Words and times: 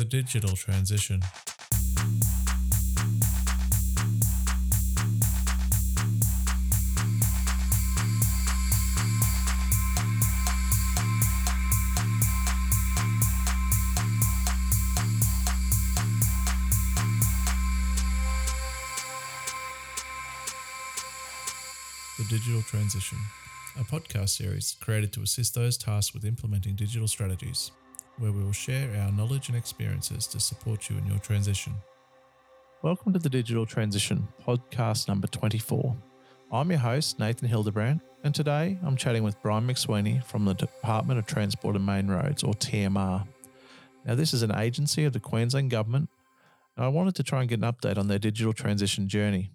The 0.00 0.06
digital 0.06 0.56
transition. 0.56 1.20
The 22.16 22.24
Digital 22.24 22.62
Transition, 22.62 23.18
a 23.78 23.84
podcast 23.84 24.30
series 24.30 24.78
created 24.80 25.12
to 25.12 25.20
assist 25.20 25.54
those 25.54 25.76
tasked 25.76 26.14
with 26.14 26.24
implementing 26.24 26.74
digital 26.74 27.06
strategies, 27.06 27.70
where 28.20 28.32
we 28.32 28.44
will 28.44 28.52
share 28.52 28.94
our 29.00 29.10
knowledge 29.12 29.48
and 29.48 29.56
experiences 29.56 30.26
to 30.26 30.38
support 30.38 30.90
you 30.90 30.98
in 30.98 31.06
your 31.06 31.18
transition. 31.18 31.74
Welcome 32.82 33.14
to 33.14 33.18
the 33.18 33.30
Digital 33.30 33.64
Transition, 33.64 34.28
podcast 34.46 35.08
number 35.08 35.26
24. 35.26 35.96
I'm 36.52 36.70
your 36.70 36.80
host, 36.80 37.18
Nathan 37.18 37.48
Hildebrandt, 37.48 38.02
and 38.22 38.34
today 38.34 38.78
I'm 38.84 38.96
chatting 38.96 39.22
with 39.22 39.40
Bryan 39.40 39.66
McSweeney 39.66 40.22
from 40.22 40.44
the 40.44 40.52
Department 40.52 41.18
of 41.18 41.24
Transport 41.24 41.76
and 41.76 41.86
Main 41.86 42.08
Roads, 42.08 42.42
or 42.42 42.52
TMR. 42.52 43.26
Now, 44.04 44.14
this 44.14 44.34
is 44.34 44.42
an 44.42 44.54
agency 44.54 45.04
of 45.04 45.14
the 45.14 45.20
Queensland 45.20 45.70
Government, 45.70 46.10
and 46.76 46.84
I 46.84 46.88
wanted 46.88 47.14
to 47.14 47.22
try 47.22 47.40
and 47.40 47.48
get 47.48 47.62
an 47.62 47.72
update 47.72 47.96
on 47.96 48.08
their 48.08 48.18
digital 48.18 48.52
transition 48.52 49.08
journey. 49.08 49.50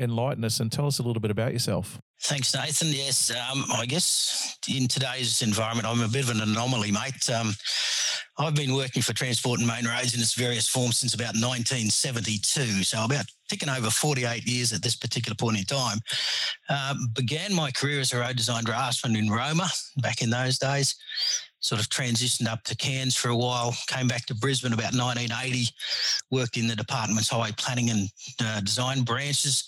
enlighten 0.00 0.44
us 0.44 0.58
and 0.58 0.70
tell 0.70 0.86
us 0.86 0.98
a 0.98 1.02
little 1.02 1.20
bit 1.20 1.30
about 1.30 1.52
yourself? 1.52 2.00
Thanks, 2.24 2.54
Nathan. 2.54 2.88
Yes, 2.88 3.30
um, 3.30 3.66
I 3.70 3.84
guess 3.84 4.56
in 4.66 4.88
today's 4.88 5.42
environment, 5.42 5.86
I'm 5.86 6.00
a 6.00 6.08
bit 6.08 6.24
of 6.24 6.30
an 6.30 6.40
anomaly, 6.40 6.90
mate. 6.90 7.28
Um, 7.28 7.54
I've 8.38 8.54
been 8.54 8.74
working 8.74 9.02
for 9.02 9.12
Transport 9.12 9.58
and 9.60 9.68
Main 9.68 9.84
Roads 9.84 10.14
in 10.14 10.20
its 10.20 10.32
various 10.32 10.66
forms 10.66 10.96
since 10.96 11.12
about 11.12 11.34
1972. 11.34 12.82
So 12.82 13.04
about 13.04 13.26
ticking 13.50 13.68
over 13.68 13.90
48 13.90 14.46
years 14.46 14.72
at 14.72 14.82
this 14.82 14.96
particular 14.96 15.36
point 15.36 15.58
in 15.58 15.64
time. 15.64 15.98
Um, 16.70 17.08
began 17.14 17.54
my 17.54 17.70
career 17.70 18.00
as 18.00 18.14
a 18.14 18.20
road 18.20 18.36
design 18.36 18.64
draftsman 18.64 19.16
in 19.16 19.28
Roma 19.28 19.68
back 19.98 20.22
in 20.22 20.30
those 20.30 20.58
days. 20.58 20.94
Sort 21.64 21.80
of 21.80 21.88
transitioned 21.88 22.46
up 22.46 22.62
to 22.64 22.76
Cairns 22.76 23.16
for 23.16 23.30
a 23.30 23.36
while, 23.36 23.74
came 23.86 24.06
back 24.06 24.26
to 24.26 24.34
Brisbane 24.34 24.74
about 24.74 24.92
1980, 24.92 25.64
worked 26.30 26.58
in 26.58 26.66
the 26.66 26.76
department's 26.76 27.30
highway 27.30 27.52
planning 27.56 27.88
and 27.88 28.10
uh, 28.38 28.60
design 28.60 29.00
branches, 29.00 29.64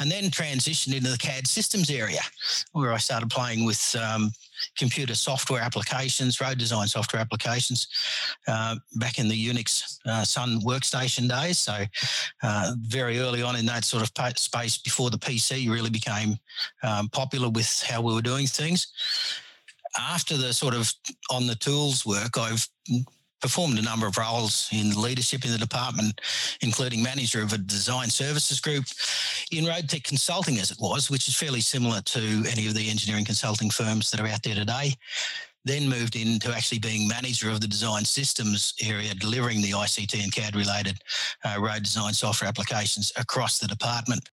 and 0.00 0.10
then 0.10 0.24
transitioned 0.32 0.96
into 0.96 1.08
the 1.08 1.16
CAD 1.16 1.46
systems 1.46 1.90
area, 1.90 2.18
where 2.72 2.92
I 2.92 2.96
started 2.96 3.30
playing 3.30 3.64
with 3.64 3.94
um, 4.02 4.32
computer 4.76 5.14
software 5.14 5.62
applications, 5.62 6.40
road 6.40 6.58
design 6.58 6.88
software 6.88 7.22
applications, 7.22 7.86
uh, 8.48 8.74
back 8.96 9.20
in 9.20 9.28
the 9.28 9.48
Unix 9.48 10.00
uh, 10.06 10.24
Sun 10.24 10.62
workstation 10.62 11.28
days. 11.28 11.56
So, 11.56 11.84
uh, 12.42 12.72
very 12.80 13.20
early 13.20 13.42
on 13.42 13.54
in 13.54 13.64
that 13.66 13.84
sort 13.84 14.02
of 14.02 14.38
space 14.38 14.78
before 14.78 15.10
the 15.10 15.18
PC 15.18 15.70
really 15.70 15.90
became 15.90 16.36
um, 16.82 17.08
popular 17.10 17.48
with 17.48 17.80
how 17.88 18.02
we 18.02 18.12
were 18.12 18.22
doing 18.22 18.48
things 18.48 18.88
after 19.98 20.36
the 20.36 20.52
sort 20.52 20.74
of 20.74 20.92
on 21.30 21.46
the 21.46 21.54
tools 21.54 22.06
work, 22.06 22.38
I've 22.38 22.66
performed 23.40 23.78
a 23.78 23.82
number 23.82 24.06
of 24.06 24.16
roles 24.16 24.68
in 24.72 25.00
leadership 25.00 25.44
in 25.44 25.52
the 25.52 25.58
department, 25.58 26.20
including 26.60 27.02
manager 27.02 27.42
of 27.42 27.52
a 27.52 27.58
design 27.58 28.08
services 28.08 28.60
group 28.60 28.84
in 29.52 29.64
Road 29.64 29.88
Tech 29.88 30.02
Consulting, 30.02 30.58
as 30.58 30.70
it 30.70 30.78
was, 30.80 31.10
which 31.10 31.28
is 31.28 31.36
fairly 31.36 31.60
similar 31.60 32.00
to 32.00 32.44
any 32.50 32.66
of 32.66 32.74
the 32.74 32.90
engineering 32.90 33.24
consulting 33.24 33.70
firms 33.70 34.10
that 34.10 34.20
are 34.20 34.26
out 34.26 34.42
there 34.42 34.54
today. 34.54 34.94
Then 35.64 35.88
moved 35.88 36.16
into 36.16 36.52
actually 36.54 36.78
being 36.78 37.06
manager 37.06 37.50
of 37.50 37.60
the 37.60 37.68
design 37.68 38.04
systems 38.04 38.74
area, 38.82 39.14
delivering 39.14 39.60
the 39.60 39.72
ICT 39.72 40.22
and 40.22 40.32
CAD 40.32 40.56
related 40.56 40.98
uh, 41.44 41.60
road 41.60 41.82
design 41.82 42.14
software 42.14 42.48
applications 42.48 43.12
across 43.16 43.58
the 43.58 43.66
department 43.66 44.28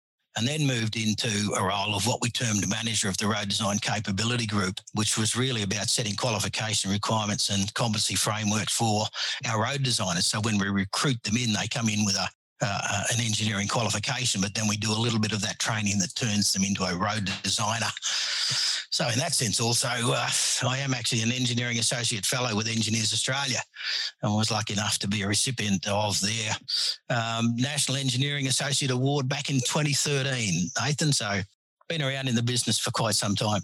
and 0.40 0.48
then 0.48 0.66
moved 0.66 0.96
into 0.96 1.52
a 1.52 1.62
role 1.62 1.94
of 1.94 2.06
what 2.06 2.22
we 2.22 2.30
termed 2.30 2.66
manager 2.66 3.10
of 3.10 3.16
the 3.18 3.26
road 3.26 3.46
design 3.46 3.78
capability 3.78 4.46
group, 4.46 4.80
which 4.94 5.18
was 5.18 5.36
really 5.36 5.64
about 5.64 5.90
setting 5.90 6.16
qualification 6.16 6.90
requirements 6.90 7.50
and 7.50 7.74
competency 7.74 8.14
framework 8.14 8.70
for 8.70 9.04
our 9.46 9.62
road 9.62 9.82
designers. 9.82 10.24
So 10.24 10.40
when 10.40 10.56
we 10.56 10.68
recruit 10.68 11.22
them 11.24 11.36
in, 11.36 11.52
they 11.52 11.68
come 11.68 11.90
in 11.90 12.06
with 12.06 12.16
a 12.16 12.26
uh, 12.60 13.02
an 13.12 13.20
engineering 13.20 13.68
qualification, 13.68 14.40
but 14.40 14.54
then 14.54 14.68
we 14.68 14.76
do 14.76 14.90
a 14.90 14.94
little 14.94 15.18
bit 15.18 15.32
of 15.32 15.40
that 15.42 15.58
training 15.58 15.98
that 15.98 16.14
turns 16.14 16.52
them 16.52 16.64
into 16.64 16.84
a 16.84 16.94
road 16.94 17.30
designer. 17.42 17.86
So, 18.92 19.08
in 19.08 19.18
that 19.18 19.32
sense, 19.32 19.60
also, 19.60 19.88
uh, 19.88 20.28
I 20.66 20.78
am 20.78 20.94
actually 20.94 21.22
an 21.22 21.32
engineering 21.32 21.78
associate 21.78 22.26
fellow 22.26 22.54
with 22.56 22.66
Engineers 22.66 23.12
Australia 23.12 23.60
and 24.22 24.34
was 24.34 24.50
lucky 24.50 24.72
enough 24.72 24.98
to 24.98 25.08
be 25.08 25.22
a 25.22 25.28
recipient 25.28 25.86
of 25.88 26.20
their 26.20 26.56
um, 27.08 27.54
National 27.56 27.96
Engineering 27.96 28.48
Associate 28.48 28.90
Award 28.90 29.28
back 29.28 29.48
in 29.48 29.56
2013, 29.56 30.70
Nathan. 30.82 31.12
So, 31.12 31.40
been 31.88 32.02
around 32.02 32.28
in 32.28 32.34
the 32.34 32.42
business 32.42 32.78
for 32.78 32.90
quite 32.90 33.14
some 33.14 33.34
time. 33.34 33.62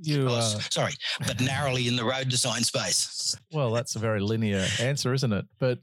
You, 0.00 0.28
uh, 0.28 0.40
sorry, 0.70 0.92
but 1.26 1.40
narrowly 1.40 1.88
in 1.88 1.96
the 1.96 2.04
road 2.04 2.28
design 2.28 2.62
space. 2.62 3.36
Well, 3.52 3.72
that's 3.72 3.96
a 3.96 3.98
very 3.98 4.20
linear 4.20 4.64
answer, 4.80 5.12
isn't 5.12 5.32
it? 5.32 5.46
But 5.58 5.80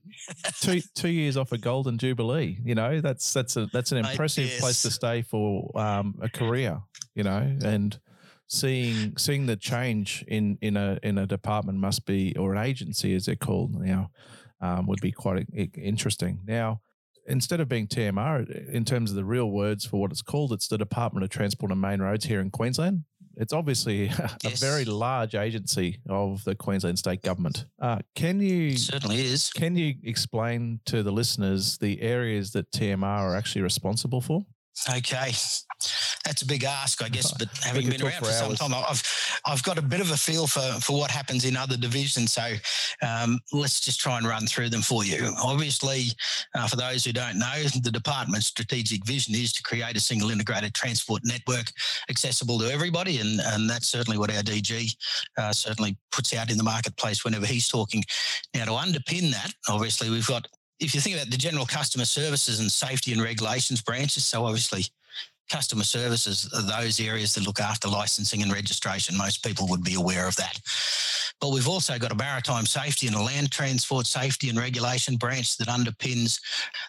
two 0.61 0.81
two 0.95 1.09
years 1.09 1.37
off 1.37 1.51
a 1.51 1.57
golden 1.57 1.97
jubilee, 1.97 2.57
you 2.63 2.75
know, 2.75 3.01
that's 3.01 3.33
that's 3.33 3.57
a 3.57 3.65
that's 3.67 3.91
an 3.91 3.99
impressive 3.99 4.49
place 4.59 4.81
to 4.83 4.91
stay 4.91 5.21
for 5.21 5.69
um, 5.77 6.15
a 6.21 6.29
career, 6.29 6.79
you 7.13 7.23
know, 7.23 7.57
and 7.63 7.99
seeing 8.47 9.17
seeing 9.17 9.45
the 9.45 9.55
change 9.55 10.23
in 10.27 10.57
in 10.61 10.77
a 10.77 10.99
in 11.03 11.17
a 11.17 11.25
department 11.25 11.79
must 11.79 12.05
be 12.05 12.35
or 12.37 12.53
an 12.53 12.63
agency 12.63 13.15
as 13.15 13.25
they're 13.25 13.35
called 13.35 13.75
now 13.75 14.09
um, 14.61 14.87
would 14.87 15.01
be 15.01 15.11
quite 15.11 15.45
interesting. 15.75 16.39
Now, 16.45 16.81
instead 17.27 17.59
of 17.59 17.67
being 17.67 17.87
TMR, 17.87 18.69
in 18.69 18.85
terms 18.85 19.09
of 19.09 19.15
the 19.15 19.25
real 19.25 19.49
words 19.49 19.85
for 19.85 19.99
what 19.99 20.11
it's 20.11 20.21
called, 20.21 20.53
it's 20.53 20.67
the 20.67 20.77
Department 20.77 21.23
of 21.23 21.29
Transport 21.29 21.71
and 21.71 21.81
Main 21.81 22.01
Roads 22.01 22.25
here 22.25 22.39
in 22.39 22.51
Queensland 22.51 23.03
it's 23.37 23.53
obviously 23.53 24.07
a 24.09 24.37
yes. 24.43 24.59
very 24.59 24.85
large 24.85 25.35
agency 25.35 25.99
of 26.09 26.43
the 26.43 26.55
Queensland 26.55 26.99
state 26.99 27.21
government. 27.21 27.65
Uh, 27.81 27.99
can 28.15 28.39
you 28.39 28.69
it 28.69 28.79
certainly 28.79 29.21
is? 29.21 29.51
Can 29.51 29.75
you 29.75 29.95
explain 30.03 30.79
to 30.85 31.03
the 31.03 31.11
listeners 31.11 31.77
the 31.77 32.01
areas 32.01 32.51
that 32.51 32.71
TMR 32.71 33.03
are 33.03 33.35
actually 33.35 33.61
responsible 33.61 34.21
for? 34.21 34.45
Okay, 34.89 35.31
that's 36.25 36.41
a 36.41 36.45
big 36.45 36.63
ask, 36.63 37.03
I 37.03 37.09
guess. 37.09 37.31
But 37.31 37.49
having 37.63 37.89
been 37.89 38.01
around 38.01 38.25
for, 38.25 38.31
some 38.31 38.55
time, 38.55 38.73
I've 38.73 39.03
I've 39.45 39.63
got 39.63 39.77
a 39.77 39.81
bit 39.81 40.01
of 40.01 40.11
a 40.11 40.17
feel 40.17 40.47
for 40.47 40.59
for 40.81 40.97
what 40.97 41.11
happens 41.11 41.45
in 41.45 41.55
other 41.55 41.77
divisions. 41.77 42.33
So 42.33 42.53
um, 43.01 43.39
let's 43.53 43.79
just 43.79 43.99
try 43.99 44.17
and 44.17 44.27
run 44.27 44.47
through 44.47 44.69
them 44.69 44.81
for 44.81 45.05
you. 45.05 45.33
Obviously, 45.41 46.07
uh, 46.55 46.67
for 46.67 46.75
those 46.75 47.05
who 47.05 47.13
don't 47.13 47.37
know, 47.37 47.63
the 47.81 47.91
department's 47.91 48.47
strategic 48.47 49.05
vision 49.05 49.35
is 49.35 49.53
to 49.53 49.63
create 49.63 49.95
a 49.95 49.99
single 49.99 50.31
integrated 50.31 50.73
transport 50.73 51.21
network 51.23 51.71
accessible 52.09 52.59
to 52.59 52.71
everybody, 52.71 53.19
and 53.19 53.39
and 53.39 53.69
that's 53.69 53.87
certainly 53.87 54.17
what 54.17 54.33
our 54.35 54.41
DG 54.41 54.95
uh, 55.37 55.53
certainly 55.53 55.97
puts 56.11 56.33
out 56.33 56.49
in 56.49 56.57
the 56.57 56.63
marketplace 56.63 57.23
whenever 57.23 57.45
he's 57.45 57.67
talking. 57.67 58.03
Now, 58.53 58.65
to 58.65 58.71
underpin 58.71 59.31
that, 59.31 59.53
obviously, 59.69 60.09
we've 60.09 60.27
got 60.27 60.47
if 60.79 60.93
you 60.93 60.99
think 60.99 61.15
about 61.15 61.29
the 61.29 61.37
general 61.37 61.65
customer 61.65 62.03
services 62.03 62.59
and 62.59 62.69
safety 62.69 63.13
and 63.13 63.21
regulations 63.21 63.81
branches, 63.81 64.25
so 64.25 64.45
obviously 64.45 64.85
customer 65.49 65.83
services 65.83 66.49
are 66.53 66.61
those 66.61 66.99
areas 66.99 67.33
that 67.33 67.45
look 67.45 67.59
after 67.59 67.87
licensing 67.87 68.41
and 68.41 68.51
registration. 68.51 69.17
Most 69.17 69.43
people 69.43 69.67
would 69.69 69.83
be 69.83 69.95
aware 69.95 70.27
of 70.27 70.35
that. 70.37 70.59
But 71.41 71.51
we've 71.51 71.67
also 71.67 71.99
got 71.99 72.11
a 72.11 72.15
maritime 72.15 72.65
safety 72.65 73.07
and 73.07 73.15
a 73.15 73.21
land 73.21 73.51
transport 73.51 74.07
safety 74.07 74.49
and 74.49 74.57
regulation 74.57 75.17
branch 75.17 75.57
that 75.57 75.67
underpins 75.67 76.39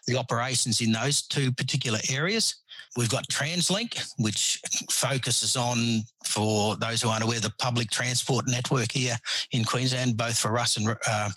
the 0.07 0.17
operations 0.17 0.81
in 0.81 0.93
those 0.93 1.23
two 1.23 1.53
particular 1.53 1.99
areas. 2.11 2.55
We've 2.97 3.11
got 3.11 3.29
TransLink, 3.29 4.03
which 4.19 4.61
focuses 4.91 5.57
on, 5.57 6.03
for 6.25 6.77
those 6.77 7.03
who 7.03 7.11
aren't 7.11 7.25
aware, 7.25 7.41
the 7.41 7.53
public 7.59 7.91
transport 7.91 8.47
network 8.49 8.91
here 8.91 9.17
in 9.53 9.65
Queensland, 9.65 10.17
both 10.17 10.39
for 10.39 10.59
us 10.59 10.79
and 10.79 10.97
uh, 11.07 11.29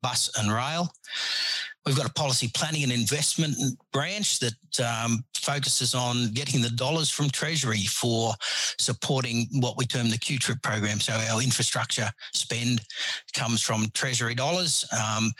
bus 0.00 0.30
and 0.38 0.52
rail. 0.52 0.92
We've 1.88 1.96
got 1.96 2.06
a 2.06 2.12
policy 2.12 2.50
planning 2.54 2.82
and 2.82 2.92
investment 2.92 3.56
branch 3.94 4.40
that 4.40 4.52
um, 4.84 5.24
focuses 5.34 5.94
on 5.94 6.32
getting 6.32 6.60
the 6.60 6.68
dollars 6.68 7.08
from 7.08 7.30
Treasury 7.30 7.84
for 7.84 8.34
supporting 8.78 9.46
what 9.52 9.78
we 9.78 9.86
term 9.86 10.10
the 10.10 10.18
QTRIP 10.18 10.62
program. 10.62 11.00
So 11.00 11.14
our 11.14 11.40
infrastructure 11.40 12.10
spend 12.34 12.82
comes 13.32 13.62
from 13.62 13.86
Treasury 13.94 14.34
dollars. 14.34 14.84
Um, 14.92 15.32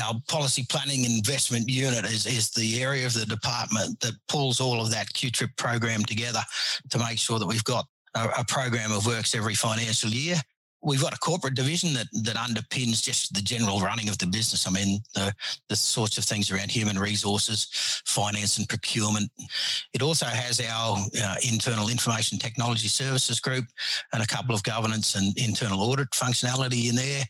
our 0.00 0.14
policy 0.28 0.64
planning 0.68 1.04
investment 1.06 1.68
unit 1.68 2.04
is, 2.04 2.24
is 2.24 2.50
the 2.52 2.80
area 2.80 3.04
of 3.04 3.14
the 3.14 3.26
department 3.26 3.98
that 3.98 4.12
pulls 4.28 4.60
all 4.60 4.80
of 4.80 4.92
that 4.92 5.08
QTRIP 5.08 5.56
program 5.56 6.04
together 6.04 6.42
to 6.90 6.98
make 7.00 7.18
sure 7.18 7.40
that 7.40 7.48
we've 7.48 7.64
got 7.64 7.84
a, 8.14 8.28
a 8.38 8.44
program 8.44 8.92
of 8.92 9.06
works 9.06 9.34
every 9.34 9.54
financial 9.54 10.10
year 10.10 10.36
we've 10.82 11.02
got 11.02 11.14
a 11.14 11.18
corporate 11.18 11.54
division 11.54 11.92
that 11.94 12.08
that 12.24 12.36
underpins 12.36 13.02
just 13.02 13.34
the 13.34 13.42
general 13.42 13.80
running 13.80 14.08
of 14.08 14.18
the 14.18 14.26
business. 14.26 14.66
I 14.66 14.70
mean, 14.70 15.00
the 15.14 15.34
the 15.68 15.76
sorts 15.76 16.18
of 16.18 16.24
things 16.24 16.50
around 16.50 16.70
human 16.70 16.98
resources, 16.98 17.68
finance, 18.06 18.58
and 18.58 18.68
procurement. 18.68 19.30
It 19.92 20.02
also 20.02 20.26
has 20.26 20.60
our 20.60 20.98
uh, 21.22 21.36
internal 21.48 21.88
information 21.88 22.38
technology 22.38 22.88
services 22.88 23.40
group 23.40 23.66
and 24.12 24.22
a 24.22 24.26
couple 24.26 24.54
of 24.54 24.62
governance 24.62 25.14
and 25.14 25.36
internal 25.38 25.82
audit 25.82 26.10
functionality 26.10 26.88
in 26.88 26.96
there. 26.96 27.24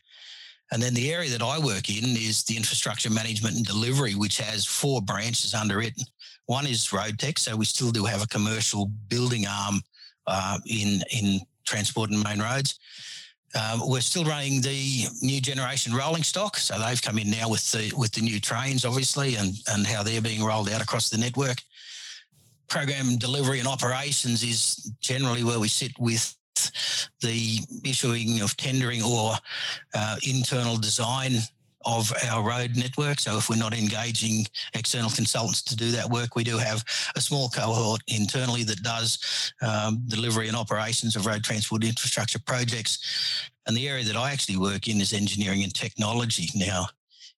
And 0.72 0.80
then 0.80 0.94
the 0.94 1.12
area 1.12 1.30
that 1.30 1.42
I 1.42 1.58
work 1.58 1.88
in 1.88 2.16
is 2.16 2.44
the 2.44 2.56
infrastructure 2.56 3.10
management 3.10 3.56
and 3.56 3.66
delivery, 3.66 4.14
which 4.14 4.38
has 4.38 4.64
four 4.64 5.02
branches 5.02 5.52
under 5.52 5.82
it. 5.82 6.00
One 6.46 6.66
is 6.66 6.86
RoadTech, 6.86 7.38
so 7.38 7.56
we 7.56 7.64
still 7.64 7.90
do 7.90 8.04
have 8.04 8.22
a 8.22 8.28
commercial 8.28 8.86
building 9.08 9.46
arm 9.46 9.80
uh, 10.26 10.58
in 10.66 11.02
in 11.10 11.40
transport 11.66 12.10
and 12.10 12.22
main 12.22 12.40
roads. 12.40 12.78
Um, 13.54 13.88
we're 13.88 14.00
still 14.00 14.24
running 14.24 14.60
the 14.60 15.06
new 15.22 15.40
generation 15.40 15.92
rolling 15.92 16.22
stock, 16.22 16.56
so 16.56 16.78
they've 16.78 17.02
come 17.02 17.18
in 17.18 17.30
now 17.30 17.48
with 17.48 17.68
the 17.72 17.92
with 17.96 18.12
the 18.12 18.20
new 18.20 18.38
trains, 18.38 18.84
obviously, 18.84 19.36
and 19.36 19.54
and 19.68 19.86
how 19.86 20.02
they're 20.02 20.20
being 20.20 20.44
rolled 20.44 20.70
out 20.70 20.80
across 20.80 21.10
the 21.10 21.18
network. 21.18 21.62
Program 22.68 23.16
delivery 23.16 23.58
and 23.58 23.66
operations 23.66 24.44
is 24.44 24.92
generally 25.00 25.42
where 25.42 25.58
we 25.58 25.66
sit 25.66 25.98
with 25.98 26.36
the 27.22 27.58
issuing 27.84 28.40
of 28.40 28.56
tendering 28.56 29.02
or 29.02 29.34
uh, 29.94 30.16
internal 30.22 30.76
design 30.76 31.32
of 31.84 32.12
our 32.28 32.42
road 32.42 32.76
network. 32.76 33.20
So 33.20 33.38
if 33.38 33.48
we're 33.48 33.56
not 33.56 33.74
engaging 33.74 34.46
external 34.74 35.10
consultants 35.10 35.62
to 35.62 35.76
do 35.76 35.90
that 35.92 36.08
work, 36.08 36.36
we 36.36 36.44
do 36.44 36.58
have 36.58 36.84
a 37.16 37.20
small 37.20 37.48
cohort 37.48 38.02
internally 38.08 38.64
that 38.64 38.82
does 38.82 39.52
um, 39.62 40.02
delivery 40.06 40.48
and 40.48 40.56
operations 40.56 41.16
of 41.16 41.26
road 41.26 41.42
transport 41.42 41.84
infrastructure 41.84 42.38
projects. 42.38 43.48
And 43.66 43.76
the 43.76 43.88
area 43.88 44.04
that 44.04 44.16
I 44.16 44.32
actually 44.32 44.56
work 44.56 44.88
in 44.88 45.00
is 45.00 45.12
engineering 45.12 45.62
and 45.62 45.74
technology. 45.74 46.48
Now, 46.54 46.86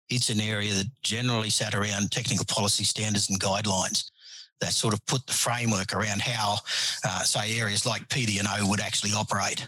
it's 0.09 0.29
an 0.29 0.41
area 0.41 0.73
that 0.73 0.87
generally 1.01 1.49
sat 1.49 1.73
around 1.73 2.11
technical 2.11 2.45
policy 2.45 2.83
standards 2.83 3.29
and 3.29 3.39
guidelines 3.39 4.11
that 4.59 4.73
sort 4.73 4.93
of 4.93 5.05
put 5.05 5.25
the 5.27 5.33
framework 5.33 5.93
around 5.93 6.21
how, 6.21 6.57
uh, 7.03 7.23
say, 7.23 7.59
areas 7.59 7.85
like 7.85 8.07
PD&O 8.09 8.67
would 8.67 8.79
actually 8.79 9.11
operate. 9.11 9.67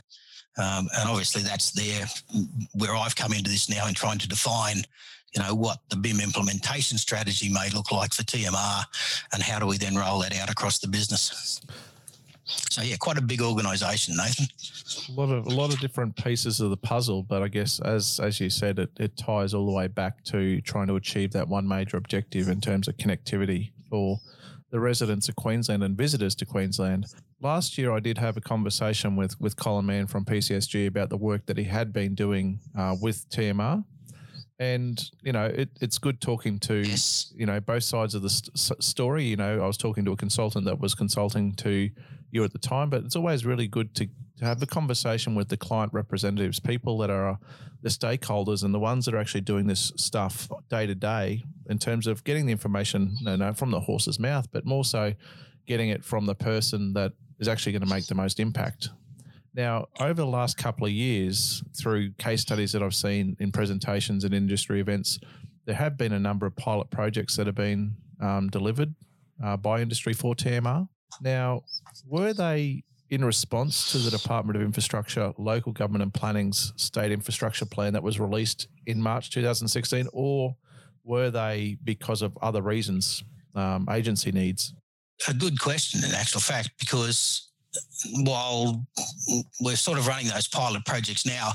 Um, 0.57 0.87
and 0.97 1.09
obviously 1.09 1.41
that's 1.41 1.71
there 1.71 2.05
where 2.73 2.95
I've 2.95 3.15
come 3.15 3.33
into 3.33 3.49
this 3.49 3.69
now 3.69 3.87
in 3.87 3.93
trying 3.93 4.19
to 4.19 4.27
define, 4.27 4.77
you 5.35 5.41
know, 5.41 5.53
what 5.53 5.79
the 5.89 5.97
BIM 5.97 6.21
implementation 6.21 6.97
strategy 6.97 7.49
may 7.49 7.69
look 7.73 7.91
like 7.91 8.13
for 8.13 8.23
TMR 8.23 8.83
and 9.33 9.43
how 9.43 9.59
do 9.59 9.65
we 9.65 9.77
then 9.77 9.95
roll 9.95 10.19
that 10.19 10.35
out 10.37 10.49
across 10.49 10.79
the 10.79 10.87
business. 10.87 11.61
So 12.45 12.83
yeah, 12.83 12.95
quite 12.97 13.17
a 13.17 13.21
big 13.21 13.41
organisation, 13.41 14.15
Nathan. 14.15 14.45
A 15.09 15.19
lot 15.19 15.33
of 15.33 15.47
a 15.47 15.49
lot 15.49 15.73
of 15.73 15.79
different 15.79 16.15
pieces 16.15 16.61
of 16.61 16.69
the 16.69 16.77
puzzle, 16.77 17.23
but 17.23 17.41
I 17.41 17.47
guess 17.47 17.79
as 17.79 18.19
as 18.21 18.39
you 18.39 18.51
said, 18.51 18.77
it, 18.77 18.91
it 18.99 19.17
ties 19.17 19.55
all 19.55 19.65
the 19.65 19.71
way 19.71 19.87
back 19.87 20.23
to 20.25 20.61
trying 20.61 20.87
to 20.87 20.95
achieve 20.95 21.31
that 21.31 21.47
one 21.47 21.67
major 21.67 21.97
objective 21.97 22.47
in 22.47 22.61
terms 22.61 22.87
of 22.87 22.97
connectivity 22.97 23.71
for 23.89 24.19
the 24.69 24.79
residents 24.79 25.27
of 25.27 25.35
Queensland 25.35 25.83
and 25.83 25.97
visitors 25.97 26.35
to 26.35 26.45
Queensland. 26.45 27.07
Last 27.45 27.77
year, 27.77 27.91
I 27.91 27.99
did 27.99 28.17
have 28.17 28.37
a 28.37 28.41
conversation 28.41 29.15
with 29.15 29.39
with 29.39 29.55
Colin 29.55 29.85
Mann 29.85 30.07
from 30.07 30.25
PCSG 30.25 30.87
about 30.87 31.09
the 31.09 31.17
work 31.17 31.45
that 31.45 31.59
he 31.59 31.65
had 31.65 31.93
been 31.93 32.15
doing 32.15 32.59
uh, 32.75 32.95
with 32.99 33.29
TMR, 33.29 33.85
and 34.57 35.11
you 35.21 35.31
know 35.31 35.45
it, 35.45 35.69
it's 35.79 35.99
good 35.99 36.19
talking 36.19 36.57
to 36.61 36.77
yes. 36.77 37.31
you 37.37 37.45
know 37.45 37.59
both 37.59 37.83
sides 37.83 38.15
of 38.15 38.23
the 38.23 38.31
st- 38.31 38.83
story. 38.83 39.25
You 39.25 39.35
know, 39.35 39.63
I 39.63 39.67
was 39.67 39.77
talking 39.77 40.03
to 40.05 40.11
a 40.11 40.15
consultant 40.15 40.65
that 40.65 40.79
was 40.79 40.95
consulting 40.95 41.53
to 41.57 41.91
you 42.31 42.43
at 42.43 42.51
the 42.51 42.57
time, 42.57 42.89
but 42.89 43.03
it's 43.03 43.15
always 43.15 43.45
really 43.45 43.67
good 43.67 43.93
to 43.93 44.07
to 44.39 44.45
have 44.45 44.59
a 44.63 44.65
conversation 44.65 45.35
with 45.35 45.49
the 45.49 45.57
client 45.57 45.93
representatives, 45.93 46.59
people 46.59 46.97
that 46.97 47.11
are 47.11 47.37
the 47.83 47.89
stakeholders 47.89 48.63
and 48.63 48.73
the 48.73 48.79
ones 48.79 49.05
that 49.05 49.13
are 49.13 49.19
actually 49.19 49.41
doing 49.41 49.67
this 49.67 49.93
stuff 49.97 50.49
day 50.71 50.87
to 50.87 50.95
day 50.95 51.43
in 51.69 51.77
terms 51.77 52.07
of 52.07 52.23
getting 52.23 52.47
the 52.47 52.51
information, 52.51 53.15
you 53.19 53.37
know, 53.37 53.53
from 53.53 53.69
the 53.69 53.81
horse's 53.81 54.19
mouth, 54.19 54.47
but 54.51 54.65
more 54.65 54.83
so 54.83 55.13
getting 55.67 55.89
it 55.89 56.03
from 56.03 56.25
the 56.25 56.35
person 56.35 56.93
that 56.93 57.13
is 57.39 57.47
actually 57.47 57.73
going 57.73 57.81
to 57.81 57.93
make 57.93 58.07
the 58.07 58.15
most 58.15 58.39
impact. 58.39 58.89
Now, 59.53 59.87
over 59.99 60.13
the 60.13 60.25
last 60.25 60.57
couple 60.57 60.85
of 60.85 60.91
years, 60.91 61.63
through 61.77 62.11
case 62.13 62.41
studies 62.41 62.73
that 62.73 62.83
I've 62.83 62.95
seen 62.95 63.37
in 63.39 63.51
presentations 63.51 64.25
and 64.25 64.33
industry 64.33 64.81
events, 64.81 65.17
there 65.65 65.75
have 65.75 65.97
been 65.97 66.11
a 66.11 66.19
number 66.19 66.45
of 66.45 66.55
pilot 66.57 66.89
projects 66.91 67.37
that 67.37 67.47
have 67.47 67.55
been 67.55 67.95
um, 68.21 68.49
delivered 68.49 68.93
uh, 69.43 69.57
by 69.57 69.81
Industry 69.81 70.13
for 70.13 70.35
TMR. 70.35 70.87
Now, 71.21 71.61
were 72.05 72.33
they 72.33 72.83
in 73.09 73.23
response 73.23 73.91
to 73.91 73.97
the 73.99 74.11
Department 74.11 74.57
of 74.57 74.63
Infrastructure, 74.63 75.31
Local 75.37 75.71
Government 75.71 76.03
and 76.03 76.13
Planning's 76.13 76.73
State 76.75 77.11
Infrastructure 77.11 77.65
Plan 77.65 77.93
that 77.93 78.03
was 78.03 78.19
released 78.19 78.67
in 78.87 79.01
March 79.01 79.29
2016, 79.31 80.07
or 80.11 80.55
were 81.03 81.29
they 81.29 81.77
because 81.83 82.21
of 82.21 82.37
other 82.41 82.61
reasons, 82.61 83.23
um, 83.53 83.87
agency 83.89 84.31
needs? 84.31 84.73
A 85.27 85.33
good 85.33 85.59
question, 85.59 86.03
in 86.03 86.13
actual 86.13 86.41
fact, 86.41 86.71
because 86.79 87.49
while 88.23 88.85
we're 89.61 89.75
sort 89.75 89.97
of 89.97 90.07
running 90.07 90.27
those 90.27 90.47
pilot 90.47 90.85
projects 90.85 91.25
now, 91.25 91.51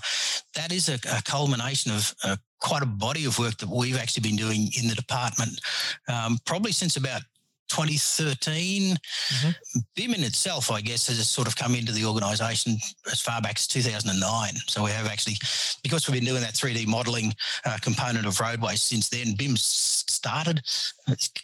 that 0.55 0.73
is 0.73 0.89
a, 0.89 0.95
a 0.95 1.23
culmination 1.23 1.93
of 1.93 2.15
uh, 2.25 2.37
quite 2.61 2.83
a 2.83 2.87
body 2.87 3.25
of 3.25 3.39
work 3.39 3.57
that 3.59 3.69
we've 3.69 3.99
actually 3.99 4.23
been 4.23 4.37
doing 4.37 4.71
in 4.81 4.89
the 4.89 4.95
department, 4.95 5.61
um, 6.09 6.38
probably 6.45 6.73
since 6.73 6.97
about 6.97 7.23
2013. 7.71 8.97
Mm-hmm. 8.97 9.79
BIM 9.97 10.15
in 10.15 10.25
itself, 10.25 10.71
I 10.71 10.81
guess, 10.81 11.07
has 11.09 11.29
sort 11.29 11.49
of 11.49 11.57
come 11.57 11.75
into 11.75 11.93
the 11.93 12.05
organisation 12.05 12.77
as 13.11 13.21
far 13.21 13.41
back 13.41 13.57
as 13.57 13.67
2009. 13.67 14.55
So 14.67 14.85
we 14.85 14.91
have 14.91 15.07
actually, 15.07 15.37
because 15.83 16.09
we've 16.09 16.21
been 16.21 16.29
doing 16.29 16.43
that 16.43 16.55
3D 16.55 16.87
modelling 16.87 17.33
uh, 17.65 17.79
component 17.81 18.27
of 18.27 18.39
roadways 18.41 18.83
since 18.83 19.09
then, 19.09 19.35
BIM 19.37 19.57
started 19.57 20.61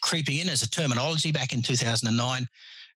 creeping 0.00 0.38
in 0.38 0.48
as 0.48 0.62
a 0.62 0.70
terminology 0.70 1.32
back 1.32 1.52
in 1.52 1.62
2009 1.62 2.48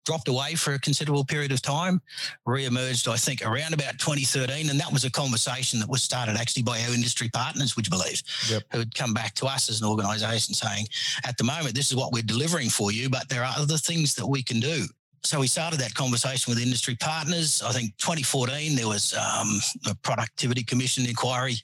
dropped 0.09 0.29
away 0.29 0.55
for 0.55 0.73
a 0.73 0.79
considerable 0.79 1.23
period 1.23 1.53
of 1.53 1.61
time, 1.61 2.00
re-emerged, 2.47 3.07
I 3.09 3.17
think, 3.17 3.45
around 3.45 3.75
about 3.75 3.99
2013. 3.99 4.71
And 4.71 4.81
that 4.81 4.91
was 4.91 5.05
a 5.05 5.11
conversation 5.11 5.79
that 5.81 5.88
was 5.91 6.03
started 6.03 6.35
actually 6.35 6.62
by 6.62 6.81
our 6.81 6.95
industry 6.95 7.29
partners, 7.29 7.77
would 7.77 7.87
you 7.87 7.91
believe, 7.91 8.23
yep. 8.49 8.62
who 8.73 8.79
had 8.79 8.95
come 8.95 9.12
back 9.12 9.35
to 9.35 9.45
us 9.45 9.69
as 9.69 9.83
an 9.83 9.87
organisation 9.87 10.55
saying, 10.55 10.87
at 11.27 11.37
the 11.37 11.45
moment, 11.45 11.75
this 11.75 11.91
is 11.91 11.95
what 11.95 12.11
we're 12.11 12.23
delivering 12.23 12.71
for 12.71 12.91
you, 12.91 13.11
but 13.11 13.29
there 13.29 13.45
are 13.45 13.53
other 13.59 13.77
things 13.77 14.15
that 14.15 14.27
we 14.27 14.43
can 14.43 14.61
do. 14.61 14.87
So 15.25 15.41
we 15.41 15.47
started 15.47 15.79
that 15.81 15.93
conversation 15.93 16.50
with 16.50 16.62
industry 16.62 16.95
partners. 16.95 17.61
I 17.61 17.73
think 17.73 17.95
2014, 17.99 18.77
there 18.77 18.88
was 18.88 19.12
um, 19.12 19.61
a 19.87 19.95
productivity 19.97 20.62
commission 20.62 21.05
inquiry 21.05 21.57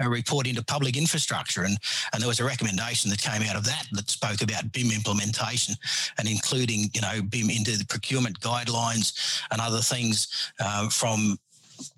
a 0.00 0.08
report 0.08 0.46
into 0.46 0.64
public 0.64 0.96
infrastructure. 0.96 1.62
And, 1.62 1.76
and 2.12 2.20
there 2.20 2.28
was 2.28 2.40
a 2.40 2.44
recommendation 2.44 3.10
that 3.10 3.20
came 3.20 3.42
out 3.42 3.56
of 3.56 3.64
that 3.64 3.86
that 3.92 4.10
spoke 4.10 4.42
about 4.42 4.72
BIM 4.72 4.90
implementation 4.90 5.74
and 6.18 6.28
including, 6.28 6.90
you 6.94 7.00
know, 7.00 7.22
BIM 7.22 7.50
into 7.50 7.76
the 7.76 7.86
procurement 7.86 8.40
guidelines 8.40 9.40
and 9.50 9.60
other 9.60 9.80
things 9.80 10.52
uh, 10.58 10.88
from 10.88 11.38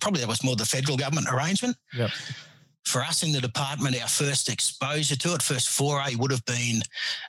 probably 0.00 0.20
that 0.20 0.28
was 0.28 0.44
more 0.44 0.56
the 0.56 0.66
federal 0.66 0.96
government 0.96 1.28
arrangement. 1.32 1.76
Yep. 1.94 2.10
For 2.84 3.00
us 3.00 3.22
in 3.22 3.30
the 3.30 3.40
department, 3.40 4.00
our 4.00 4.08
first 4.08 4.48
exposure 4.48 5.14
to 5.14 5.34
it, 5.34 5.42
first 5.42 5.68
foray 5.68 6.16
would 6.16 6.32
have 6.32 6.44
been, 6.44 6.82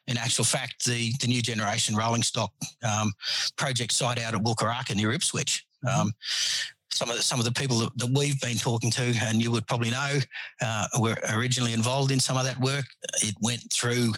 in 0.07 0.17
actual 0.17 0.45
fact, 0.45 0.83
the, 0.85 1.13
the 1.21 1.27
new 1.27 1.43
generation 1.43 1.95
rolling 1.95 2.23
stock 2.23 2.51
um, 2.81 3.13
project 3.55 3.91
site 3.91 4.19
out 4.19 4.33
at 4.33 4.41
Wulkuraka 4.41 4.95
near 4.95 5.11
Ipswich. 5.11 5.63
Mm-hmm. 5.85 6.01
Um, 6.01 6.13
some 6.93 7.09
of 7.09 7.17
the, 7.17 7.23
some 7.23 7.39
of 7.39 7.45
the 7.45 7.51
people 7.51 7.77
that, 7.79 7.97
that, 7.97 8.09
we've 8.13 8.39
been 8.41 8.57
talking 8.57 8.91
to, 8.91 9.13
and 9.23 9.41
you 9.41 9.51
would 9.51 9.67
probably 9.67 9.89
know, 9.89 10.19
uh, 10.61 10.87
were 10.99 11.17
originally 11.33 11.73
involved 11.73 12.11
in 12.11 12.19
some 12.19 12.37
of 12.37 12.45
that 12.45 12.59
work. 12.59 12.85
It 13.21 13.35
went 13.41 13.61
through 13.71 14.13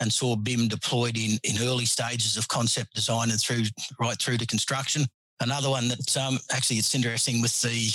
and 0.00 0.12
saw 0.12 0.36
BIM 0.36 0.68
deployed 0.68 1.16
in 1.16 1.38
in 1.42 1.62
early 1.62 1.86
stages 1.86 2.36
of 2.36 2.48
concept 2.48 2.94
design 2.94 3.30
and 3.30 3.40
through 3.40 3.64
right 4.00 4.20
through 4.20 4.38
to 4.38 4.46
construction. 4.46 5.06
Another 5.40 5.70
one 5.70 5.86
that 5.88 6.16
um, 6.16 6.38
actually 6.50 6.76
it's 6.78 6.94
interesting 6.94 7.40
with 7.40 7.60
the 7.62 7.92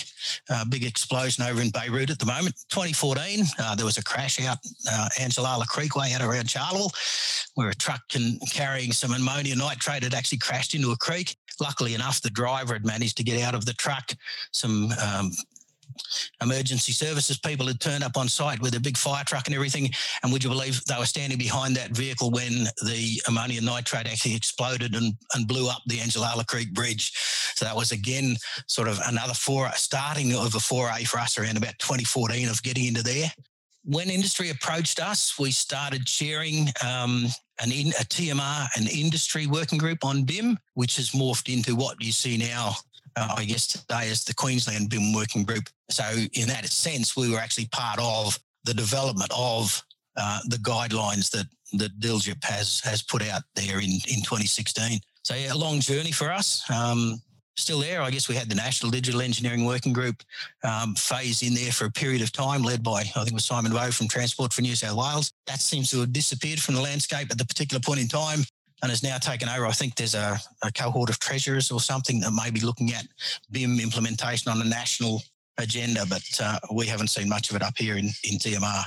uh, 0.49 0.63
big 0.65 0.85
explosion 0.85 1.43
over 1.43 1.61
in 1.61 1.71
Beirut 1.71 2.09
at 2.09 2.19
the 2.19 2.25
moment. 2.25 2.55
2014, 2.69 3.43
uh, 3.59 3.75
there 3.75 3.85
was 3.85 3.97
a 3.97 4.03
crash 4.03 4.39
out 4.41 4.59
uh, 4.89 5.09
Angellala 5.19 5.65
Creekway 5.65 6.13
out 6.13 6.21
around 6.21 6.49
Charleville, 6.49 6.91
where 7.55 7.69
a 7.69 7.75
truck 7.75 8.01
can, 8.07 8.39
carrying 8.51 8.93
some 8.93 9.13
ammonia 9.13 9.55
nitrate 9.55 10.03
had 10.03 10.13
actually 10.13 10.37
crashed 10.37 10.73
into 10.73 10.91
a 10.91 10.97
creek. 10.97 11.35
Luckily 11.59 11.93
enough, 11.95 12.21
the 12.21 12.29
driver 12.29 12.73
had 12.73 12.85
managed 12.85 13.17
to 13.17 13.23
get 13.23 13.41
out 13.41 13.55
of 13.55 13.65
the 13.65 13.73
truck. 13.73 14.13
Some 14.51 14.91
um, 15.03 15.31
emergency 16.41 16.91
services 16.91 17.37
people 17.37 17.67
had 17.67 17.79
turned 17.79 18.03
up 18.03 18.17
on 18.17 18.27
site 18.27 18.61
with 18.61 18.75
a 18.75 18.79
big 18.79 18.97
fire 18.97 19.23
truck 19.23 19.47
and 19.47 19.55
everything. 19.55 19.89
And 20.21 20.31
would 20.31 20.43
you 20.43 20.49
believe 20.49 20.83
they 20.85 20.97
were 20.97 21.05
standing 21.05 21.37
behind 21.37 21.75
that 21.75 21.91
vehicle 21.91 22.31
when 22.31 22.65
the 22.85 23.21
ammonia 23.27 23.61
nitrate 23.61 24.07
actually 24.07 24.35
exploded 24.35 24.95
and, 24.95 25.13
and 25.33 25.47
blew 25.47 25.69
up 25.69 25.81
the 25.87 25.97
Angellala 25.97 26.45
Creek 26.47 26.73
Bridge? 26.73 27.11
So 27.55 27.65
that 27.65 27.75
was 27.75 27.91
again 27.91 28.35
sort 28.67 28.87
of 28.87 28.99
another 29.07 29.33
foray, 29.33 29.71
starting 29.75 30.33
of 30.35 30.55
a 30.55 30.59
foray 30.59 31.03
for 31.03 31.19
us 31.19 31.37
around 31.37 31.57
about 31.57 31.77
2014 31.79 32.49
of 32.49 32.61
getting 32.63 32.85
into 32.85 33.03
there. 33.03 33.31
When 33.85 34.09
industry 34.09 34.49
approached 34.49 35.01
us, 35.01 35.37
we 35.37 35.51
started 35.51 36.07
sharing 36.07 36.69
um, 36.85 37.27
an 37.59 37.71
in, 37.71 37.89
a 37.89 38.05
TMR, 38.05 38.67
an 38.77 38.87
industry 38.87 39.45
working 39.45 39.77
group 39.77 40.05
on 40.05 40.23
BIM, 40.23 40.57
which 40.75 40.95
has 40.95 41.11
morphed 41.11 41.53
into 41.53 41.75
what 41.75 42.01
you 42.01 42.13
see 42.13 42.37
now 42.37 42.75
uh, 43.15 43.35
I 43.37 43.45
guess 43.45 43.67
today 43.67 44.09
as 44.09 44.23
the 44.23 44.33
Queensland 44.33 44.89
BIM 44.89 45.13
Working 45.13 45.43
Group. 45.43 45.69
So 45.89 46.03
in 46.33 46.47
that 46.47 46.65
sense, 46.67 47.15
we 47.15 47.31
were 47.31 47.39
actually 47.39 47.67
part 47.67 47.99
of 48.01 48.39
the 48.65 48.73
development 48.73 49.31
of 49.35 49.81
uh, 50.17 50.39
the 50.47 50.57
guidelines 50.57 51.29
that 51.31 51.45
that 51.73 51.99
DILGIP 51.99 52.43
has 52.43 52.79
has 52.81 53.01
put 53.01 53.21
out 53.23 53.43
there 53.55 53.79
in 53.79 53.91
in 53.91 54.21
2016. 54.23 54.99
So 55.23 55.35
yeah, 55.35 55.53
a 55.53 55.55
long 55.55 55.79
journey 55.79 56.11
for 56.11 56.31
us. 56.31 56.69
Um, 56.69 57.21
still 57.55 57.79
there. 57.79 58.01
I 58.01 58.09
guess 58.09 58.27
we 58.27 58.35
had 58.35 58.49
the 58.49 58.55
National 58.55 58.91
Digital 58.91 59.21
Engineering 59.21 59.65
Working 59.65 59.93
Group 59.93 60.23
um, 60.63 60.95
phase 60.95 61.43
in 61.43 61.53
there 61.53 61.71
for 61.71 61.85
a 61.85 61.91
period 61.91 62.21
of 62.21 62.31
time, 62.31 62.63
led 62.63 62.83
by 62.83 63.01
I 63.01 63.03
think 63.03 63.27
it 63.27 63.33
was 63.33 63.45
Simon 63.45 63.73
Rowe 63.73 63.91
from 63.91 64.07
Transport 64.07 64.53
for 64.53 64.61
New 64.61 64.75
South 64.75 64.97
Wales. 64.97 65.31
That 65.47 65.61
seems 65.61 65.89
to 65.91 65.99
have 65.99 66.13
disappeared 66.13 66.59
from 66.59 66.75
the 66.75 66.81
landscape 66.81 67.31
at 67.31 67.37
the 67.37 67.45
particular 67.45 67.79
point 67.79 68.01
in 68.01 68.07
time 68.07 68.43
and 68.83 68.91
has 68.91 69.01
now 69.01 69.17
taken 69.17 69.47
over. 69.47 69.65
I 69.65 69.71
think 69.71 69.95
there's 69.95 70.13
a, 70.13 70.37
a 70.61 70.71
cohort 70.71 71.09
of 71.09 71.17
treasurers 71.17 71.71
or 71.71 71.79
something 71.79 72.19
that 72.19 72.31
may 72.31 72.51
be 72.51 72.59
looking 72.59 72.91
at 72.91 73.07
BIM 73.49 73.79
implementation 73.79 74.51
on 74.51 74.61
a 74.61 74.65
national 74.65 75.23
agenda, 75.57 76.05
but 76.07 76.23
uh, 76.43 76.59
we 76.73 76.85
haven't 76.85 77.07
seen 77.07 77.29
much 77.29 77.49
of 77.49 77.55
it 77.55 77.63
up 77.63 77.77
here 77.77 77.95
in, 77.95 78.07
in 78.29 78.37
TMR. 78.37 78.83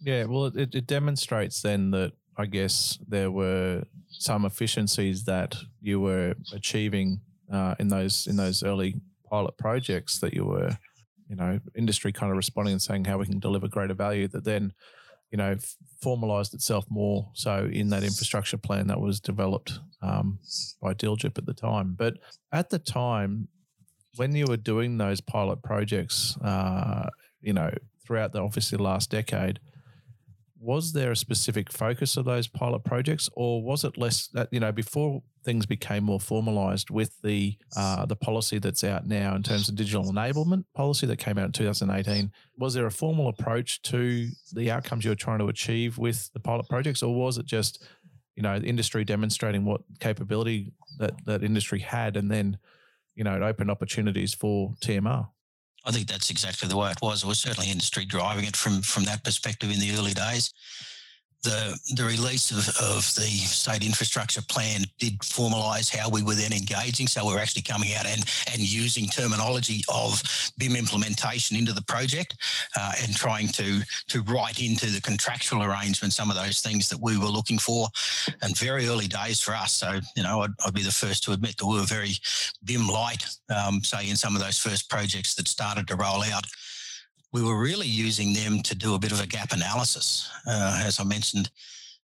Yeah, 0.00 0.24
well, 0.24 0.46
it, 0.46 0.74
it 0.74 0.86
demonstrates 0.86 1.60
then 1.60 1.90
that 1.90 2.12
I 2.38 2.46
guess 2.46 2.98
there 3.06 3.30
were 3.30 3.84
some 4.08 4.46
efficiencies 4.46 5.24
that 5.24 5.54
you 5.82 6.00
were 6.00 6.34
achieving 6.54 7.20
uh, 7.52 7.74
in 7.78 7.88
those 7.88 8.26
in 8.26 8.36
those 8.36 8.62
early 8.62 8.94
pilot 9.28 9.58
projects 9.58 10.18
that 10.20 10.32
you 10.32 10.46
were, 10.46 10.70
you 11.28 11.36
know, 11.36 11.60
industry 11.76 12.12
kind 12.12 12.30
of 12.30 12.38
responding 12.38 12.72
and 12.72 12.82
saying 12.82 13.04
how 13.04 13.18
we 13.18 13.26
can 13.26 13.40
deliver 13.40 13.68
greater 13.68 13.94
value. 13.94 14.26
That 14.26 14.44
then 14.44 14.72
you 15.30 15.38
know, 15.38 15.56
formalized 16.00 16.54
itself 16.54 16.84
more 16.88 17.30
so 17.34 17.68
in 17.72 17.88
that 17.88 18.04
infrastructure 18.04 18.58
plan 18.58 18.86
that 18.86 19.00
was 19.00 19.20
developed 19.20 19.80
um, 20.02 20.38
by 20.80 20.94
DILGIP 20.94 21.38
at 21.38 21.46
the 21.46 21.54
time. 21.54 21.94
But 21.96 22.14
at 22.52 22.70
the 22.70 22.78
time, 22.78 23.48
when 24.16 24.34
you 24.34 24.46
were 24.48 24.56
doing 24.56 24.98
those 24.98 25.20
pilot 25.20 25.62
projects, 25.62 26.36
uh, 26.42 27.08
you 27.40 27.52
know, 27.52 27.70
throughout 28.06 28.32
the 28.32 28.40
obviously 28.40 28.78
last 28.78 29.10
decade, 29.10 29.60
was 30.64 30.92
there 30.92 31.12
a 31.12 31.16
specific 31.16 31.70
focus 31.70 32.16
of 32.16 32.24
those 32.24 32.48
pilot 32.48 32.84
projects, 32.84 33.28
or 33.34 33.62
was 33.62 33.84
it 33.84 33.98
less? 33.98 34.28
That 34.28 34.48
you 34.50 34.60
know, 34.60 34.72
before 34.72 35.22
things 35.44 35.66
became 35.66 36.04
more 36.04 36.18
formalized 36.18 36.90
with 36.90 37.20
the 37.22 37.56
uh, 37.76 38.06
the 38.06 38.16
policy 38.16 38.58
that's 38.58 38.82
out 38.82 39.06
now 39.06 39.36
in 39.36 39.42
terms 39.42 39.68
of 39.68 39.76
digital 39.76 40.04
enablement 40.10 40.64
policy 40.74 41.06
that 41.06 41.18
came 41.18 41.36
out 41.38 41.46
in 41.46 41.52
2018. 41.52 42.32
Was 42.56 42.74
there 42.74 42.86
a 42.86 42.90
formal 42.90 43.28
approach 43.28 43.82
to 43.82 44.28
the 44.52 44.70
outcomes 44.70 45.04
you 45.04 45.10
were 45.10 45.16
trying 45.16 45.40
to 45.40 45.48
achieve 45.48 45.98
with 45.98 46.32
the 46.32 46.40
pilot 46.40 46.68
projects, 46.68 47.02
or 47.02 47.14
was 47.14 47.36
it 47.36 47.46
just 47.46 47.86
you 48.34 48.42
know 48.42 48.56
industry 48.56 49.04
demonstrating 49.04 49.64
what 49.64 49.82
capability 50.00 50.72
that 50.98 51.12
that 51.26 51.44
industry 51.44 51.80
had, 51.80 52.16
and 52.16 52.30
then 52.30 52.58
you 53.14 53.22
know 53.22 53.36
it 53.36 53.42
opened 53.42 53.70
opportunities 53.70 54.32
for 54.32 54.74
TMR? 54.82 55.28
I 55.84 55.90
think 55.90 56.08
that's 56.08 56.30
exactly 56.30 56.68
the 56.68 56.76
way 56.76 56.90
it 56.90 57.02
was. 57.02 57.22
It 57.22 57.26
was 57.26 57.38
certainly 57.38 57.70
industry 57.70 58.04
driving 58.04 58.44
it 58.44 58.56
from 58.56 58.82
from 58.82 59.04
that 59.04 59.24
perspective 59.24 59.70
in 59.70 59.80
the 59.80 59.92
early 59.92 60.14
days 60.14 60.52
the 61.44 61.78
the 61.94 62.04
release 62.04 62.50
of, 62.50 62.66
of 62.82 63.14
the 63.14 63.30
state 63.46 63.84
infrastructure 63.84 64.42
plan 64.42 64.82
did 64.98 65.18
formalise 65.20 65.94
how 65.94 66.08
we 66.10 66.22
were 66.22 66.34
then 66.34 66.52
engaging. 66.52 67.06
So 67.06 67.24
we're 67.24 67.38
actually 67.38 67.62
coming 67.62 67.94
out 67.94 68.06
and 68.06 68.24
and 68.52 68.60
using 68.60 69.06
terminology 69.06 69.82
of 69.88 70.22
BIM 70.58 70.76
implementation 70.76 71.56
into 71.56 71.72
the 71.72 71.82
project 71.82 72.36
uh, 72.78 72.92
and 73.02 73.14
trying 73.14 73.48
to 73.48 73.80
to 74.08 74.22
write 74.22 74.60
into 74.60 74.86
the 74.86 75.00
contractual 75.00 75.62
arrangement 75.62 76.12
some 76.12 76.30
of 76.30 76.36
those 76.36 76.60
things 76.60 76.88
that 76.88 77.00
we 77.00 77.16
were 77.16 77.26
looking 77.26 77.58
for. 77.58 77.88
And 78.42 78.58
very 78.58 78.88
early 78.88 79.06
days 79.06 79.40
for 79.40 79.54
us. 79.54 79.72
So 79.72 80.00
you 80.16 80.22
know, 80.22 80.40
I'd, 80.42 80.50
I'd 80.66 80.74
be 80.74 80.82
the 80.82 80.90
first 80.90 81.22
to 81.24 81.32
admit 81.32 81.58
that 81.58 81.66
we 81.66 81.76
were 81.76 81.86
very 81.86 82.14
BIM 82.64 82.88
light, 82.88 83.24
um, 83.54 83.84
say 83.84 84.08
in 84.08 84.16
some 84.16 84.34
of 84.34 84.42
those 84.42 84.58
first 84.58 84.88
projects 84.88 85.34
that 85.34 85.46
started 85.46 85.86
to 85.88 85.96
roll 85.96 86.22
out 86.24 86.46
we 87.34 87.42
were 87.42 87.58
really 87.58 87.88
using 87.88 88.32
them 88.32 88.62
to 88.62 88.76
do 88.76 88.94
a 88.94 88.98
bit 88.98 89.10
of 89.10 89.20
a 89.20 89.26
gap 89.26 89.52
analysis. 89.52 90.30
Uh, 90.46 90.80
as 90.86 91.00
I 91.00 91.04
mentioned, 91.04 91.50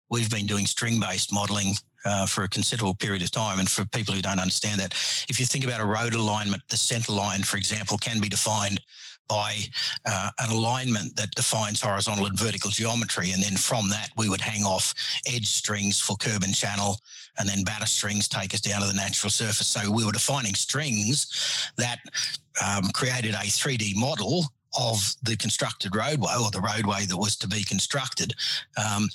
we've 0.09 0.29
been 0.29 0.47
doing 0.47 0.65
string 0.65 0.99
based 0.99 1.31
modeling 1.31 1.75
uh, 2.03 2.25
for 2.25 2.43
a 2.43 2.49
considerable 2.49 2.95
period 2.95 3.21
of 3.21 3.29
time. 3.29 3.59
And 3.59 3.69
for 3.69 3.85
people 3.85 4.15
who 4.15 4.23
don't 4.23 4.39
understand 4.39 4.81
that, 4.81 4.93
if 5.29 5.39
you 5.39 5.45
think 5.45 5.63
about 5.63 5.81
a 5.81 5.85
road 5.85 6.15
alignment, 6.15 6.63
the 6.69 6.77
center 6.77 7.11
line, 7.11 7.43
for 7.43 7.57
example, 7.57 7.99
can 7.99 8.19
be 8.19 8.27
defined 8.27 8.81
by 9.27 9.57
uh, 10.07 10.31
an 10.39 10.49
alignment 10.49 11.15
that 11.15 11.29
defines 11.35 11.79
horizontal 11.79 12.25
and 12.25 12.39
vertical 12.39 12.71
geometry. 12.71 13.29
And 13.29 13.43
then 13.43 13.55
from 13.55 13.87
that, 13.89 14.09
we 14.17 14.29
would 14.29 14.41
hang 14.41 14.63
off 14.63 14.95
edge 15.27 15.45
strings 15.45 15.99
for 15.99 16.15
curb 16.15 16.41
and 16.41 16.55
channel, 16.55 16.97
and 17.37 17.47
then 17.47 17.63
batter 17.63 17.85
strings 17.85 18.27
take 18.27 18.55
us 18.55 18.61
down 18.61 18.81
to 18.81 18.87
the 18.87 18.95
natural 18.95 19.29
surface. 19.29 19.67
So 19.67 19.91
we 19.91 20.03
were 20.03 20.11
defining 20.11 20.55
strings 20.55 21.71
that 21.77 21.99
um, 22.65 22.89
created 22.95 23.35
a 23.35 23.45
3D 23.45 23.95
model 23.95 24.45
of 24.77 25.15
the 25.23 25.35
constructed 25.37 25.95
roadway 25.95 26.33
or 26.41 26.51
the 26.51 26.61
roadway 26.61 27.05
that 27.05 27.17
was 27.17 27.35
to 27.37 27.47
be 27.47 27.63
constructed, 27.63 28.33
um, 28.77 29.09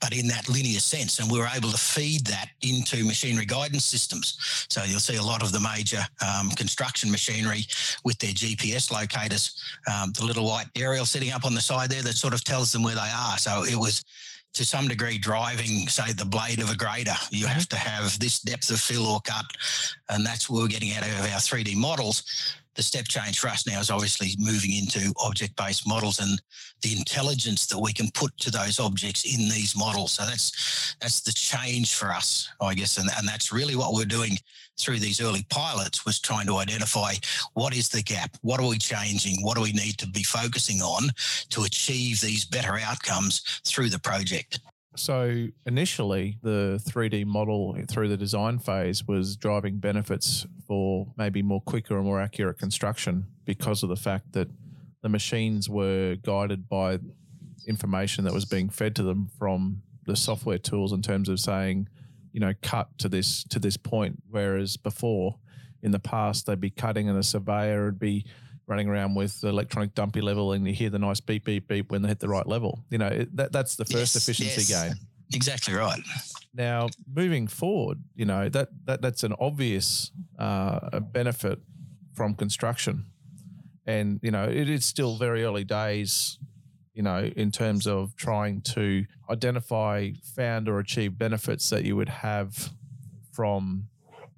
but 0.00 0.16
in 0.16 0.26
that 0.28 0.48
linear 0.48 0.80
sense. 0.80 1.18
And 1.18 1.30
we 1.30 1.38
were 1.38 1.48
able 1.54 1.70
to 1.70 1.78
feed 1.78 2.26
that 2.26 2.48
into 2.62 3.04
machinery 3.04 3.46
guidance 3.46 3.84
systems. 3.84 4.66
So 4.68 4.82
you'll 4.84 5.00
see 5.00 5.16
a 5.16 5.22
lot 5.22 5.42
of 5.42 5.52
the 5.52 5.60
major 5.60 6.02
um, 6.24 6.50
construction 6.50 7.10
machinery 7.10 7.66
with 8.04 8.18
their 8.18 8.32
GPS 8.32 8.92
locators, 8.92 9.60
um, 9.92 10.12
the 10.12 10.24
little 10.24 10.46
white 10.46 10.68
aerial 10.76 11.06
sitting 11.06 11.32
up 11.32 11.44
on 11.44 11.54
the 11.54 11.60
side 11.60 11.90
there 11.90 12.02
that 12.02 12.16
sort 12.16 12.34
of 12.34 12.44
tells 12.44 12.72
them 12.72 12.82
where 12.82 12.94
they 12.94 13.00
are. 13.00 13.38
So 13.38 13.64
it 13.64 13.76
was 13.76 14.04
to 14.52 14.64
some 14.64 14.88
degree 14.88 15.16
driving, 15.16 15.88
say, 15.88 16.12
the 16.12 16.24
blade 16.24 16.60
of 16.60 16.70
a 16.70 16.76
grader. 16.76 17.14
You 17.30 17.46
have 17.46 17.68
to 17.68 17.76
have 17.76 18.18
this 18.18 18.40
depth 18.40 18.70
of 18.70 18.80
fill 18.80 19.06
or 19.06 19.20
cut, 19.20 19.44
and 20.08 20.26
that's 20.26 20.50
what 20.50 20.62
we're 20.62 20.68
getting 20.68 20.92
out 20.92 21.04
of 21.04 21.20
our 21.20 21.38
3D 21.38 21.76
models 21.76 22.24
the 22.76 22.82
step 22.82 23.06
change 23.08 23.38
for 23.38 23.48
us 23.48 23.66
now 23.66 23.80
is 23.80 23.90
obviously 23.90 24.30
moving 24.38 24.76
into 24.76 25.12
object 25.24 25.56
based 25.56 25.86
models 25.88 26.20
and 26.20 26.40
the 26.82 26.96
intelligence 26.96 27.66
that 27.66 27.78
we 27.78 27.92
can 27.92 28.10
put 28.12 28.36
to 28.38 28.50
those 28.50 28.78
objects 28.78 29.24
in 29.24 29.48
these 29.48 29.76
models. 29.76 30.12
So 30.12 30.24
that's 30.24 30.96
that's 31.00 31.20
the 31.20 31.32
change 31.32 31.94
for 31.94 32.10
us, 32.10 32.48
I 32.60 32.74
guess, 32.74 32.98
and, 32.98 33.10
and 33.18 33.26
that's 33.26 33.52
really 33.52 33.76
what 33.76 33.94
we're 33.94 34.04
doing 34.04 34.38
through 34.78 34.98
these 34.98 35.20
early 35.20 35.44
pilots 35.50 36.06
was 36.06 36.18
trying 36.18 36.46
to 36.46 36.56
identify 36.56 37.12
what 37.54 37.76
is 37.76 37.88
the 37.88 38.02
gap, 38.02 38.36
what 38.40 38.60
are 38.60 38.68
we 38.68 38.78
changing, 38.78 39.44
what 39.44 39.56
do 39.56 39.62
we 39.62 39.72
need 39.72 39.98
to 39.98 40.06
be 40.06 40.22
focusing 40.22 40.80
on 40.80 41.10
to 41.50 41.64
achieve 41.64 42.20
these 42.20 42.44
better 42.44 42.78
outcomes 42.78 43.42
through 43.66 43.90
the 43.90 43.98
project. 43.98 44.60
So 44.96 45.46
initially, 45.66 46.38
the 46.42 46.80
3D 46.84 47.24
model 47.24 47.76
through 47.88 48.08
the 48.08 48.16
design 48.16 48.58
phase 48.58 49.06
was 49.06 49.36
driving 49.36 49.78
benefits 49.78 50.46
for 50.66 51.06
maybe 51.16 51.42
more 51.42 51.60
quicker 51.60 51.96
and 51.96 52.04
more 52.04 52.20
accurate 52.20 52.58
construction 52.58 53.26
because 53.44 53.82
of 53.82 53.88
the 53.88 53.96
fact 53.96 54.32
that 54.32 54.48
the 55.02 55.08
machines 55.08 55.68
were 55.68 56.16
guided 56.22 56.68
by 56.68 56.98
information 57.66 58.24
that 58.24 58.32
was 58.32 58.44
being 58.44 58.68
fed 58.68 58.96
to 58.96 59.02
them 59.02 59.30
from 59.38 59.82
the 60.06 60.16
software 60.16 60.58
tools 60.58 60.92
in 60.92 61.02
terms 61.02 61.28
of 61.28 61.38
saying, 61.38 61.88
you 62.32 62.40
know, 62.40 62.52
cut 62.62 62.88
to 62.98 63.08
this 63.08 63.44
to 63.44 63.58
this 63.58 63.76
point. 63.76 64.22
Whereas 64.28 64.76
before, 64.76 65.38
in 65.82 65.92
the 65.92 65.98
past, 65.98 66.46
they'd 66.46 66.60
be 66.60 66.70
cutting 66.70 67.08
and 67.08 67.18
a 67.18 67.22
surveyor 67.22 67.84
would 67.84 67.98
be 67.98 68.26
running 68.70 68.88
around 68.88 69.16
with 69.16 69.40
the 69.42 69.48
electronic 69.48 69.94
dumpy 69.94 70.20
level 70.20 70.52
and 70.52 70.66
you 70.66 70.72
hear 70.72 70.88
the 70.88 70.98
nice 70.98 71.20
beep, 71.20 71.44
beep, 71.44 71.68
beep 71.68 71.90
when 71.90 72.00
they 72.02 72.08
hit 72.08 72.20
the 72.20 72.28
right 72.28 72.46
level. 72.46 72.84
You 72.88 72.98
know, 72.98 73.26
that, 73.34 73.52
that's 73.52 73.76
the 73.76 73.84
first 73.84 74.14
yes, 74.14 74.16
efficiency 74.16 74.72
yes. 74.72 74.84
gain. 74.84 74.94
Exactly 75.34 75.74
right. 75.74 76.00
Now, 76.54 76.88
moving 77.12 77.48
forward, 77.48 77.98
you 78.14 78.24
know, 78.24 78.48
that, 78.48 78.68
that 78.86 79.02
that's 79.02 79.22
an 79.24 79.34
obvious 79.38 80.12
uh, 80.38 81.00
benefit 81.00 81.58
from 82.14 82.34
construction. 82.34 83.06
and 83.86 84.20
you 84.22 84.30
know 84.30 84.44
it 84.44 84.68
is 84.68 84.84
still 84.84 85.16
very 85.16 85.42
early 85.42 85.64
days 85.64 86.38
you 86.94 87.02
know 87.02 87.30
in 87.36 87.50
terms 87.50 87.86
of 87.86 88.14
trying 88.16 88.60
to 88.60 89.04
identify 89.30 90.10
found 90.36 90.68
or 90.68 90.78
achieve 90.78 91.18
benefits 91.18 91.70
that 91.70 91.84
you 91.84 91.96
would 91.96 92.08
have 92.08 92.70
from 93.32 93.88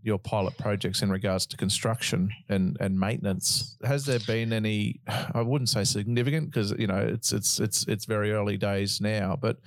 your 0.02 0.18
pilot 0.18 0.56
projects 0.58 1.02
in 1.02 1.10
regards 1.10 1.46
to 1.46 1.56
construction 1.56 2.30
and, 2.48 2.76
and 2.80 2.98
maintenance. 2.98 3.76
Has 3.84 4.04
there 4.04 4.18
been 4.20 4.52
any? 4.52 5.00
I 5.34 5.42
wouldn't 5.42 5.68
say 5.68 5.84
significant 5.84 6.50
because 6.50 6.72
you 6.72 6.86
know 6.86 6.98
it's 6.98 7.32
it's 7.32 7.60
it's 7.60 7.86
it's 7.86 8.04
very 8.04 8.32
early 8.32 8.56
days 8.56 9.00
now. 9.00 9.36
But 9.40 9.58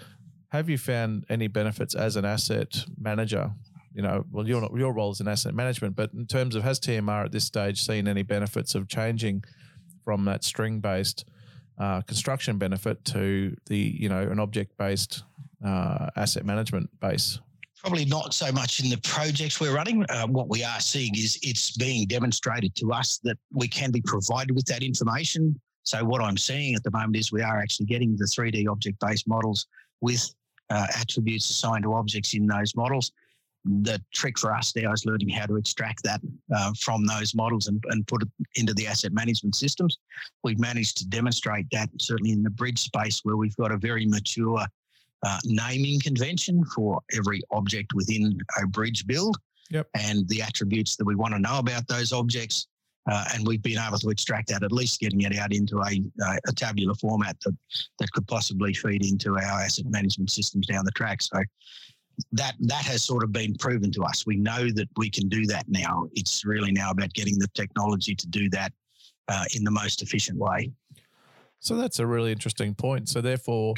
have 0.49 0.69
you 0.69 0.77
found 0.77 1.25
any 1.29 1.47
benefits 1.47 1.95
as 1.95 2.15
an 2.15 2.25
asset 2.25 2.85
manager? 2.97 3.51
You 3.93 4.01
know, 4.01 4.25
well, 4.31 4.47
your 4.47 4.69
your 4.77 4.93
role 4.93 5.11
is 5.11 5.21
in 5.21 5.27
asset 5.27 5.55
management, 5.55 5.95
but 5.95 6.13
in 6.13 6.25
terms 6.27 6.55
of 6.55 6.63
has 6.63 6.79
TMR 6.79 7.25
at 7.25 7.31
this 7.31 7.45
stage 7.45 7.81
seen 7.81 8.07
any 8.07 8.23
benefits 8.23 8.75
of 8.75 8.87
changing 8.87 9.43
from 10.03 10.25
that 10.25 10.43
string 10.43 10.81
based 10.81 11.25
uh, 11.77 12.01
construction 12.01 12.57
benefit 12.57 13.03
to 13.05 13.55
the 13.67 13.77
you 13.77 14.09
know 14.09 14.21
an 14.21 14.39
object 14.39 14.77
based 14.77 15.23
uh, 15.65 16.09
asset 16.15 16.45
management 16.45 16.89
base? 16.99 17.39
Probably 17.81 18.05
not 18.05 18.33
so 18.33 18.51
much 18.51 18.79
in 18.79 18.89
the 18.89 18.97
projects 18.97 19.59
we're 19.59 19.75
running. 19.75 20.05
Uh, 20.09 20.27
what 20.27 20.49
we 20.49 20.63
are 20.63 20.79
seeing 20.79 21.15
is 21.15 21.37
it's 21.41 21.75
being 21.77 22.07
demonstrated 22.07 22.75
to 22.75 22.91
us 22.91 23.19
that 23.23 23.37
we 23.51 23.67
can 23.67 23.91
be 23.91 24.01
provided 24.01 24.55
with 24.55 24.65
that 24.65 24.83
information. 24.83 25.59
So 25.83 26.03
what 26.03 26.21
I'm 26.21 26.37
seeing 26.37 26.73
at 26.75 26.83
the 26.83 26.91
moment 26.91 27.15
is 27.17 27.31
we 27.31 27.43
are 27.43 27.59
actually 27.59 27.85
getting 27.85 28.15
the 28.17 28.25
3D 28.25 28.67
object-based 28.67 29.27
models 29.27 29.67
with 30.01 30.33
uh, 30.69 30.87
attributes 30.97 31.49
assigned 31.49 31.83
to 31.83 31.93
objects 31.93 32.33
in 32.33 32.47
those 32.47 32.75
models. 32.75 33.11
The 33.65 34.01
trick 34.13 34.37
for 34.37 34.53
us 34.53 34.75
now 34.75 34.91
is 34.91 35.05
learning 35.05 35.29
how 35.29 35.45
to 35.47 35.55
extract 35.57 36.03
that 36.03 36.21
uh, 36.55 36.71
from 36.79 37.05
those 37.05 37.35
models 37.35 37.67
and, 37.67 37.83
and 37.89 38.05
put 38.07 38.23
it 38.23 38.29
into 38.55 38.73
the 38.73 38.87
asset 38.87 39.11
management 39.11 39.55
systems. 39.55 39.97
We've 40.43 40.59
managed 40.59 40.97
to 40.97 41.07
demonstrate 41.07 41.67
that 41.71 41.89
certainly 41.99 42.31
in 42.31 42.43
the 42.43 42.49
bridge 42.49 42.79
space 42.79 43.21
where 43.23 43.37
we've 43.37 43.55
got 43.55 43.71
a 43.71 43.77
very 43.77 44.05
mature 44.05 44.65
uh, 45.25 45.39
naming 45.43 45.99
convention 45.99 46.63
for 46.75 47.01
every 47.17 47.41
object 47.51 47.93
within 47.93 48.37
a 48.61 48.67
bridge 48.67 49.07
build 49.07 49.35
yep. 49.71 49.87
and 49.95 50.27
the 50.29 50.41
attributes 50.41 50.95
that 50.95 51.05
we 51.05 51.15
want 51.15 51.33
to 51.33 51.39
know 51.39 51.57
about 51.57 51.87
those 51.87 52.13
objects. 52.13 52.67
Uh, 53.11 53.23
and 53.33 53.45
we've 53.45 53.61
been 53.61 53.77
able 53.77 53.99
to 53.99 54.09
extract 54.09 54.47
that, 54.47 54.63
at 54.63 54.71
least 54.71 54.99
getting 54.99 55.21
it 55.21 55.35
out 55.35 55.53
into 55.53 55.79
a, 55.79 56.01
a 56.47 56.53
tabular 56.53 56.95
format 56.95 57.35
that, 57.43 57.55
that 57.99 58.11
could 58.11 58.27
possibly 58.27 58.73
feed 58.73 59.05
into 59.05 59.35
our 59.35 59.61
asset 59.61 59.85
management 59.87 60.29
systems 60.31 60.65
down 60.67 60.85
the 60.85 60.91
track. 60.91 61.21
So 61.21 61.39
that 62.31 62.55
that 62.61 62.83
has 62.85 63.03
sort 63.03 63.23
of 63.23 63.31
been 63.31 63.55
proven 63.55 63.91
to 63.91 64.03
us. 64.03 64.25
We 64.25 64.37
know 64.37 64.69
that 64.71 64.87
we 64.97 65.09
can 65.09 65.27
do 65.27 65.45
that 65.47 65.65
now. 65.67 66.07
It's 66.13 66.45
really 66.45 66.71
now 66.71 66.91
about 66.91 67.13
getting 67.13 67.37
the 67.37 67.49
technology 67.53 68.15
to 68.15 68.27
do 68.27 68.49
that 68.51 68.71
uh, 69.27 69.45
in 69.55 69.63
the 69.63 69.71
most 69.71 70.01
efficient 70.01 70.37
way. 70.37 70.71
So 71.65 71.75
that's 71.75 71.97
a 71.97 72.05
really 72.05 72.31
interesting 72.31 72.75
point. 72.75 73.09
So 73.09 73.21
therefore, 73.21 73.73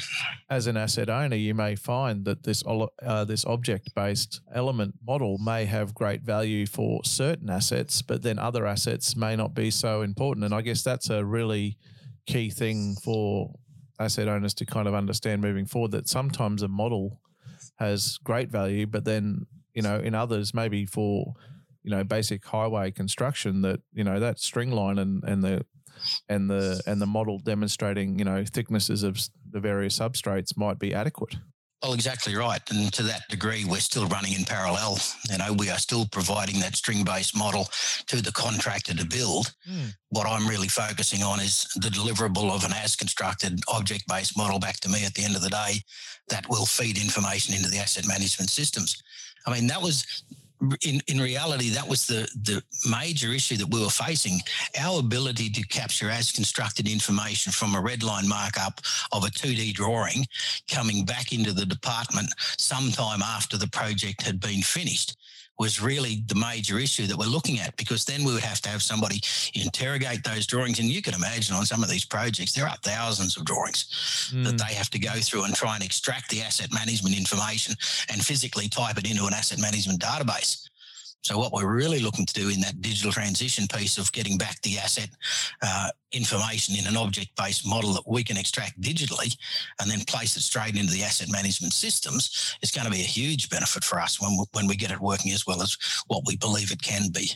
as 0.50 0.66
an 0.66 0.76
asset 0.76 1.08
owner, 1.08 1.36
you 1.36 1.54
may 1.54 1.74
find 1.74 2.26
that 2.26 2.42
this 2.42 2.62
uh, 2.66 3.24
this 3.24 3.46
object 3.46 3.94
based 3.94 4.42
element 4.54 4.96
model 5.06 5.38
may 5.38 5.64
have 5.64 5.94
great 5.94 6.20
value 6.20 6.66
for 6.66 7.02
certain 7.04 7.48
assets, 7.48 8.02
but 8.02 8.20
then 8.20 8.38
other 8.38 8.66
assets 8.66 9.16
may 9.16 9.36
not 9.36 9.54
be 9.54 9.70
so 9.70 10.02
important. 10.02 10.44
And 10.44 10.52
I 10.52 10.60
guess 10.60 10.82
that's 10.82 11.08
a 11.08 11.24
really 11.24 11.78
key 12.26 12.50
thing 12.50 12.94
for 13.02 13.54
asset 13.98 14.28
owners 14.28 14.52
to 14.54 14.66
kind 14.66 14.86
of 14.86 14.92
understand 14.92 15.40
moving 15.40 15.64
forward. 15.64 15.92
That 15.92 16.10
sometimes 16.10 16.62
a 16.62 16.68
model 16.68 17.22
has 17.76 18.18
great 18.18 18.50
value, 18.50 18.86
but 18.86 19.06
then 19.06 19.46
you 19.72 19.80
know 19.80 19.98
in 19.98 20.14
others 20.14 20.52
maybe 20.52 20.84
for 20.84 21.32
you 21.84 21.90
know 21.90 22.04
basic 22.04 22.44
highway 22.44 22.90
construction 22.90 23.62
that 23.62 23.80
you 23.94 24.04
know 24.04 24.20
that 24.20 24.38
string 24.38 24.72
line 24.72 24.98
and 24.98 25.24
and 25.24 25.42
the 25.42 25.64
and 26.28 26.50
the 26.50 26.80
and 26.86 27.00
the 27.00 27.06
model 27.06 27.38
demonstrating 27.38 28.18
you 28.18 28.24
know 28.24 28.44
thicknesses 28.44 29.02
of 29.02 29.18
the 29.50 29.60
various 29.60 29.98
substrates 29.98 30.56
might 30.56 30.78
be 30.78 30.94
adequate. 30.94 31.36
Well, 31.82 31.92
exactly 31.92 32.34
right. 32.34 32.60
And 32.70 32.92
to 32.94 33.04
that 33.04 33.28
degree, 33.28 33.64
we're 33.64 33.78
still 33.78 34.08
running 34.08 34.32
in 34.32 34.44
parallel. 34.44 34.98
You 35.30 35.38
know, 35.38 35.52
we 35.52 35.70
are 35.70 35.78
still 35.78 36.06
providing 36.10 36.58
that 36.58 36.74
string 36.74 37.04
based 37.04 37.36
model 37.36 37.68
to 38.08 38.20
the 38.20 38.32
contractor 38.32 38.94
to 38.94 39.06
build. 39.06 39.54
Mm. 39.70 39.94
What 40.08 40.26
I'm 40.26 40.48
really 40.48 40.66
focusing 40.66 41.22
on 41.22 41.38
is 41.38 41.68
the 41.76 41.88
deliverable 41.88 42.50
of 42.50 42.64
an 42.64 42.72
as 42.72 42.96
constructed 42.96 43.60
object 43.68 44.08
based 44.08 44.36
model 44.36 44.58
back 44.58 44.80
to 44.80 44.88
me 44.88 45.04
at 45.04 45.14
the 45.14 45.22
end 45.22 45.36
of 45.36 45.42
the 45.42 45.50
day 45.50 45.80
that 46.30 46.48
will 46.48 46.66
feed 46.66 46.98
information 46.98 47.54
into 47.54 47.70
the 47.70 47.78
asset 47.78 48.08
management 48.08 48.50
systems. 48.50 49.00
I 49.46 49.52
mean, 49.54 49.68
that 49.68 49.80
was 49.80 50.24
in, 50.82 51.00
in 51.06 51.18
reality, 51.18 51.70
that 51.70 51.88
was 51.88 52.06
the, 52.06 52.28
the 52.42 52.62
major 52.88 53.28
issue 53.28 53.56
that 53.56 53.70
we 53.70 53.80
were 53.80 53.90
facing. 53.90 54.40
Our 54.78 55.00
ability 55.00 55.50
to 55.50 55.62
capture 55.68 56.10
as 56.10 56.32
constructed 56.32 56.88
information 56.88 57.52
from 57.52 57.74
a 57.74 57.80
red 57.80 58.02
line 58.02 58.28
markup 58.28 58.80
of 59.12 59.24
a 59.24 59.28
2D 59.28 59.74
drawing 59.74 60.26
coming 60.70 61.04
back 61.04 61.32
into 61.32 61.52
the 61.52 61.66
department 61.66 62.32
sometime 62.56 63.22
after 63.22 63.56
the 63.56 63.68
project 63.68 64.22
had 64.22 64.40
been 64.40 64.62
finished 64.62 65.17
was 65.58 65.82
really 65.82 66.22
the 66.28 66.34
major 66.34 66.78
issue 66.78 67.06
that 67.06 67.16
we're 67.16 67.26
looking 67.26 67.58
at 67.58 67.76
because 67.76 68.04
then 68.04 68.24
we 68.24 68.32
would 68.32 68.42
have 68.42 68.60
to 68.60 68.68
have 68.68 68.82
somebody 68.82 69.20
interrogate 69.54 70.22
those 70.22 70.46
drawings. 70.46 70.78
And 70.78 70.88
you 70.88 71.02
can 71.02 71.14
imagine 71.14 71.56
on 71.56 71.66
some 71.66 71.82
of 71.82 71.90
these 71.90 72.04
projects, 72.04 72.52
there 72.52 72.66
are 72.66 72.76
thousands 72.82 73.36
of 73.36 73.44
drawings 73.44 74.30
mm. 74.32 74.44
that 74.44 74.58
they 74.58 74.74
have 74.74 74.90
to 74.90 74.98
go 74.98 75.12
through 75.14 75.44
and 75.44 75.54
try 75.54 75.74
and 75.74 75.84
extract 75.84 76.30
the 76.30 76.42
asset 76.42 76.72
management 76.72 77.16
information 77.16 77.74
and 78.10 78.24
physically 78.24 78.68
type 78.68 78.98
it 78.98 79.10
into 79.10 79.26
an 79.26 79.34
asset 79.34 79.60
management 79.60 80.00
database. 80.00 80.68
So 81.22 81.38
what 81.38 81.52
we're 81.52 81.74
really 81.74 81.98
looking 81.98 82.26
to 82.26 82.34
do 82.34 82.48
in 82.48 82.60
that 82.60 82.80
digital 82.80 83.12
transition 83.12 83.66
piece 83.66 83.98
of 83.98 84.10
getting 84.12 84.38
back 84.38 84.62
the 84.62 84.78
asset 84.78 85.10
uh, 85.62 85.90
information 86.12 86.76
in 86.76 86.86
an 86.86 86.96
object-based 86.96 87.66
model 87.66 87.92
that 87.94 88.08
we 88.08 88.22
can 88.24 88.36
extract 88.36 88.80
digitally 88.80 89.36
and 89.80 89.90
then 89.90 90.00
place 90.06 90.36
it 90.36 90.42
straight 90.42 90.76
into 90.76 90.92
the 90.92 91.02
asset 91.02 91.28
management 91.30 91.72
systems 91.72 92.56
is 92.62 92.70
going 92.70 92.86
to 92.86 92.90
be 92.90 93.00
a 93.00 93.04
huge 93.04 93.50
benefit 93.50 93.84
for 93.84 94.00
us 94.00 94.20
when 94.20 94.30
we, 94.38 94.44
when 94.52 94.66
we 94.66 94.76
get 94.76 94.90
it 94.90 95.00
working 95.00 95.32
as 95.32 95.46
well 95.46 95.60
as 95.60 95.76
what 96.06 96.22
we 96.26 96.36
believe 96.36 96.70
it 96.70 96.80
can 96.80 97.10
be. 97.12 97.30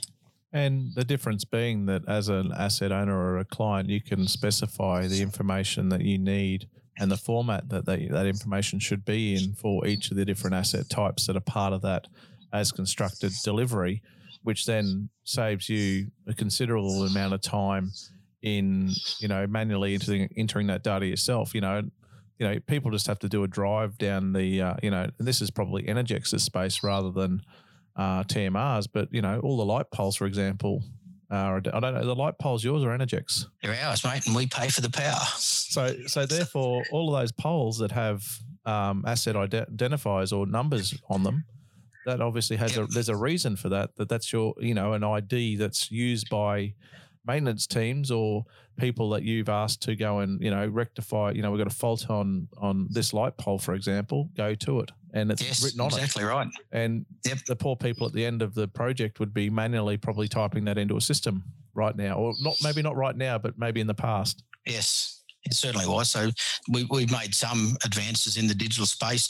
And 0.53 0.95
the 0.95 1.05
difference 1.05 1.45
being 1.45 1.87
that 1.87 2.07
as 2.09 2.29
an 2.29 2.53
asset 2.57 2.93
owner 2.93 3.19
or 3.19 3.39
a 3.39 3.45
client, 3.45 3.89
you 3.89 4.03
can 4.03 4.29
specify 4.29 5.07
the 5.07 5.23
information 5.23 5.89
that 5.89 6.03
you 6.03 6.19
need 6.19 6.69
and 6.99 7.11
the 7.11 7.17
format 7.17 7.71
that 7.71 7.87
they, 7.87 8.07
that 8.09 8.27
information 8.27 8.79
should 8.79 9.05
be 9.05 9.35
in 9.35 9.55
for 9.55 9.87
each 9.87 10.11
of 10.11 10.17
the 10.17 10.27
different 10.27 10.55
asset 10.55 10.91
types 10.91 11.27
that 11.27 11.37
are 11.37 11.41
part 11.41 11.73
of 11.73 11.83
that 11.83 12.07
as 12.53 12.73
constructed 12.73 13.33
delivery, 13.45 14.03
which 14.43 14.67
then 14.67 15.09
saves 15.25 15.69
you 15.69 16.09
a 16.27 16.35
considerable 16.35 17.05
amount 17.05 17.35
of 17.35 17.41
time 17.41 17.91
in 18.43 18.91
you 19.21 19.29
know 19.29 19.47
manually 19.47 19.95
entering, 19.95 20.29
entering 20.37 20.67
that 20.67 20.83
data 20.83 21.07
yourself. 21.07 21.55
You 21.55 21.61
know, 21.61 21.83
you 22.39 22.47
know 22.47 22.59
people 22.67 22.91
just 22.91 23.07
have 23.07 23.19
to 23.21 23.29
do 23.29 23.45
a 23.45 23.49
drive 23.49 23.99
down 23.99 24.33
the 24.33 24.63
uh, 24.63 24.75
you 24.83 24.91
know, 24.91 25.09
and 25.19 25.29
this 25.29 25.41
is 25.41 25.51
probably 25.51 25.85
Energex's 25.85 26.43
space 26.43 26.83
rather 26.83 27.11
than 27.11 27.43
uh, 27.97 28.25
TMR's, 28.25 28.87
but 28.87 29.09
you 29.13 29.23
know 29.23 29.41
all 29.41 29.57
the 29.57 29.65
light 29.65 29.91
poles, 29.91 30.17
for 30.17 30.27
example. 30.27 30.83
Uh, 31.31 31.61
I 31.73 31.81
don't 31.81 31.95
know. 31.95 32.05
The 32.05 32.15
light 32.15 32.39
poles 32.39 32.63
yours 32.63 32.85
or 32.85 32.89
Energex? 32.89 33.47
They're 33.63 33.75
ours, 33.83 34.05
mate, 34.05 34.27
and 34.27 34.37
we 34.37 34.47
pay 34.47 34.69
for 34.69 34.83
the 34.83 34.91
power. 34.91 35.25
So, 35.39 35.97
so 36.07 36.27
therefore, 36.27 36.85
all 36.93 37.15
of 37.15 37.19
those 37.19 37.33
poles 37.33 37.79
that 37.79 37.91
have 37.93 38.23
um, 38.67 39.03
asset 39.07 39.35
identifiers 39.35 40.37
or 40.37 40.47
numbers 40.47 40.95
on 41.09 41.23
them 41.23 41.47
that 42.07 42.21
obviously 42.21 42.57
has 42.57 42.77
a 42.77 42.87
there's 42.87 43.09
a 43.09 43.17
reason 43.17 43.57
for 43.57 43.69
that 43.69 43.95
that 43.97 44.09
that's 44.09 44.33
your 44.33 44.55
you 44.59 44.75
know 44.75 44.93
an 44.93 45.05
id 45.05 45.57
that's 45.57 45.91
used 45.91 46.29
by 46.31 46.73
maintenance 47.27 47.67
teams 47.67 48.11
or 48.11 48.45
people 48.77 49.11
that 49.11 49.23
you've 49.23 49.49
asked 49.49 49.83
to 49.83 49.95
go 49.95 50.21
and 50.21 50.41
you 50.43 50.51
know 50.51 50.67
rectify 50.67 51.31
you 51.31 51.43
know 51.43 51.51
we've 51.51 51.59
got 51.59 51.67
a 51.67 51.75
fault 51.75 52.09
on 52.11 52.49
on 52.59 52.89
this 52.91 53.13
light 53.13 53.37
pole 53.37 53.59
for 53.59 53.75
example 53.75 54.29
go 54.37 54.55
to 54.55 54.81
it 54.81 54.91
and 55.15 55.31
it's 55.31 55.43
yes, 55.43 55.63
written 55.63 55.81
on 55.81 55.87
exactly 55.89 56.25
it. 56.25 56.27
right 56.27 56.49
and 56.73 57.05
yep. 57.25 57.39
the 57.47 57.55
poor 57.55 57.77
people 57.77 58.07
at 58.07 58.13
the 58.13 58.25
end 58.25 58.43
of 58.43 58.55
the 58.55 58.67
project 58.67 59.21
would 59.21 59.33
be 59.33 59.51
manually 59.51 59.97
probably 59.97 60.27
typing 60.27 60.65
that 60.65 60.79
into 60.79 60.97
a 60.97 61.01
system 61.01 61.45
right 61.75 61.97
now 61.97 62.15
or 62.15 62.33
not 62.41 62.57
maybe 62.63 62.83
not 62.83 62.97
right 62.97 63.17
now 63.17 63.39
but 63.39 63.59
maybe 63.59 63.81
in 63.81 63.87
the 63.87 63.95
past 63.95 64.43
yes 64.67 65.23
it 65.45 65.55
certainly 65.55 65.87
was. 65.87 66.11
So 66.11 66.31
we, 66.71 66.87
we've 66.91 67.11
made 67.11 67.35
some 67.35 67.77
advances 67.85 68.37
in 68.37 68.47
the 68.47 68.55
digital 68.55 68.87
space 68.87 69.29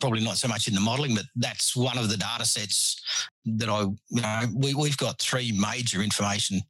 probably 0.00 0.24
not 0.24 0.36
so 0.36 0.48
much 0.48 0.68
in 0.68 0.74
the 0.74 0.80
modeling, 0.80 1.14
but 1.14 1.24
that's 1.36 1.76
one 1.76 1.98
of 1.98 2.08
the 2.08 2.16
data 2.16 2.44
sets 2.44 3.00
that 3.44 3.68
I, 3.68 3.82
you 3.82 4.22
know, 4.22 4.42
we, 4.54 4.74
we've 4.74 4.96
got 4.96 5.20
three 5.20 5.52
major 5.52 6.02
information 6.02 6.60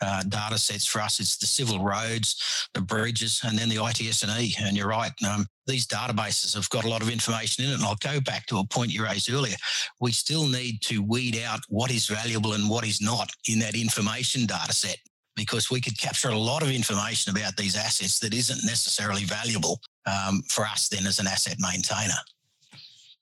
uh, 0.00 0.22
data 0.24 0.58
sets 0.58 0.86
for 0.86 1.00
us. 1.00 1.20
It's 1.20 1.36
the 1.36 1.46
civil 1.46 1.84
roads, 1.84 2.68
the 2.74 2.80
bridges, 2.80 3.40
and 3.44 3.58
then 3.58 3.68
the 3.68 3.84
ITS 3.84 4.22
and 4.22 4.32
E. 4.40 4.54
And 4.60 4.76
you're 4.76 4.88
right, 4.88 5.12
um, 5.28 5.46
these 5.66 5.86
databases 5.86 6.54
have 6.54 6.68
got 6.70 6.84
a 6.84 6.88
lot 6.88 7.02
of 7.02 7.10
information 7.10 7.64
in 7.64 7.70
it. 7.70 7.74
And 7.74 7.84
I'll 7.84 7.96
go 7.96 8.20
back 8.20 8.46
to 8.46 8.58
a 8.58 8.66
point 8.66 8.92
you 8.92 9.04
raised 9.04 9.30
earlier. 9.30 9.56
We 10.00 10.12
still 10.12 10.48
need 10.48 10.80
to 10.82 11.02
weed 11.02 11.42
out 11.44 11.60
what 11.68 11.90
is 11.90 12.06
valuable 12.06 12.54
and 12.54 12.68
what 12.68 12.86
is 12.86 13.00
not 13.00 13.30
in 13.48 13.58
that 13.60 13.74
information 13.74 14.46
data 14.46 14.72
set 14.72 14.98
because 15.36 15.70
we 15.70 15.80
could 15.80 15.98
capture 15.98 16.28
a 16.28 16.38
lot 16.38 16.62
of 16.62 16.70
information 16.70 17.34
about 17.34 17.56
these 17.56 17.76
assets 17.76 18.18
that 18.18 18.34
isn't 18.34 18.64
necessarily 18.64 19.24
valuable 19.24 19.80
um, 20.06 20.42
for 20.48 20.64
us 20.64 20.88
then 20.88 21.06
as 21.06 21.18
an 21.18 21.26
asset 21.26 21.56
maintainer 21.58 22.18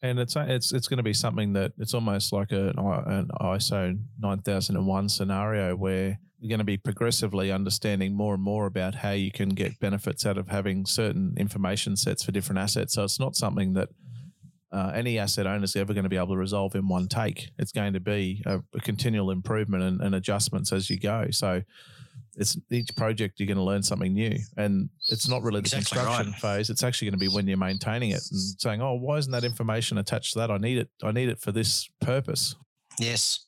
and 0.03 0.19
it's 0.19 0.35
it's 0.37 0.73
it's 0.73 0.89
going 0.89 0.99
to 0.99 1.03
be 1.03 1.13
something 1.13 1.53
that 1.53 1.73
it's 1.79 1.95
almost 1.95 2.33
like 2.33 2.53
a, 2.53 2.69
an 2.69 3.29
ISO 3.41 3.99
9001 4.19 5.09
scenario 5.09 5.77
where 5.77 6.19
you're 6.39 6.49
going 6.49 6.59
to 6.59 6.65
be 6.65 6.79
progressively 6.79 7.53
understanding 7.53 8.15
more 8.15 8.35
and 8.35 8.43
more 8.43 8.67
about 8.67 8.95
how 8.95 9.11
you 9.11 9.31
can 9.31 9.51
get 9.51 9.79
benefits 9.79 10.25
out 10.25 10.39
of 10.39 10.49
having 10.49 10.87
certain 10.87 11.35
information 11.37 11.97
sets 11.97 12.25
for 12.25 12.33
different 12.33 12.59
assets. 12.59 12.95
So 12.95 13.05
it's 13.05 13.21
not 13.21 13.37
something 13.37 13.75
that 13.75 13.91
uh, 14.73 14.93
any 14.95 15.19
asset 15.19 15.47
owner 15.47 15.65
is 15.65 15.77
ever 15.77 15.93
going 15.93 16.05
to 16.05 16.09
be 16.09 16.17
able 16.17 16.29
to 16.29 16.37
resolve 16.37 16.75
in 16.75 16.89
one 16.89 17.09
take. 17.09 17.51
It's 17.59 17.73
going 17.73 17.93
to 17.93 18.01
be 18.01 18.43
a, 18.47 18.61
a 18.75 18.81
continual 18.81 19.31
improvement 19.31 19.83
and, 19.83 20.01
and, 20.01 20.15
adjustments 20.15 20.73
as 20.73 20.89
you 20.89 20.99
go. 20.99 21.27
So 21.31 21.63
it's 22.37 22.57
each 22.71 22.95
project 22.97 23.39
you're 23.39 23.49
going 23.49 23.57
to 23.57 23.65
learn 23.65 23.83
something 23.83 24.15
new, 24.15 24.39
and 24.57 24.89
it's 25.11 25.29
not 25.29 25.43
really 25.43 25.61
the 25.61 25.67
exactly 25.67 25.99
construction 25.99 26.33
right. 26.33 26.41
phase. 26.41 26.71
It's 26.71 26.83
actually 26.83 27.07
going 27.11 27.19
to 27.21 27.27
be 27.27 27.29
when 27.29 27.47
you're 27.47 27.59
maintaining 27.59 28.11
it 28.11 28.23
and 28.31 28.41
saying, 28.59 28.81
"Oh, 28.81 28.95
why 28.95 29.19
isn't 29.19 29.33
that 29.33 29.45
information 29.45 29.99
attached 29.99 30.33
to 30.35 30.39
that? 30.39 30.51
I 30.51 30.59
need 30.59 30.79
it. 30.79 30.89
I 31.03 31.13
need 31.13 31.29
it 31.29 31.41
for 31.41 31.53
this 31.53 31.89
purpose." 32.01 32.55
Yes. 32.99 33.47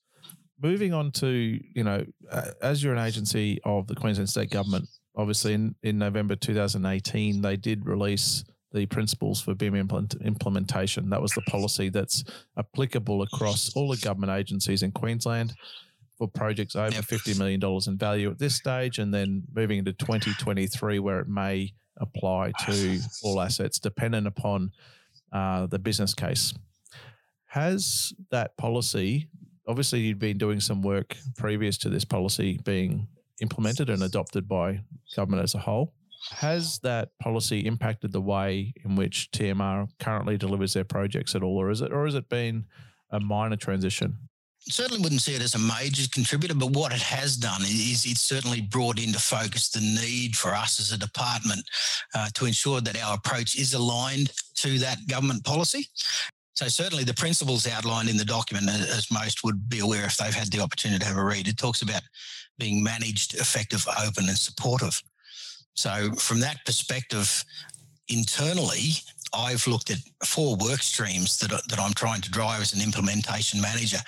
Moving 0.63 0.93
on 0.93 1.11
to 1.13 1.29
you 1.29 1.85
know, 1.85 2.05
as 2.61 2.83
you're 2.83 2.93
an 2.93 3.05
agency 3.05 3.61
of 3.65 3.87
the 3.87 3.95
Queensland 3.95 4.29
State 4.29 4.51
Government, 4.51 4.89
obviously 5.17 5.55
in, 5.55 5.75
in 5.83 5.99
November 5.99 6.37
2018 6.37 7.43
they 7.43 7.57
did 7.57 7.87
release 7.87 8.45
the 8.73 8.87
principles 8.87 9.41
for 9.41 9.55
BIM 9.55 9.75
implement, 9.75 10.15
implementation. 10.25 11.11
That 11.11 11.21
was 11.21 11.33
the 11.33 11.43
policy 11.43 11.91
that's 11.91 12.25
applicable 12.57 13.23
across 13.23 13.71
all 13.75 13.91
the 13.91 13.99
government 13.99 14.33
agencies 14.33 14.83
in 14.83 14.93
Queensland 14.93 15.53
for 16.23 16.29
projects 16.29 16.77
over 16.77 16.95
yep. 16.95 17.05
$50 17.05 17.37
million 17.37 17.61
in 17.87 17.99
value 17.99 18.31
at 18.31 18.39
this 18.39 18.55
stage, 18.55 19.01
and 19.01 19.13
then 19.13 19.43
moving 19.53 19.79
into 19.79 19.93
2023, 19.93 21.01
where 21.01 21.19
it 21.19 21.27
may 21.27 21.73
apply 21.97 22.53
to 22.67 23.01
all 23.25 23.41
assets 23.41 23.81
dependent 23.81 24.29
upon 24.29 24.71
uh, 25.33 25.67
the 25.67 25.81
business 25.81 26.15
case. 26.15 26.55
Has 27.47 28.13
that 28.31 28.57
policy, 28.57 29.29
obviously, 29.67 30.01
you'd 30.01 30.21
been 30.21 30.39
doing 30.39 30.61
some 30.61 30.81
work 30.81 31.17
previous 31.37 31.77
to 31.79 31.89
this 31.89 32.05
policy 32.05 32.61
being 32.65 33.09
implemented 33.41 33.91
and 33.91 34.05
adopted 34.05 34.47
by 34.47 34.81
government 35.17 35.43
as 35.43 35.57
a 35.57 35.59
whole. 35.59 35.93
Has 36.31 36.79
that 36.85 37.09
policy 37.21 37.67
impacted 37.67 38.13
the 38.13 38.21
way 38.21 38.73
in 38.85 38.95
which 38.95 39.29
TMR 39.33 39.89
currently 39.99 40.39
delivers 40.39 40.75
their 40.75 40.85
projects 40.85 41.35
at 41.35 41.43
all, 41.43 41.61
or 41.61 41.71
is 41.71 41.81
it, 41.81 41.93
or 41.93 42.05
has 42.05 42.15
it 42.15 42.29
been 42.29 42.67
a 43.11 43.19
minor 43.19 43.57
transition? 43.57 44.19
Certainly 44.69 45.03
wouldn't 45.03 45.23
see 45.23 45.35
it 45.35 45.43
as 45.43 45.55
a 45.55 45.59
major 45.59 46.09
contributor, 46.13 46.55
but 46.55 46.71
what 46.71 46.93
it 46.93 47.01
has 47.01 47.37
done 47.37 47.63
is 47.63 48.05
it's 48.07 48.21
certainly 48.21 48.61
brought 48.61 49.03
into 49.03 49.19
focus 49.19 49.71
the 49.71 49.81
need 49.81 50.37
for 50.37 50.51
us 50.51 50.79
as 50.79 50.93
a 50.93 50.99
department 50.99 51.65
uh, 52.15 52.29
to 52.35 52.47
ensure 52.47 52.81
that 52.81 53.01
our 53.03 53.17
approach 53.17 53.57
is 53.57 53.75
aligned 53.75 54.33
to 54.55 54.79
that 54.79 55.07
government 55.09 55.45
policy. 55.45 55.89
So 56.55 56.69
certainly 56.69 57.05
the 57.05 57.15
principles 57.15 57.67
outlined 57.67 58.09
in 58.09 58.17
the 58.17 58.25
document, 58.25 58.69
as 58.69 59.11
most 59.11 59.43
would 59.43 59.69
be 59.69 59.81
aware 59.81 60.05
if 60.05 60.17
they've 60.17 60.35
had 60.35 60.53
the 60.53 60.61
opportunity 60.61 61.01
to 61.01 61.07
have 61.07 61.17
a 61.17 61.25
read, 61.25 61.49
it 61.49 61.57
talks 61.57 61.83
about 61.83 62.03
being 62.59 62.83
managed, 62.83 63.35
effective, 63.35 63.87
open, 64.05 64.29
and 64.29 64.39
supportive. 64.39 65.03
So, 65.75 66.13
from 66.13 66.41
that 66.41 66.65
perspective, 66.67 67.45
internally, 68.09 68.93
I've 69.35 69.67
looked 69.67 69.91
at 69.91 69.99
four 70.25 70.57
work 70.57 70.83
streams 70.83 71.39
that, 71.39 71.51
that 71.69 71.79
I'm 71.79 71.95
trying 71.95 72.21
to 72.21 72.31
drive 72.31 72.61
as 72.61 72.75
an 72.75 72.83
implementation 72.83 73.61
manager. 73.61 73.99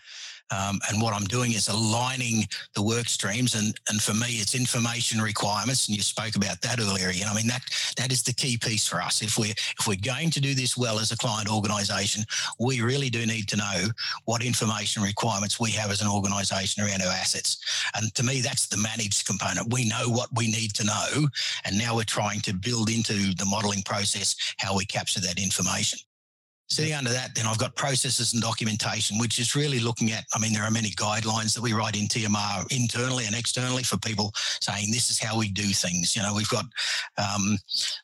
Um, 0.51 0.79
and 0.89 1.01
what 1.01 1.15
I'm 1.15 1.25
doing 1.25 1.53
is 1.53 1.69
aligning 1.69 2.45
the 2.75 2.83
work 2.83 3.09
streams. 3.09 3.55
And, 3.55 3.75
and 3.89 4.01
for 4.01 4.15
me, 4.15 4.37
it's 4.41 4.55
information 4.55 5.21
requirements. 5.21 5.89
And 5.89 5.97
you 5.97 6.03
spoke 6.03 6.37
about 6.37 6.61
that 6.63 6.81
earlier. 6.81 7.09
Know, 7.09 7.31
I 7.31 7.35
mean, 7.35 7.47
that 7.47 7.63
that 7.97 8.13
is 8.13 8.23
the 8.23 8.33
key 8.33 8.59
piece 8.59 8.87
for 8.87 9.01
us. 9.01 9.23
If 9.23 9.39
we're 9.39 9.55
if 9.79 9.87
we're 9.87 9.97
going 9.97 10.31
to 10.31 10.41
do 10.41 10.55
this 10.55 10.77
well 10.77 10.99
as 10.99 11.13
a 11.13 11.17
client 11.17 11.51
organization, 11.51 12.25
we 12.59 12.81
really 12.83 13.11
do 13.11 13.27
need 13.27 13.49
to 13.49 13.57
know 13.57 13.89
what 14.25 14.45
information 14.45 15.03
requirements 15.03 15.59
we 15.59 15.71
have 15.73 15.91
as 15.91 16.03
an 16.03 16.09
organization 16.09 16.85
around 16.85 17.03
our 17.03 17.13
assets. 17.13 17.59
And 17.95 18.15
to 18.15 18.23
me, 18.23 18.41
that's 18.41 18.67
the 18.67 18.77
managed 18.77 19.27
component. 19.27 19.73
We 19.73 19.89
know 19.89 20.09
what 20.09 20.29
we 20.37 20.47
need 20.47 20.75
to 20.75 20.85
know. 20.85 21.29
And 21.65 21.79
now 21.79 21.97
we're 21.97 22.05
trying 22.05 22.41
to 22.41 22.53
build 22.53 22.91
into 22.91 23.35
the 23.35 23.47
modeling 23.49 23.83
process 23.83 24.37
how 24.59 24.77
we 24.77 24.85
capture 24.85 25.21
that 25.21 25.39
information. 25.39 25.99
Sitting 26.71 26.95
under 26.95 27.13
that, 27.13 27.35
then 27.35 27.47
I've 27.47 27.59
got 27.59 27.77
processes 27.77 28.33
and 28.33 28.43
documentation, 28.43 29.19
which 29.19 29.39
is 29.39 29.55
really 29.55 29.81
looking 29.81 30.13
at. 30.13 30.25
I 30.35 30.39
mean, 30.39 30.55
there 30.55 30.63
are 30.63 30.71
many 30.71 30.91
guidelines 30.91 31.55
that 31.55 31.61
we 31.61 31.75
write 31.75 31.95
in 31.95 32.09
TMR 32.09 32.65
internally 32.73 33.27
and 33.27 33.37
externally 33.37 33.83
for 33.83 33.99
people 33.99 34.33
saying 34.63 34.91
this 34.91 35.11
is 35.11 35.19
how 35.19 35.39
we 35.39 35.51
do 35.51 35.63
things. 35.63 36.17
You 36.17 36.23
know, 36.23 36.35
we've 36.35 36.49
got, 36.49 36.65
um, 37.19 37.59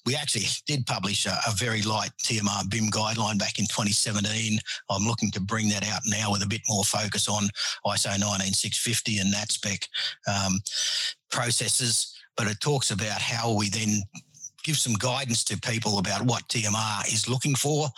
we 0.05 0.15
actually 0.15 0.45
did 0.67 0.85
publish 0.87 1.25
a, 1.25 1.39
a, 1.49 1.53
very 1.55 1.81
light 1.83 2.11
TMR 2.23 2.69
BIM 2.69 2.91
guideline 2.91 3.39
back 3.39 3.59
in 3.59 3.65
2017. 3.65 4.59
I'm 4.91 5.05
looking 5.05 5.31
to 5.33 5.41
bring 5.41 5.71
that 5.71 5.87
out 5.89 6.03
now 6.07 6.31
with 6.31 6.43
a 6.43 6.49
bit 6.49 6.61
more 6.69 6.85
focus 6.85 7.29
on 7.29 7.45
ISO 7.87 8.11
19650 8.19 9.19
and 9.19 9.33
that 9.33 9.51
spec 9.51 9.89
um, 10.29 10.61
processes. 11.31 12.15
But 12.37 12.47
it 12.47 12.61
talks 12.61 12.91
about 12.91 13.23
how 13.23 13.53
we 13.53 13.71
then 13.71 14.03
give 14.63 14.77
some 14.77 14.95
guidance 14.95 15.45
to 15.45 15.59
people 15.59 15.99
about 15.99 16.23
what 16.23 16.47
TMR 16.49 17.07
is 17.13 17.29
looking 17.29 17.55
for. 17.55 17.89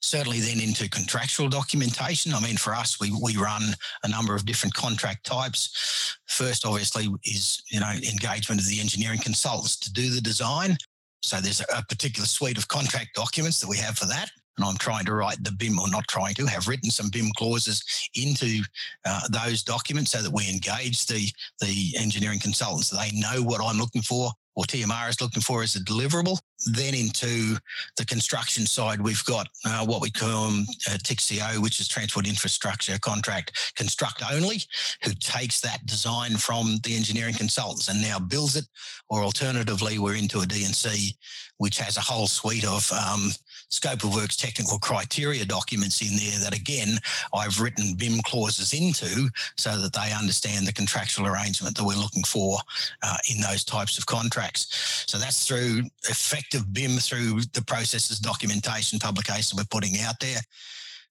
Certainly, 0.00 0.40
then 0.40 0.60
into 0.60 0.88
contractual 0.88 1.48
documentation. 1.48 2.34
I 2.34 2.40
mean, 2.40 2.56
for 2.56 2.74
us, 2.74 3.00
we 3.00 3.10
we 3.22 3.36
run 3.36 3.62
a 4.02 4.08
number 4.08 4.34
of 4.34 4.44
different 4.44 4.74
contract 4.74 5.24
types. 5.24 6.18
First, 6.26 6.66
obviously, 6.66 7.08
is 7.24 7.62
you 7.70 7.80
know 7.80 7.90
engagement 7.90 8.60
of 8.60 8.66
the 8.68 8.80
engineering 8.80 9.20
consultants 9.22 9.76
to 9.78 9.92
do 9.92 10.10
the 10.10 10.20
design. 10.20 10.76
So 11.22 11.40
there's 11.40 11.62
a 11.74 11.82
particular 11.88 12.26
suite 12.26 12.58
of 12.58 12.68
contract 12.68 13.14
documents 13.14 13.58
that 13.60 13.68
we 13.68 13.78
have 13.78 13.96
for 13.96 14.06
that. 14.06 14.30
And 14.58 14.66
I'm 14.66 14.76
trying 14.76 15.06
to 15.06 15.14
write 15.14 15.42
the 15.42 15.52
BIM, 15.52 15.80
or 15.80 15.88
not 15.88 16.06
trying 16.06 16.34
to, 16.34 16.46
have 16.46 16.68
written 16.68 16.90
some 16.90 17.08
BIM 17.08 17.30
clauses 17.36 17.82
into 18.14 18.62
uh, 19.04 19.22
those 19.30 19.62
documents 19.62 20.12
so 20.12 20.22
that 20.22 20.30
we 20.30 20.48
engage 20.48 21.06
the 21.06 21.28
the 21.60 21.94
engineering 21.98 22.40
consultants. 22.40 22.90
They 22.90 23.10
know 23.12 23.42
what 23.42 23.62
I'm 23.62 23.78
looking 23.78 24.02
for 24.02 24.30
or 24.56 24.64
TMR 24.64 25.08
is 25.10 25.20
looking 25.20 25.42
for 25.42 25.62
is 25.62 25.76
a 25.76 25.80
deliverable. 25.80 26.38
Then 26.66 26.94
into 26.94 27.56
the 27.96 28.04
construction 28.06 28.66
side, 28.66 29.00
we've 29.00 29.24
got 29.24 29.48
uh, 29.64 29.84
what 29.84 30.00
we 30.00 30.10
call 30.10 30.48
um, 30.48 30.66
uh, 30.88 30.96
TICCO, 30.98 31.58
which 31.62 31.80
is 31.80 31.88
Transport 31.88 32.26
Infrastructure 32.26 32.98
Contract 32.98 33.74
Construct 33.76 34.22
Only, 34.32 34.62
who 35.02 35.12
takes 35.14 35.60
that 35.60 35.84
design 35.86 36.36
from 36.36 36.78
the 36.82 36.96
engineering 36.96 37.34
consultants 37.34 37.88
and 37.88 38.00
now 38.00 38.18
builds 38.18 38.56
it. 38.56 38.66
Or 39.10 39.22
alternatively, 39.22 39.98
we're 39.98 40.16
into 40.16 40.40
a 40.40 40.46
D&C, 40.46 41.16
which 41.58 41.78
has 41.78 41.96
a 41.96 42.00
whole 42.00 42.26
suite 42.26 42.64
of 42.64 42.90
um, 42.92 43.30
scope 43.74 44.04
of 44.04 44.14
works 44.14 44.36
technical 44.36 44.78
criteria 44.78 45.44
documents 45.44 46.00
in 46.00 46.16
there 46.16 46.38
that 46.38 46.56
again 46.56 46.98
I've 47.34 47.60
written 47.60 47.94
BIM 47.94 48.20
clauses 48.24 48.72
into 48.72 49.28
so 49.56 49.78
that 49.80 49.92
they 49.92 50.12
understand 50.12 50.66
the 50.66 50.72
contractual 50.72 51.26
arrangement 51.26 51.76
that 51.76 51.84
we're 51.84 51.96
looking 51.96 52.22
for 52.22 52.58
uh, 53.02 53.16
in 53.32 53.40
those 53.40 53.64
types 53.64 53.98
of 53.98 54.06
contracts. 54.06 55.04
So 55.08 55.18
that's 55.18 55.46
through 55.46 55.82
effective 56.08 56.53
BIM 56.60 56.98
through 56.98 57.40
the 57.52 57.62
processes 57.62 58.18
documentation 58.18 58.98
publication 58.98 59.56
we're 59.56 59.64
putting 59.64 59.98
out 60.00 60.20
there. 60.20 60.40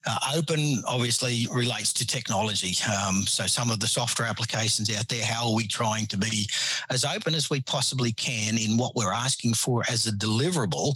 Uh, 0.06 0.18
open 0.36 0.82
obviously 0.86 1.46
relates 1.50 1.92
to 1.94 2.06
technology. 2.06 2.74
Um, 2.92 3.22
so 3.22 3.46
some 3.46 3.70
of 3.70 3.80
the 3.80 3.86
software 3.86 4.28
applications 4.28 4.94
out 4.94 5.08
there, 5.08 5.24
how 5.24 5.48
are 5.48 5.54
we 5.54 5.66
trying 5.66 6.06
to 6.06 6.18
be 6.18 6.46
as 6.90 7.06
open 7.06 7.34
as 7.34 7.48
we 7.48 7.62
possibly 7.62 8.12
can 8.12 8.58
in 8.58 8.76
what 8.76 8.94
we're 8.94 9.12
asking 9.12 9.54
for 9.54 9.82
as 9.88 10.06
a 10.06 10.12
deliverable 10.12 10.94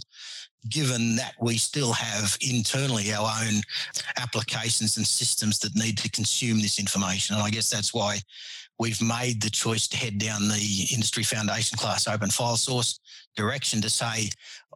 given 0.69 1.15
that 1.15 1.33
we 1.39 1.57
still 1.57 1.93
have 1.93 2.37
internally 2.41 3.13
our 3.13 3.31
own 3.43 3.61
applications 4.17 4.97
and 4.97 5.07
systems 5.07 5.57
that 5.59 5.75
need 5.75 5.97
to 5.97 6.09
consume 6.09 6.59
this 6.59 6.79
information. 6.79 7.35
And 7.35 7.43
I 7.43 7.49
guess 7.49 7.69
that's 7.69 7.93
why 7.93 8.19
we've 8.79 9.01
made 9.01 9.41
the 9.41 9.49
choice 9.49 9.87
to 9.89 9.97
head 9.97 10.17
down 10.17 10.47
the 10.47 10.87
industry 10.93 11.23
foundation 11.23 11.77
class 11.77 12.07
open 12.07 12.29
file 12.29 12.57
source 12.57 12.99
direction 13.35 13.81
to 13.81 13.89
say, 13.89 14.29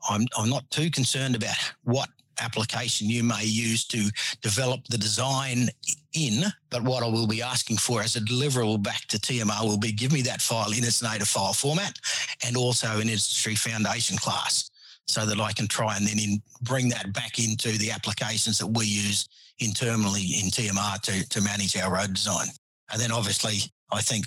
I'm, 0.10 0.28
I'm 0.38 0.50
not 0.50 0.70
too 0.70 0.92
concerned 0.92 1.36
about 1.36 1.56
what 1.84 2.10
application 2.42 3.10
you 3.10 3.24
may 3.24 3.44
use 3.44 3.86
to 3.86 4.10
develop 4.42 4.82
the 4.90 4.98
design 4.98 5.70
in, 6.14 6.44
but 6.70 6.84
what 6.84 7.04
I 7.04 7.08
will 7.08 7.28
be 7.28 7.42
asking 7.42 7.78
for 7.78 8.02
as 8.02 8.16
a 8.16 8.22
deliverable 8.22 8.82
back 8.82 9.06
to 9.08 9.18
TMR 9.18 9.64
will 9.64 9.78
be 9.78 9.92
give 9.92 10.12
me 10.12 10.22
that 10.24 10.42
file 10.42 10.72
in 10.72 10.84
its 10.84 11.02
native 11.02 11.28
file 11.28 11.54
format 11.54 11.98
and 12.46 12.58
also 12.58 12.88
an 12.96 13.10
industry 13.10 13.56
foundation 13.56 14.18
class 14.18 14.70
so 15.08 15.26
that 15.26 15.40
I 15.40 15.52
can 15.52 15.68
try 15.68 15.96
and 15.96 16.08
then 16.08 16.18
in, 16.20 16.42
bring 16.62 16.90
that 16.90 17.14
back 17.14 17.40
into 17.40 17.78
the 17.78 17.92
applications 17.92 18.58
that 18.58 18.68
we 18.68 18.86
use 18.86 19.28
internally 19.60 20.22
in 20.22 20.50
TMR 20.50 21.00
to, 21.02 21.30
to 21.30 21.42
manage 21.42 21.78
our 21.78 21.94
road 21.94 22.14
design. 22.14 22.48
And 22.92 23.02
then 23.02 23.12
obviously, 23.12 23.72
I 23.92 24.02
think 24.02 24.26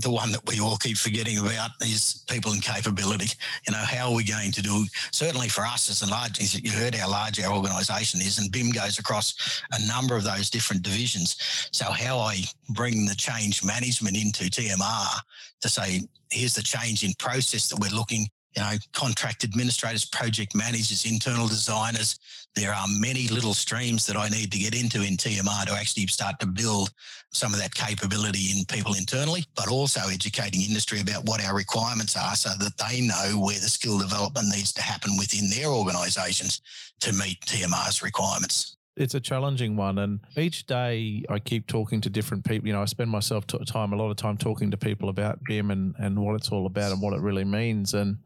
the 0.00 0.10
one 0.10 0.32
that 0.32 0.46
we 0.46 0.60
all 0.60 0.76
keep 0.76 0.96
forgetting 0.96 1.38
about 1.38 1.70
is 1.80 2.24
people 2.28 2.52
and 2.52 2.62
capability. 2.62 3.30
You 3.66 3.72
know, 3.72 3.78
how 3.78 4.10
are 4.10 4.14
we 4.14 4.24
going 4.24 4.52
to 4.52 4.62
do? 4.62 4.84
Certainly 5.12 5.48
for 5.48 5.64
us 5.64 5.88
as 5.88 6.02
a 6.02 6.10
large, 6.10 6.40
as 6.40 6.60
you 6.60 6.72
heard 6.72 6.94
how 6.94 7.10
large 7.10 7.40
our 7.40 7.54
organisation 7.54 8.20
is, 8.20 8.38
and 8.38 8.50
BIM 8.50 8.70
goes 8.70 8.98
across 8.98 9.62
a 9.72 9.86
number 9.86 10.16
of 10.16 10.24
those 10.24 10.50
different 10.50 10.82
divisions. 10.82 11.36
So 11.72 11.86
how 11.86 12.18
I 12.18 12.42
bring 12.70 13.06
the 13.06 13.14
change 13.14 13.64
management 13.64 14.16
into 14.16 14.44
TMR 14.44 15.20
to 15.60 15.68
say, 15.68 16.02
here's 16.30 16.54
the 16.54 16.62
change 16.62 17.04
in 17.04 17.12
process 17.18 17.68
that 17.68 17.78
we're 17.80 17.96
looking 17.96 18.28
you 18.56 18.62
know, 18.62 18.72
contract 18.92 19.44
administrators, 19.44 20.04
project 20.04 20.54
managers, 20.54 21.10
internal 21.10 21.46
designers. 21.48 22.18
There 22.54 22.72
are 22.72 22.86
many 22.88 23.28
little 23.28 23.54
streams 23.54 24.06
that 24.06 24.16
I 24.16 24.28
need 24.28 24.50
to 24.52 24.58
get 24.58 24.74
into 24.74 25.02
in 25.02 25.16
TMR 25.16 25.66
to 25.66 25.72
actually 25.72 26.06
start 26.06 26.40
to 26.40 26.46
build 26.46 26.90
some 27.30 27.52
of 27.52 27.60
that 27.60 27.74
capability 27.74 28.50
in 28.56 28.64
people 28.64 28.94
internally, 28.94 29.44
but 29.54 29.68
also 29.68 30.00
educating 30.10 30.62
industry 30.62 31.00
about 31.00 31.24
what 31.26 31.44
our 31.44 31.54
requirements 31.54 32.16
are 32.16 32.34
so 32.34 32.50
that 32.58 32.76
they 32.78 33.02
know 33.02 33.38
where 33.38 33.60
the 33.60 33.68
skill 33.68 33.98
development 33.98 34.48
needs 34.48 34.72
to 34.72 34.82
happen 34.82 35.16
within 35.18 35.50
their 35.50 35.68
organisations 35.68 36.62
to 37.00 37.12
meet 37.12 37.40
TMR's 37.42 38.02
requirements 38.02 38.76
it's 38.98 39.14
a 39.14 39.20
challenging 39.20 39.76
one 39.76 39.98
and 39.98 40.18
each 40.36 40.66
day 40.66 41.22
i 41.30 41.38
keep 41.38 41.66
talking 41.68 42.00
to 42.00 42.10
different 42.10 42.44
people 42.44 42.66
you 42.66 42.72
know 42.74 42.82
i 42.82 42.84
spend 42.84 43.08
myself 43.08 43.46
time 43.46 43.92
a 43.92 43.96
lot 43.96 44.10
of 44.10 44.16
time 44.16 44.36
talking 44.36 44.70
to 44.70 44.76
people 44.76 45.08
about 45.08 45.38
bim 45.44 45.70
and, 45.70 45.94
and 45.98 46.18
what 46.18 46.34
it's 46.34 46.50
all 46.50 46.66
about 46.66 46.90
and 46.90 47.00
what 47.00 47.14
it 47.14 47.20
really 47.20 47.44
means 47.44 47.94
and 47.94 48.18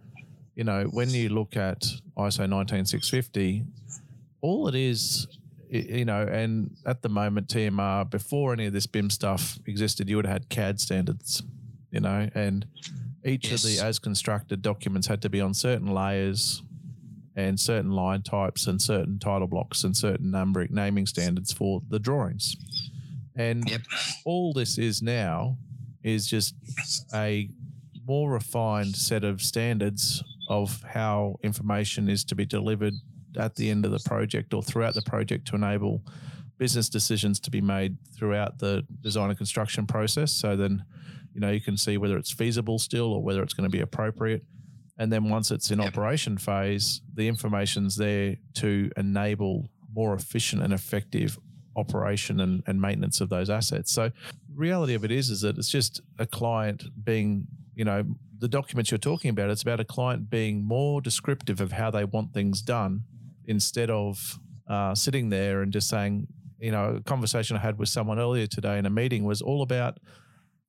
you 0.54 0.64
know, 0.64 0.84
when 0.84 1.10
you 1.10 1.28
look 1.28 1.56
at 1.56 1.80
ISO 2.16 2.48
19650, 2.48 3.64
all 4.40 4.68
it 4.68 4.74
is, 4.74 5.26
you 5.68 6.04
know, 6.04 6.22
and 6.22 6.76
at 6.84 7.02
the 7.02 7.08
moment, 7.08 7.48
TMR, 7.48 8.08
before 8.10 8.52
any 8.52 8.66
of 8.66 8.72
this 8.72 8.86
BIM 8.86 9.10
stuff 9.10 9.58
existed, 9.66 10.08
you 10.08 10.16
would 10.16 10.26
have 10.26 10.34
had 10.34 10.48
CAD 10.48 10.80
standards, 10.80 11.42
you 11.90 12.00
know, 12.00 12.28
and 12.34 12.66
each 13.24 13.50
yes. 13.50 13.64
of 13.64 13.70
the 13.70 13.86
as 13.86 13.98
constructed 13.98 14.62
documents 14.62 15.06
had 15.06 15.22
to 15.22 15.30
be 15.30 15.40
on 15.40 15.54
certain 15.54 15.86
layers 15.86 16.62
and 17.34 17.58
certain 17.58 17.92
line 17.92 18.22
types 18.22 18.66
and 18.66 18.82
certain 18.82 19.18
title 19.18 19.46
blocks 19.46 19.84
and 19.84 19.96
certain 19.96 20.30
numbering 20.30 20.68
naming 20.70 21.06
standards 21.06 21.52
for 21.52 21.80
the 21.88 21.98
drawings. 21.98 22.56
And 23.34 23.68
yep. 23.70 23.80
all 24.26 24.52
this 24.52 24.76
is 24.76 25.00
now 25.00 25.56
is 26.02 26.26
just 26.26 26.54
a 27.14 27.48
more 28.06 28.30
refined 28.30 28.96
set 28.96 29.24
of 29.24 29.40
standards 29.40 30.22
of 30.52 30.82
how 30.82 31.36
information 31.42 32.10
is 32.10 32.24
to 32.24 32.34
be 32.34 32.44
delivered 32.44 32.94
at 33.38 33.54
the 33.56 33.70
end 33.70 33.86
of 33.86 33.90
the 33.90 33.98
project 34.04 34.52
or 34.52 34.62
throughout 34.62 34.92
the 34.92 35.02
project 35.02 35.46
to 35.48 35.56
enable 35.56 36.02
business 36.58 36.90
decisions 36.90 37.40
to 37.40 37.50
be 37.50 37.62
made 37.62 37.96
throughout 38.14 38.58
the 38.58 38.86
design 39.00 39.30
and 39.30 39.38
construction 39.38 39.86
process. 39.86 40.30
So 40.30 40.54
then, 40.54 40.84
you 41.32 41.40
know, 41.40 41.50
you 41.50 41.60
can 41.60 41.78
see 41.78 41.96
whether 41.96 42.18
it's 42.18 42.30
feasible 42.30 42.78
still 42.78 43.14
or 43.14 43.22
whether 43.22 43.42
it's 43.42 43.54
going 43.54 43.68
to 43.68 43.74
be 43.74 43.80
appropriate. 43.80 44.44
And 44.98 45.10
then 45.10 45.30
once 45.30 45.50
it's 45.50 45.70
in 45.70 45.78
yep. 45.78 45.88
operation 45.88 46.36
phase, 46.36 47.00
the 47.14 47.26
information's 47.26 47.96
there 47.96 48.36
to 48.56 48.90
enable 48.98 49.70
more 49.94 50.14
efficient 50.14 50.62
and 50.62 50.74
effective 50.74 51.38
operation 51.76 52.40
and, 52.40 52.62
and 52.66 52.78
maintenance 52.78 53.22
of 53.22 53.30
those 53.30 53.48
assets. 53.48 53.90
So 53.90 54.10
reality 54.54 54.92
of 54.92 55.04
it 55.04 55.10
is 55.10 55.30
is 55.30 55.40
that 55.40 55.56
it's 55.56 55.70
just 55.70 56.02
a 56.18 56.26
client 56.26 56.84
being, 57.02 57.46
you 57.74 57.86
know, 57.86 58.04
the 58.42 58.48
documents 58.48 58.90
you're 58.90 58.98
talking 58.98 59.30
about, 59.30 59.50
it's 59.50 59.62
about 59.62 59.78
a 59.78 59.84
client 59.84 60.28
being 60.28 60.64
more 60.64 61.00
descriptive 61.00 61.60
of 61.60 61.70
how 61.70 61.92
they 61.92 62.04
want 62.04 62.34
things 62.34 62.60
done 62.60 63.04
instead 63.46 63.88
of 63.88 64.40
uh, 64.68 64.92
sitting 64.96 65.28
there 65.28 65.62
and 65.62 65.72
just 65.72 65.88
saying, 65.88 66.26
you 66.58 66.72
know, 66.72 66.96
a 66.96 67.00
conversation 67.02 67.56
I 67.56 67.60
had 67.60 67.78
with 67.78 67.88
someone 67.88 68.18
earlier 68.18 68.48
today 68.48 68.78
in 68.78 68.84
a 68.84 68.90
meeting 68.90 69.22
was 69.22 69.42
all 69.42 69.62
about. 69.62 69.98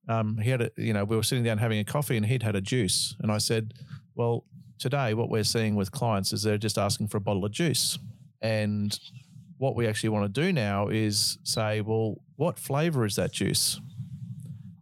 Um, 0.08 0.38
he 0.38 0.50
had 0.50 0.62
a, 0.62 0.70
you 0.76 0.92
know, 0.92 1.04
we 1.04 1.16
were 1.16 1.24
sitting 1.24 1.42
down 1.42 1.58
having 1.58 1.80
a 1.80 1.84
coffee 1.84 2.16
and 2.16 2.24
he'd 2.24 2.44
had 2.44 2.54
a 2.54 2.60
juice. 2.60 3.16
And 3.20 3.32
I 3.32 3.38
said, 3.38 3.74
well, 4.14 4.44
today 4.78 5.12
what 5.14 5.28
we're 5.28 5.42
seeing 5.42 5.74
with 5.74 5.90
clients 5.90 6.32
is 6.32 6.44
they're 6.44 6.56
just 6.56 6.78
asking 6.78 7.08
for 7.08 7.16
a 7.16 7.20
bottle 7.20 7.44
of 7.44 7.50
juice. 7.50 7.98
And 8.40 8.96
what 9.58 9.74
we 9.74 9.88
actually 9.88 10.10
want 10.10 10.32
to 10.32 10.40
do 10.40 10.52
now 10.52 10.86
is 10.86 11.38
say, 11.42 11.80
well, 11.80 12.20
what 12.36 12.56
flavor 12.56 13.04
is 13.04 13.16
that 13.16 13.32
juice? 13.32 13.80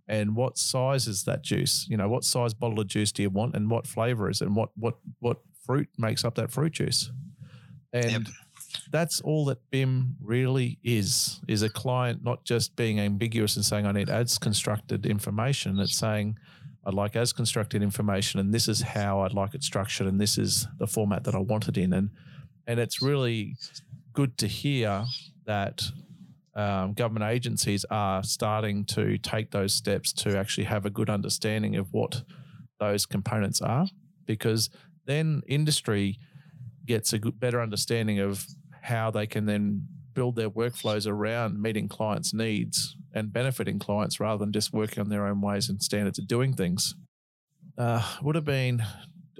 And 0.09 0.35
what 0.35 0.59
size 0.59 1.07
is 1.07 1.25
that 1.25 1.43
juice? 1.43 1.87
You 1.89 1.97
know, 1.97 2.09
what 2.09 2.25
size 2.25 2.55
bottle 2.55 2.81
of 2.81 2.87
juice 2.87 3.13
do 3.13 3.23
you 3.23 3.31
want, 3.31 3.55
and 3.55 3.71
what 3.71 3.87
flavor 3.87 4.29
is 4.29 4.41
it, 4.41 4.47
and 4.47 4.57
what 4.57 4.71
what 4.77 4.97
what 5.21 5.39
fruit 5.65 5.89
makes 5.99 6.25
up 6.25 6.35
that 6.37 6.51
fruit 6.51 6.73
juice? 6.73 7.11
And 7.93 8.11
yep. 8.11 8.35
that's 8.91 9.21
all 9.21 9.45
that 9.47 9.59
BIM 9.71 10.17
really 10.21 10.79
is: 10.83 11.41
is 11.49 11.63
a 11.63 11.69
client 11.69 12.25
not 12.25 12.45
just 12.45 12.75
being 12.77 12.99
ambiguous 12.99 13.57
and 13.57 13.65
saying 13.65 13.87
I 13.87 13.93
need 13.93 14.11
as 14.11 14.39
constructed 14.39 15.07
information. 15.07 15.79
It's 15.79 15.97
saying 15.97 16.39
I'd 16.85 16.95
like 16.95 17.15
as 17.15 17.33
constructed 17.33 17.83
information, 17.83 18.41
and 18.41 18.53
this 18.53 18.67
is 18.67 18.83
how 18.83 19.21
I'd 19.21 19.35
like 19.35 19.55
it 19.55 19.63
structured, 19.63 20.09
and 20.09 20.21
this 20.21 20.37
is 20.37 20.67
the 20.79 20.87
format 20.87 21.25
that 21.25 21.35
I 21.35 21.39
want 21.39 21.69
it 21.69 21.79
in, 21.79 21.93
and 21.93 22.11
and 22.67 22.81
it's 22.81 23.01
really 23.01 23.57
good 24.13 24.37
to 24.39 24.47
hear 24.47 25.05
that 25.47 25.83
um, 26.55 26.93
government 26.93 27.31
agencies 27.31 27.85
are 27.91 28.23
starting 28.23 28.85
to 28.87 29.19
take 29.19 29.51
those 29.51 29.73
steps 29.73 30.13
to 30.13 30.37
actually 30.39 30.65
have 30.65 30.85
a 30.85 30.91
good 30.91 31.09
understanding 31.09 31.77
of 31.77 31.93
what 31.93 32.23
those 32.79 33.07
components 33.07 33.61
are, 33.61 33.87
because 34.27 34.69
then 35.07 35.43
industry 35.47 36.19
gets 36.87 37.13
a 37.13 37.19
good, 37.19 37.39
better 37.41 37.61
understanding 37.61 38.19
of 38.19 38.47
how 38.83 39.11
they 39.11 39.27
can 39.27 39.47
then 39.47 39.87
build 40.15 40.37
their 40.37 40.51
workflows 40.51 41.07
around 41.07 41.61
meeting 41.61 41.89
clients' 41.89 42.35
needs 42.35 42.97
and 43.15 43.33
benefiting 43.33 43.79
clients 43.79 44.21
rather 44.21 44.39
than 44.39 44.53
just 44.53 44.73
working 44.73 45.01
on 45.01 45.09
their 45.09 45.27
own 45.27 45.41
ways 45.41 45.69
and 45.69 45.83
standards 45.83 46.19
of 46.19 46.27
doing 46.27 46.53
things. 46.53 46.95
Uh, 47.79 48.03
would 48.21 48.35
have 48.35 48.45
been 48.45 48.83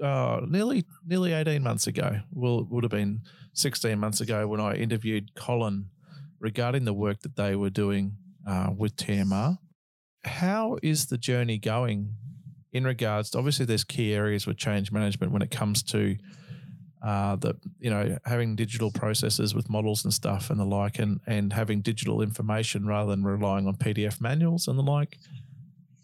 uh, 0.01 0.41
nearly 0.47 0.85
nearly 1.05 1.33
18 1.33 1.61
months 1.61 1.85
ago. 1.85 2.21
Well, 2.31 2.65
would 2.69 2.83
have 2.83 2.91
been 2.91 3.21
16 3.53 3.99
months 3.99 4.21
ago 4.21 4.47
when 4.47 4.59
I 4.59 4.73
interviewed 4.73 5.35
Colin 5.35 5.89
regarding 6.43 6.83
the 6.83 6.93
work 6.93 7.21
that 7.21 7.37
they 7.37 7.55
were 7.55 7.69
doing 7.69 8.17
uh, 8.45 8.69
with 8.77 8.95
TMR. 8.97 9.57
How 10.25 10.77
is 10.83 11.07
the 11.07 11.17
journey 11.17 11.57
going 11.57 12.15
in 12.73 12.83
regards 12.83 13.29
to 13.31 13.37
obviously 13.37 13.65
there's 13.65 13.85
key 13.85 14.13
areas 14.13 14.45
with 14.45 14.57
change 14.57 14.91
management 14.91 15.31
when 15.31 15.41
it 15.41 15.51
comes 15.51 15.81
to 15.83 16.17
uh, 17.01 17.35
the 17.37 17.55
you 17.79 17.89
know 17.89 18.17
having 18.25 18.55
digital 18.55 18.91
processes 18.91 19.55
with 19.55 19.69
models 19.69 20.03
and 20.03 20.13
stuff 20.13 20.49
and 20.49 20.59
the 20.59 20.65
like 20.65 20.99
and 20.99 21.19
and 21.27 21.53
having 21.53 21.81
digital 21.81 22.21
information 22.21 22.85
rather 22.85 23.11
than 23.11 23.23
relying 23.23 23.67
on 23.67 23.75
PDF 23.75 24.19
manuals 24.19 24.67
and 24.67 24.77
the 24.77 24.83
like. 24.83 25.17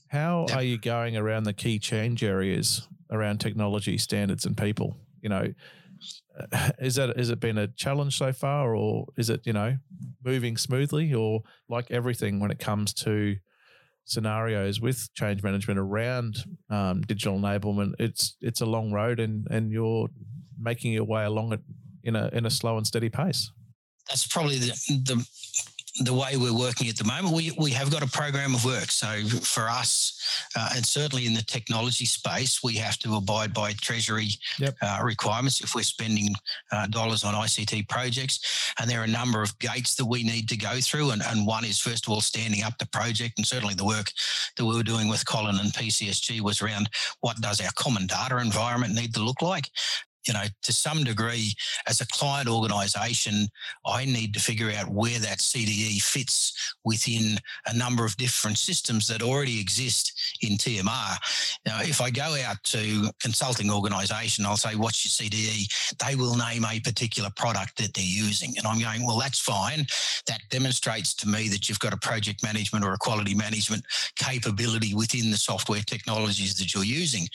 How 0.08 0.48
are 0.54 0.64
you 0.64 0.78
going 0.78 1.16
around 1.18 1.44
the 1.44 1.54
key 1.54 1.80
change 1.80 2.24
areas 2.24 2.88
around 3.12 3.40
technology 3.40 3.98
standards 3.98 4.46
and 4.46 4.58
people? 4.58 4.98
You 5.22 5.30
know, 5.30 5.54
is 6.80 6.96
that 6.96 7.18
has 7.18 7.30
it 7.30 7.40
been 7.40 7.58
a 7.58 7.68
challenge 7.68 8.18
so 8.18 8.32
far, 8.32 8.76
or 8.76 9.08
is 9.18 9.30
it 9.30 9.42
you 9.46 9.54
know 9.54 9.78
moving 10.24 10.58
smoothly, 10.58 11.14
or 11.14 11.42
like 11.68 11.92
everything 11.92 12.40
when 12.40 12.52
it 12.52 12.60
comes 12.60 12.94
to 12.94 13.38
scenarios 14.06 14.82
with 14.82 15.14
change 15.14 15.44
management 15.44 15.80
around 15.80 16.44
um, 16.70 17.02
digital 17.02 17.38
enablement, 17.38 17.94
it's 18.00 18.36
it's 18.42 18.62
a 18.62 18.66
long 18.66 18.92
road, 18.92 19.20
and 19.20 19.48
and 19.50 19.72
you're 19.72 20.08
making 20.60 20.94
your 20.94 21.06
way 21.06 21.24
along 21.26 21.54
it 21.54 21.62
in 22.04 22.16
a 22.16 22.30
in 22.34 22.46
a 22.46 22.50
slow 22.50 22.78
and 22.78 22.86
steady 22.86 23.10
pace. 23.10 23.52
That's 24.10 24.28
probably 24.28 24.58
the 24.58 24.72
the 25.06 25.28
the 26.02 26.14
way 26.14 26.38
we're 26.38 26.58
working 26.58 26.88
at 26.88 26.98
the 26.98 27.04
moment, 27.04 27.36
we, 27.36 27.52
we 27.58 27.72
have 27.72 27.92
got 27.92 28.04
a 28.04 28.08
program 28.08 28.56
of 28.56 28.64
work. 28.64 28.92
So 28.92 29.08
for 29.42 29.70
us, 29.70 30.16
uh, 30.56 30.70
and 30.76 30.86
certainly 30.86 31.26
in 31.26 31.34
the 31.34 31.42
technology 31.42 32.06
space, 32.06 32.64
we 32.64 32.76
have 32.76 32.98
to 33.00 33.16
abide 33.16 33.54
by 33.54 33.74
Treasury 33.74 34.30
yep. 34.60 34.76
uh, 34.82 35.00
requirements 35.04 35.62
if 35.62 35.76
we're 35.76 35.84
spending 35.84 36.34
uh, 36.72 36.88
dollars 36.88 37.24
on 37.24 37.34
ICT 37.34 37.88
projects. 37.90 38.74
And 38.80 38.90
there 38.90 39.02
are 39.02 39.06
a 39.06 39.08
number 39.08 39.42
of 39.42 39.58
gates 39.60 39.96
that 39.96 40.06
we 40.06 40.24
need 40.24 40.48
to 40.50 40.58
go 40.58 40.80
through. 40.82 41.12
And, 41.12 41.22
and 41.26 41.46
one 41.46 41.66
is, 41.66 41.80
first 41.80 42.08
of 42.08 42.14
all, 42.14 42.22
standing 42.22 42.64
up 42.64 42.78
the 42.78 42.88
project. 42.88 43.38
And 43.38 43.46
certainly 43.46 43.74
the 43.74 43.86
work 43.86 44.12
that 44.58 44.66
we 44.66 44.76
were 44.76 44.84
doing 44.84 45.08
with 45.08 45.26
Colin 45.26 45.60
and 45.60 45.74
PCSG 45.74 46.42
was 46.42 46.62
around 46.62 46.90
what 47.22 47.42
does 47.42 47.62
our 47.62 47.72
common 47.76 48.08
data 48.08 48.38
environment 48.38 48.94
need 48.94 49.14
to 49.16 49.22
look 49.22 49.42
like? 49.42 49.70
You 50.28 50.34
know, 50.34 50.44
to 50.64 50.74
some 50.74 51.04
degree, 51.04 51.54
as 51.88 52.02
a 52.02 52.08
client 52.08 52.50
organization, 52.50 53.48
I 53.86 54.06
need 54.06 54.34
to 54.34 54.40
figure 54.40 54.72
out 54.72 54.90
where 54.90 55.20
that 55.20 55.40
CDE 55.40 56.02
fits 56.02 56.76
within 56.84 57.38
a 57.68 57.76
number 57.76 58.06
of 58.06 58.18
different 58.18 58.58
systems 58.58 59.08
that 59.08 59.22
already 59.22 59.60
exist 59.60 60.38
in 60.42 60.58
TMR. 60.58 61.18
Now, 61.66 61.82
if 61.82 62.02
I 62.02 62.10
go 62.10 62.36
out 62.46 62.64
to 62.66 63.10
consulting 63.20 63.72
organization, 63.72 64.46
I'll 64.46 64.58
say, 64.58 64.76
what's 64.76 65.04
your 65.06 65.30
CDE? 65.30 65.98
They 66.06 66.16
will 66.16 66.36
name 66.36 66.66
a 66.66 66.80
particular 66.80 67.30
product 67.36 67.78
that 67.78 67.94
they're 67.94 68.04
using. 68.04 68.54
And 68.58 68.68
I'm 68.68 68.80
going, 68.80 69.06
well, 69.06 69.20
that's 69.20 69.40
fine. 69.40 69.86
That 70.28 70.42
demonstrates 70.50 71.14
to 71.16 71.28
me 71.28 71.48
that 71.50 71.70
you've 71.70 71.80
got 71.80 71.94
a 71.94 71.98
project 71.98 72.44
management 72.44 72.86
or 72.86 72.94
a 72.94 72.98
quality 72.98 73.36
management 73.36 73.84
capability 74.16 74.94
within 74.94 75.32
the 75.32 75.38
software 75.38 75.82
technologies 75.82 76.56
that 76.58 76.74
you're 76.74 76.84
using. 76.84 77.28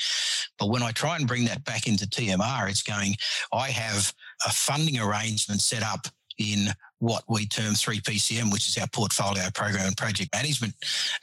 But 0.58 0.68
when 0.68 0.82
I 0.82 0.92
try 0.92 1.16
and 1.16 1.26
bring 1.26 1.44
that 1.46 1.64
back 1.64 1.86
into 1.86 2.06
TMR, 2.06 2.70
going, 2.82 3.14
I 3.52 3.70
have 3.70 4.12
a 4.46 4.50
funding 4.50 4.98
arrangement 4.98 5.60
set 5.60 5.82
up 5.82 6.06
in 6.38 6.68
what 6.98 7.22
we 7.28 7.46
term 7.46 7.74
3PCM, 7.74 8.52
which 8.52 8.68
is 8.68 8.78
our 8.78 8.88
portfolio 8.88 9.44
program 9.54 9.86
and 9.86 9.96
project 9.96 10.34
management 10.34 10.74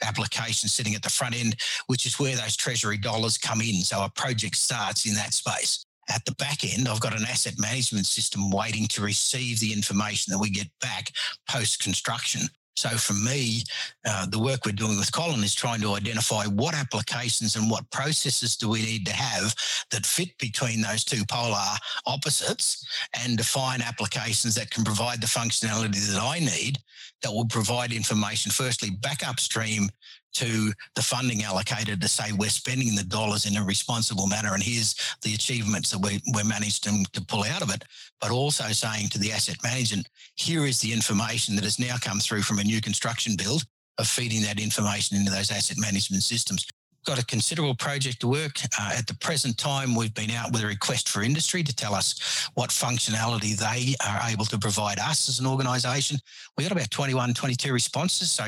application 0.02 0.68
sitting 0.68 0.94
at 0.94 1.02
the 1.02 1.10
front 1.10 1.38
end, 1.38 1.56
which 1.86 2.06
is 2.06 2.18
where 2.18 2.36
those 2.36 2.56
treasury 2.56 2.96
dollars 2.96 3.36
come 3.36 3.60
in. 3.60 3.74
So 3.82 4.02
a 4.02 4.10
project 4.10 4.56
starts 4.56 5.06
in 5.06 5.14
that 5.14 5.34
space. 5.34 5.84
At 6.08 6.24
the 6.24 6.34
back 6.34 6.64
end, 6.64 6.88
I've 6.88 7.00
got 7.00 7.16
an 7.16 7.24
asset 7.28 7.54
management 7.58 8.06
system 8.06 8.50
waiting 8.50 8.86
to 8.88 9.02
receive 9.02 9.60
the 9.60 9.72
information 9.72 10.32
that 10.32 10.38
we 10.38 10.50
get 10.50 10.68
back 10.80 11.10
post 11.48 11.82
construction 11.82 12.48
So 12.74 12.88
for 12.90 13.12
me, 13.12 13.62
uh, 14.06 14.26
the 14.26 14.38
work 14.38 14.64
we're 14.64 14.72
doing 14.72 14.98
with 14.98 15.12
Colin 15.12 15.44
is 15.44 15.54
trying 15.54 15.80
to 15.82 15.94
identify 15.94 16.44
what 16.46 16.74
applications 16.74 17.54
and 17.54 17.70
what 17.70 17.90
processes 17.90 18.56
do 18.56 18.68
we 18.68 18.82
need 18.82 19.06
to 19.06 19.12
have 19.12 19.54
that 19.90 20.06
fit 20.06 20.36
between 20.38 20.80
those 20.80 21.04
two 21.04 21.24
polar 21.26 21.58
opposites 22.06 22.86
and 23.22 23.36
define 23.36 23.82
applications 23.82 24.54
that 24.54 24.70
can 24.70 24.84
provide 24.84 25.20
the 25.20 25.26
functionality 25.26 26.12
that 26.12 26.22
I 26.22 26.38
need 26.38 26.78
that 27.22 27.32
will 27.32 27.46
provide 27.46 27.92
information 27.92 28.50
firstly 28.50 28.90
back 28.90 29.26
upstream 29.26 29.88
to 30.34 30.72
the 30.94 31.02
funding 31.02 31.42
allocated 31.42 32.00
to 32.00 32.08
say 32.08 32.32
we're 32.32 32.48
spending 32.48 32.94
the 32.94 33.04
dollars 33.04 33.46
in 33.46 33.56
a 33.56 33.64
responsible 33.64 34.26
manner 34.26 34.54
and 34.54 34.62
here's 34.62 34.94
the 35.22 35.34
achievements 35.34 35.90
that 35.90 35.98
we, 35.98 36.20
we're 36.34 36.44
managed 36.44 36.84
to, 36.84 37.04
to 37.12 37.24
pull 37.26 37.44
out 37.44 37.62
of 37.62 37.72
it, 37.72 37.84
but 38.20 38.30
also 38.30 38.64
saying 38.68 39.08
to 39.08 39.18
the 39.18 39.32
asset 39.32 39.56
management, 39.62 40.08
here 40.36 40.66
is 40.66 40.80
the 40.80 40.92
information 40.92 41.54
that 41.54 41.64
has 41.64 41.78
now 41.78 41.96
come 42.00 42.18
through 42.18 42.42
from 42.42 42.58
a 42.58 42.64
new 42.64 42.80
construction 42.80 43.34
build 43.36 43.64
of 43.98 44.06
feeding 44.06 44.42
that 44.42 44.60
information 44.60 45.16
into 45.16 45.30
those 45.30 45.50
asset 45.50 45.76
management 45.78 46.22
systems 46.22 46.66
got 47.04 47.18
a 47.18 47.26
considerable 47.26 47.74
project 47.74 48.20
to 48.20 48.28
work. 48.28 48.58
Uh, 48.78 48.94
at 48.96 49.06
the 49.06 49.14
present 49.14 49.58
time, 49.58 49.94
we've 49.94 50.14
been 50.14 50.30
out 50.30 50.52
with 50.52 50.62
a 50.62 50.66
request 50.66 51.08
for 51.08 51.22
industry 51.22 51.62
to 51.62 51.74
tell 51.74 51.94
us 51.94 52.48
what 52.54 52.70
functionality 52.70 53.56
they 53.56 53.94
are 54.06 54.20
able 54.30 54.44
to 54.44 54.58
provide 54.58 54.98
us 54.98 55.28
as 55.28 55.40
an 55.40 55.46
organisation. 55.46 56.18
We 56.56 56.64
got 56.64 56.72
about 56.72 56.90
21, 56.90 57.34
22 57.34 57.72
responses, 57.72 58.30
so 58.30 58.44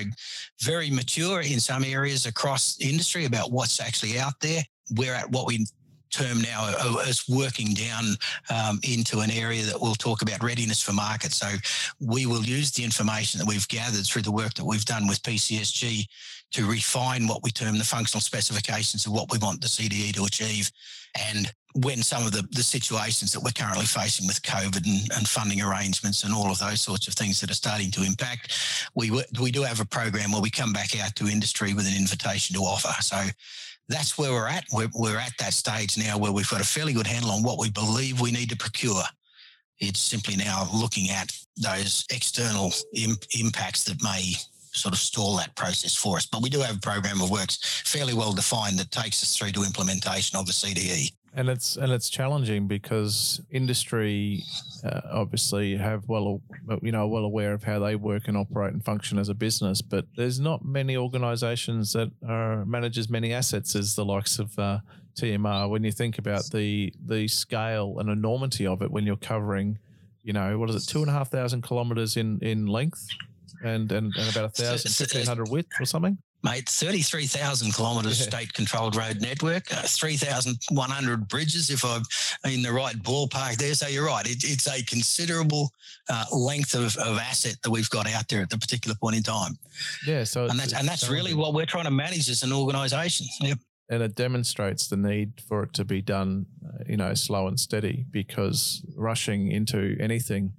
very 0.62 0.90
mature 0.90 1.40
in 1.40 1.60
some 1.60 1.84
areas 1.84 2.26
across 2.26 2.80
industry 2.80 3.24
about 3.24 3.50
what's 3.50 3.80
actually 3.80 4.18
out 4.18 4.38
there. 4.40 4.62
We're 4.96 5.14
at 5.14 5.30
what 5.30 5.46
we 5.46 5.66
term 6.14 6.40
now 6.40 6.72
as 7.06 7.24
working 7.28 7.74
down 7.74 8.04
um, 8.48 8.78
into 8.84 9.20
an 9.20 9.30
area 9.30 9.64
that 9.64 9.80
we'll 9.80 9.94
talk 9.94 10.22
about 10.22 10.42
readiness 10.42 10.80
for 10.80 10.92
market. 10.92 11.32
So 11.32 11.48
we 12.00 12.26
will 12.26 12.44
use 12.44 12.70
the 12.70 12.84
information 12.84 13.38
that 13.40 13.48
we've 13.48 13.66
gathered 13.68 14.06
through 14.06 14.22
the 14.22 14.30
work 14.30 14.54
that 14.54 14.64
we've 14.64 14.84
done 14.84 15.08
with 15.08 15.22
PCSG 15.22 16.06
to 16.54 16.70
refine 16.70 17.26
what 17.26 17.42
we 17.42 17.50
term 17.50 17.78
the 17.78 17.84
functional 17.84 18.20
specifications 18.20 19.06
of 19.06 19.12
what 19.12 19.30
we 19.30 19.38
want 19.38 19.60
the 19.60 19.66
CDE 19.66 20.14
to 20.14 20.24
achieve. 20.24 20.70
And 21.32 21.52
when 21.74 22.00
some 22.00 22.24
of 22.24 22.30
the, 22.30 22.46
the 22.52 22.62
situations 22.62 23.32
that 23.32 23.40
we're 23.40 23.50
currently 23.50 23.86
facing 23.86 24.28
with 24.28 24.40
COVID 24.42 24.86
and, 24.86 25.12
and 25.16 25.28
funding 25.28 25.60
arrangements 25.60 26.22
and 26.22 26.32
all 26.32 26.52
of 26.52 26.60
those 26.60 26.80
sorts 26.80 27.08
of 27.08 27.14
things 27.14 27.40
that 27.40 27.50
are 27.50 27.54
starting 27.54 27.90
to 27.90 28.04
impact, 28.04 28.56
we 28.94 29.10
we 29.40 29.50
do 29.50 29.62
have 29.62 29.80
a 29.80 29.84
program 29.84 30.30
where 30.30 30.42
we 30.42 30.50
come 30.50 30.72
back 30.72 30.96
out 31.00 31.16
to 31.16 31.26
industry 31.26 31.74
with 31.74 31.88
an 31.88 31.96
invitation 31.96 32.54
to 32.54 32.62
offer. 32.62 33.02
So 33.02 33.20
that's 33.88 34.16
where 34.16 34.30
we're 34.30 34.48
at. 34.48 34.64
We're, 34.72 34.90
we're 34.94 35.18
at 35.18 35.36
that 35.40 35.54
stage 35.54 35.98
now 35.98 36.18
where 36.18 36.32
we've 36.32 36.48
got 36.48 36.60
a 36.60 36.64
fairly 36.64 36.92
good 36.92 37.08
handle 37.08 37.32
on 37.32 37.42
what 37.42 37.58
we 37.58 37.70
believe 37.70 38.20
we 38.20 38.30
need 38.30 38.50
to 38.50 38.56
procure. 38.56 39.02
It's 39.80 40.00
simply 40.00 40.36
now 40.36 40.68
looking 40.72 41.10
at 41.10 41.36
those 41.56 42.06
external 42.10 42.72
imp- 42.94 43.26
impacts 43.36 43.82
that 43.84 44.02
may 44.02 44.34
sort 44.74 44.92
of 44.92 44.98
stall 44.98 45.36
that 45.36 45.54
process 45.54 45.94
for 45.94 46.16
us. 46.16 46.26
But 46.26 46.42
we 46.42 46.50
do 46.50 46.60
have 46.60 46.76
a 46.76 46.80
program 46.80 47.20
of 47.20 47.30
works 47.30 47.82
fairly 47.84 48.14
well 48.14 48.32
defined 48.32 48.78
that 48.78 48.90
takes 48.90 49.22
us 49.22 49.36
through 49.36 49.52
to 49.52 49.62
implementation 49.62 50.38
of 50.38 50.46
the 50.46 50.52
CDE. 50.52 51.12
And 51.36 51.48
it's 51.48 51.76
and 51.76 51.90
it's 51.90 52.08
challenging 52.08 52.68
because 52.68 53.40
industry 53.50 54.44
uh, 54.84 55.00
obviously 55.10 55.76
have 55.76 56.08
well 56.08 56.40
you 56.80 56.92
know 56.92 57.08
well 57.08 57.24
aware 57.24 57.52
of 57.52 57.64
how 57.64 57.80
they 57.80 57.96
work 57.96 58.28
and 58.28 58.36
operate 58.36 58.72
and 58.72 58.84
function 58.84 59.18
as 59.18 59.28
a 59.28 59.34
business, 59.34 59.82
but 59.82 60.06
there's 60.16 60.38
not 60.38 60.64
many 60.64 60.96
organisations 60.96 61.92
that 61.94 62.12
are 62.28 62.64
manage 62.66 62.98
as 62.98 63.10
many 63.10 63.32
assets 63.32 63.74
as 63.74 63.96
the 63.96 64.04
likes 64.04 64.38
of 64.38 64.56
uh, 64.60 64.78
TMR. 65.16 65.68
When 65.68 65.82
you 65.82 65.90
think 65.90 66.18
about 66.18 66.50
the 66.52 66.92
the 67.04 67.26
scale 67.26 67.96
and 67.98 68.08
enormity 68.08 68.64
of 68.64 68.80
it, 68.80 68.92
when 68.92 69.04
you're 69.04 69.16
covering, 69.16 69.80
you 70.22 70.32
know, 70.32 70.56
what 70.56 70.70
is 70.70 70.76
it, 70.76 70.88
two 70.88 71.00
and 71.00 71.10
a 71.10 71.12
half 71.12 71.32
thousand 71.32 71.62
kilometres 71.62 72.16
in 72.16 72.38
in 72.42 72.66
length 72.66 73.08
and, 73.64 73.90
and, 73.90 74.14
and 74.16 74.30
about 74.30 74.44
a 74.44 74.48
thousand, 74.50 74.92
fifteen 74.92 75.26
hundred 75.26 75.48
width 75.50 75.72
or 75.80 75.84
something? 75.84 76.18
Mate, 76.44 76.68
33,000 76.68 77.72
kilometres 77.74 78.20
yeah. 78.20 78.26
state 78.26 78.52
controlled 78.52 78.96
road 78.96 79.22
network, 79.22 79.72
uh, 79.72 79.80
3,100 79.80 81.26
bridges, 81.26 81.70
if 81.70 81.82
I'm 81.82 82.02
in 82.44 82.60
the 82.60 82.70
right 82.70 82.94
ballpark 82.96 83.56
there. 83.56 83.72
So 83.72 83.86
you're 83.86 84.04
right. 84.04 84.26
It, 84.26 84.44
it's 84.44 84.68
a 84.68 84.84
considerable 84.84 85.70
uh, 86.10 86.26
length 86.32 86.74
of, 86.74 86.94
of 86.98 87.16
asset 87.16 87.56
that 87.62 87.70
we've 87.70 87.88
got 87.88 88.06
out 88.06 88.28
there 88.28 88.42
at 88.42 88.50
the 88.50 88.58
particular 88.58 88.94
point 89.00 89.16
in 89.16 89.22
time. 89.22 89.56
Yeah. 90.06 90.24
So, 90.24 90.44
and 90.44 90.60
that's, 90.60 90.74
and 90.74 90.86
that's 90.86 91.08
really 91.08 91.32
what 91.32 91.54
we're 91.54 91.64
trying 91.64 91.84
to 91.84 91.90
manage 91.90 92.28
as 92.28 92.42
an 92.42 92.52
organisation. 92.52 93.26
Yep. 93.40 93.58
And 93.88 94.02
it 94.02 94.14
demonstrates 94.14 94.86
the 94.86 94.98
need 94.98 95.40
for 95.48 95.62
it 95.62 95.72
to 95.74 95.84
be 95.86 96.02
done, 96.02 96.44
uh, 96.62 96.84
you 96.86 96.98
know, 96.98 97.14
slow 97.14 97.48
and 97.48 97.58
steady 97.58 98.04
because 98.10 98.84
rushing 98.96 99.50
into 99.50 99.96
anything 99.98 100.52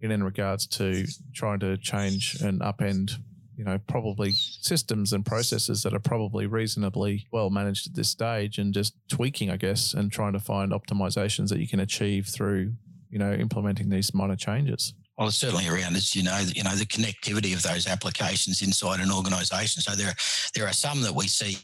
in, 0.00 0.10
in 0.10 0.22
regards 0.22 0.66
to 0.66 1.06
trying 1.34 1.60
to 1.60 1.76
change 1.76 2.36
and 2.42 2.60
upend 2.60 3.18
you 3.56 3.64
know 3.64 3.78
probably 3.86 4.32
systems 4.32 5.12
and 5.12 5.26
processes 5.26 5.82
that 5.82 5.92
are 5.92 6.00
probably 6.00 6.46
reasonably 6.46 7.26
well 7.30 7.50
managed 7.50 7.88
at 7.88 7.94
this 7.94 8.08
stage 8.08 8.56
and 8.58 8.72
just 8.72 8.94
tweaking 9.08 9.50
i 9.50 9.56
guess 9.56 9.92
and 9.92 10.10
trying 10.10 10.32
to 10.32 10.40
find 10.40 10.72
optimizations 10.72 11.50
that 11.50 11.58
you 11.58 11.68
can 11.68 11.80
achieve 11.80 12.26
through 12.26 12.72
you 13.10 13.18
know 13.18 13.32
implementing 13.34 13.90
these 13.90 14.14
minor 14.14 14.36
changes 14.36 14.94
well, 15.20 15.30
certainly 15.30 15.68
around 15.68 15.96
as 15.96 16.16
you 16.16 16.22
know, 16.22 16.42
you 16.54 16.64
know, 16.64 16.74
the 16.74 16.86
connectivity 16.86 17.52
of 17.52 17.62
those 17.62 17.86
applications 17.86 18.62
inside 18.62 19.00
an 19.00 19.12
organisation. 19.12 19.82
So 19.82 19.94
there, 19.94 20.14
there 20.54 20.66
are 20.66 20.72
some 20.72 21.02
that 21.02 21.14
we 21.14 21.26
see 21.26 21.58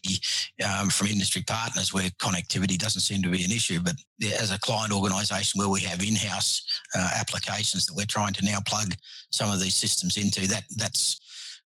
um, 0.63 0.91
from 0.91 1.07
industry 1.07 1.43
partners 1.43 1.95
where 1.95 2.11
connectivity 2.21 2.77
doesn't 2.77 3.01
seem 3.01 3.23
to 3.23 3.31
be 3.31 3.45
an 3.45 3.51
issue, 3.51 3.81
but 3.81 3.95
as 4.39 4.53
a 4.53 4.59
client 4.59 4.93
organisation 4.93 5.59
where 5.59 5.71
we 5.71 5.81
have 5.81 6.03
in-house 6.03 6.83
uh, 6.95 7.11
applications 7.19 7.87
that 7.87 7.97
we're 7.97 8.05
trying 8.05 8.35
to 8.35 8.45
now 8.45 8.59
plug 8.67 8.93
some 9.31 9.51
of 9.51 9.59
these 9.59 9.75
systems 9.75 10.19
into, 10.19 10.47
that 10.49 10.65
that's 10.77 11.19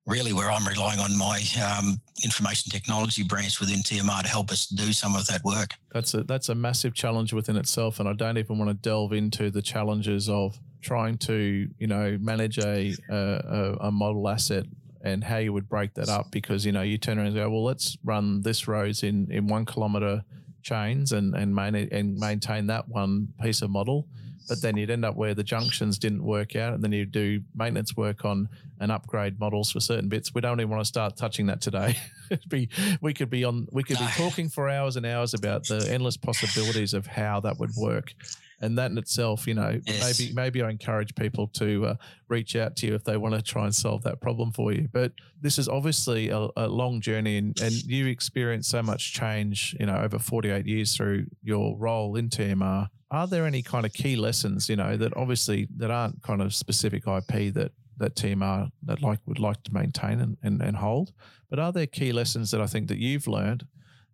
really 0.05 0.33
where 0.33 0.51
I'm 0.51 0.67
relying 0.67 0.99
on 0.99 1.17
my 1.17 1.41
um, 1.63 2.01
information 2.21 2.69
technology 2.69 3.23
branch 3.23 3.61
within 3.61 3.79
TMR 3.79 4.23
to 4.23 4.27
help 4.27 4.51
us 4.51 4.67
do 4.67 4.91
some 4.91 5.15
of 5.15 5.25
that 5.27 5.41
work. 5.45 5.71
That's 5.93 6.13
a 6.13 6.23
that's 6.23 6.49
a 6.49 6.55
massive 6.55 6.93
challenge 6.93 7.31
within 7.31 7.55
itself, 7.55 8.01
and 8.01 8.09
I 8.09 8.13
don't 8.13 8.37
even 8.37 8.57
want 8.57 8.71
to 8.71 8.73
delve 8.73 9.13
into 9.13 9.49
the 9.49 9.61
challenges 9.61 10.27
of 10.27 10.59
trying 10.81 11.17
to 11.17 11.67
you 11.77 11.87
know 11.87 12.17
manage 12.21 12.57
a, 12.59 12.93
a, 13.09 13.77
a 13.81 13.91
model 13.91 14.27
asset 14.29 14.65
and 15.03 15.23
how 15.23 15.37
you 15.37 15.53
would 15.53 15.69
break 15.69 15.93
that 15.93 16.09
up 16.09 16.31
because 16.31 16.65
you 16.65 16.71
know 16.71 16.81
you 16.81 16.97
turn 16.97 17.17
around 17.17 17.27
and 17.27 17.35
go 17.35 17.49
well 17.49 17.63
let's 17.63 17.97
run 18.03 18.41
this 18.41 18.67
rows 18.67 19.03
in 19.03 19.31
in 19.31 19.47
one 19.47 19.65
kilometer 19.65 20.23
chains 20.67 21.11
and 21.11 21.33
and 21.33 21.55
main, 21.55 21.75
and 21.75 22.17
maintain 22.17 22.67
that 22.67 22.87
one 22.87 23.29
piece 23.41 23.61
of 23.61 23.69
model. 23.69 24.07
But 24.49 24.61
then 24.61 24.77
you'd 24.77 24.89
end 24.89 25.03
up 25.03 25.17
where 25.17 25.33
the 25.33 25.43
junctions 25.43 25.97
didn't 25.97 26.23
work 26.23 26.55
out 26.55 26.73
and 26.73 26.81
then 26.81 26.93
you 26.93 27.05
do 27.05 27.41
maintenance 27.53 27.97
work 27.97 28.23
on 28.23 28.47
and 28.79 28.93
upgrade 28.93 29.37
models 29.41 29.71
for 29.71 29.81
certain 29.81 30.07
bits. 30.07 30.33
We 30.33 30.39
don't 30.39 30.61
even 30.61 30.69
want 30.69 30.81
to 30.81 30.87
start 30.87 31.17
touching 31.17 31.47
that 31.47 31.59
today. 31.59 31.97
Be 32.47 32.69
we 33.01 33.13
could 33.13 33.29
be 33.29 33.43
on 33.43 33.67
we 33.71 33.83
could 33.83 33.99
be 33.99 34.07
talking 34.15 34.49
for 34.49 34.69
hours 34.69 34.95
and 34.95 35.05
hours 35.05 35.33
about 35.33 35.67
the 35.67 35.85
endless 35.89 36.17
possibilities 36.17 36.93
of 36.93 37.07
how 37.07 37.39
that 37.41 37.57
would 37.57 37.71
work 37.77 38.13
and 38.59 38.77
that 38.77 38.91
in 38.91 38.97
itself, 38.97 39.47
you 39.47 39.53
know, 39.53 39.79
yes. 39.85 40.19
maybe 40.19 40.33
maybe 40.33 40.61
I 40.61 40.69
encourage 40.69 41.13
people 41.15 41.47
to 41.49 41.85
uh, 41.85 41.95
reach 42.27 42.55
out 42.55 42.75
to 42.77 42.87
you 42.87 42.95
if 42.95 43.03
they 43.03 43.17
want 43.17 43.35
to 43.35 43.41
try 43.41 43.65
and 43.65 43.75
solve 43.75 44.03
that 44.03 44.19
problem 44.19 44.51
for 44.51 44.71
you. 44.71 44.87
But 44.91 45.13
this 45.39 45.59
is 45.59 45.69
obviously 45.69 46.29
a, 46.29 46.47
a 46.57 46.67
long 46.67 46.99
journey, 47.01 47.37
and, 47.37 47.59
and 47.61 47.73
you 47.73 48.07
experienced 48.07 48.69
so 48.69 48.81
much 48.81 49.13
change, 49.13 49.75
you 49.79 49.85
know, 49.85 49.97
over 49.97 50.17
48 50.17 50.65
years 50.65 50.95
through 50.95 51.27
your 51.43 51.77
role 51.77 52.15
in 52.15 52.29
TMR. 52.29 52.87
Are 53.11 53.27
there 53.27 53.45
any 53.45 53.61
kind 53.61 53.85
of 53.85 53.93
key 53.93 54.15
lessons, 54.15 54.67
you 54.67 54.75
know, 54.75 54.97
that 54.97 55.15
obviously 55.15 55.67
that 55.77 55.91
aren't 55.91 56.21
kind 56.23 56.41
of 56.41 56.53
specific 56.53 57.03
IP 57.07 57.53
that 57.53 57.71
that 57.99 58.15
TMR 58.15 58.69
that 58.83 59.01
like 59.01 59.19
would 59.25 59.39
like 59.39 59.63
to 59.63 59.73
maintain 59.73 60.19
and, 60.19 60.37
and, 60.43 60.61
and 60.61 60.77
hold, 60.77 61.13
but 61.49 61.57
are 61.59 61.71
there 61.71 61.87
key 61.87 62.11
lessons 62.11 62.51
that 62.51 62.61
I 62.61 62.67
think 62.67 62.89
that 62.89 62.99
you've 62.99 63.27
learned 63.27 63.65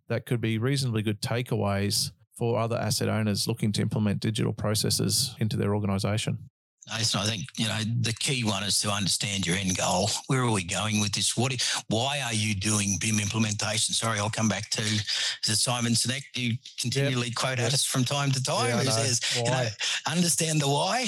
that 0.08 0.26
could 0.26 0.40
be 0.40 0.58
reasonably 0.58 1.02
good 1.02 1.20
takeaways 1.20 2.12
for 2.36 2.58
other 2.58 2.76
asset 2.76 3.08
owners 3.08 3.46
looking 3.46 3.72
to 3.72 3.82
implement 3.82 4.20
digital 4.20 4.52
processes 4.52 5.34
into 5.38 5.56
their 5.56 5.74
organization? 5.74 6.38
Nathan, 6.86 7.20
I 7.20 7.24
think 7.24 7.44
you 7.56 7.66
know 7.66 7.80
the 8.02 8.12
key 8.12 8.44
one 8.44 8.62
is 8.62 8.80
to 8.82 8.90
understand 8.90 9.46
your 9.46 9.56
end 9.56 9.76
goal. 9.76 10.10
Where 10.26 10.42
are 10.42 10.50
we 10.50 10.64
going 10.64 11.00
with 11.00 11.12
this? 11.12 11.34
What? 11.36 11.54
Why 11.88 12.20
are 12.20 12.34
you 12.34 12.54
doing 12.54 12.98
BIM 13.00 13.20
implementation? 13.20 13.94
Sorry, 13.94 14.18
I'll 14.18 14.28
come 14.28 14.48
back 14.48 14.68
to 14.70 14.82
is 14.82 15.48
it 15.48 15.56
Simon 15.56 15.92
Sinek? 15.92 16.24
You 16.36 16.56
continually 16.78 17.28
yep. 17.28 17.36
quote 17.36 17.58
yep. 17.58 17.72
us 17.72 17.84
from 17.84 18.04
time 18.04 18.30
to 18.32 18.42
time. 18.42 18.68
Yeah, 18.68 18.78
who 18.80 18.90
says, 18.90 19.20
you 19.36 19.44
know, 19.44 19.66
understand 20.06 20.60
the 20.60 20.68
why. 20.68 21.06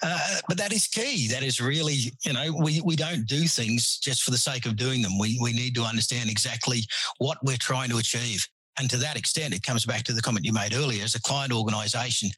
Uh, 0.00 0.36
but 0.46 0.58
that 0.58 0.72
is 0.72 0.86
key. 0.86 1.26
That 1.28 1.42
is 1.42 1.60
really, 1.60 2.12
you 2.24 2.32
know, 2.32 2.52
we 2.62 2.80
we 2.82 2.94
don't 2.94 3.26
do 3.26 3.48
things 3.48 3.98
just 3.98 4.22
for 4.22 4.30
the 4.30 4.38
sake 4.38 4.64
of 4.64 4.76
doing 4.76 5.02
them. 5.02 5.18
We 5.18 5.40
we 5.42 5.52
need 5.52 5.74
to 5.74 5.82
understand 5.82 6.30
exactly 6.30 6.82
what 7.18 7.38
we're 7.42 7.56
trying 7.56 7.90
to 7.90 7.98
achieve. 7.98 8.46
And 8.78 8.90
to 8.90 8.96
that 8.98 9.16
extent, 9.16 9.54
it 9.54 9.62
comes 9.62 9.86
back 9.86 10.02
to 10.04 10.12
the 10.12 10.20
comment 10.20 10.44
you 10.44 10.52
made 10.52 10.74
earlier. 10.74 11.02
As 11.02 11.14
a 11.14 11.22
client 11.22 11.52
organisation, 11.52 12.30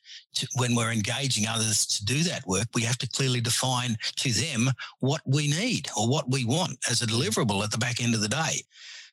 when 0.56 0.74
we're 0.74 0.92
engaging 0.92 1.46
others 1.48 1.84
to 1.86 2.04
do 2.04 2.22
that 2.24 2.46
work, 2.46 2.66
we 2.74 2.82
have 2.82 2.98
to 2.98 3.08
clearly 3.08 3.40
define 3.40 3.96
to 4.16 4.30
them 4.30 4.70
what 5.00 5.20
we 5.26 5.48
need 5.48 5.88
or 5.96 6.08
what 6.08 6.30
we 6.30 6.44
want 6.44 6.78
as 6.88 7.02
a 7.02 7.06
deliverable 7.06 7.64
at 7.64 7.70
the 7.70 7.78
back 7.78 8.00
end 8.00 8.14
of 8.14 8.20
the 8.20 8.28
day. 8.28 8.62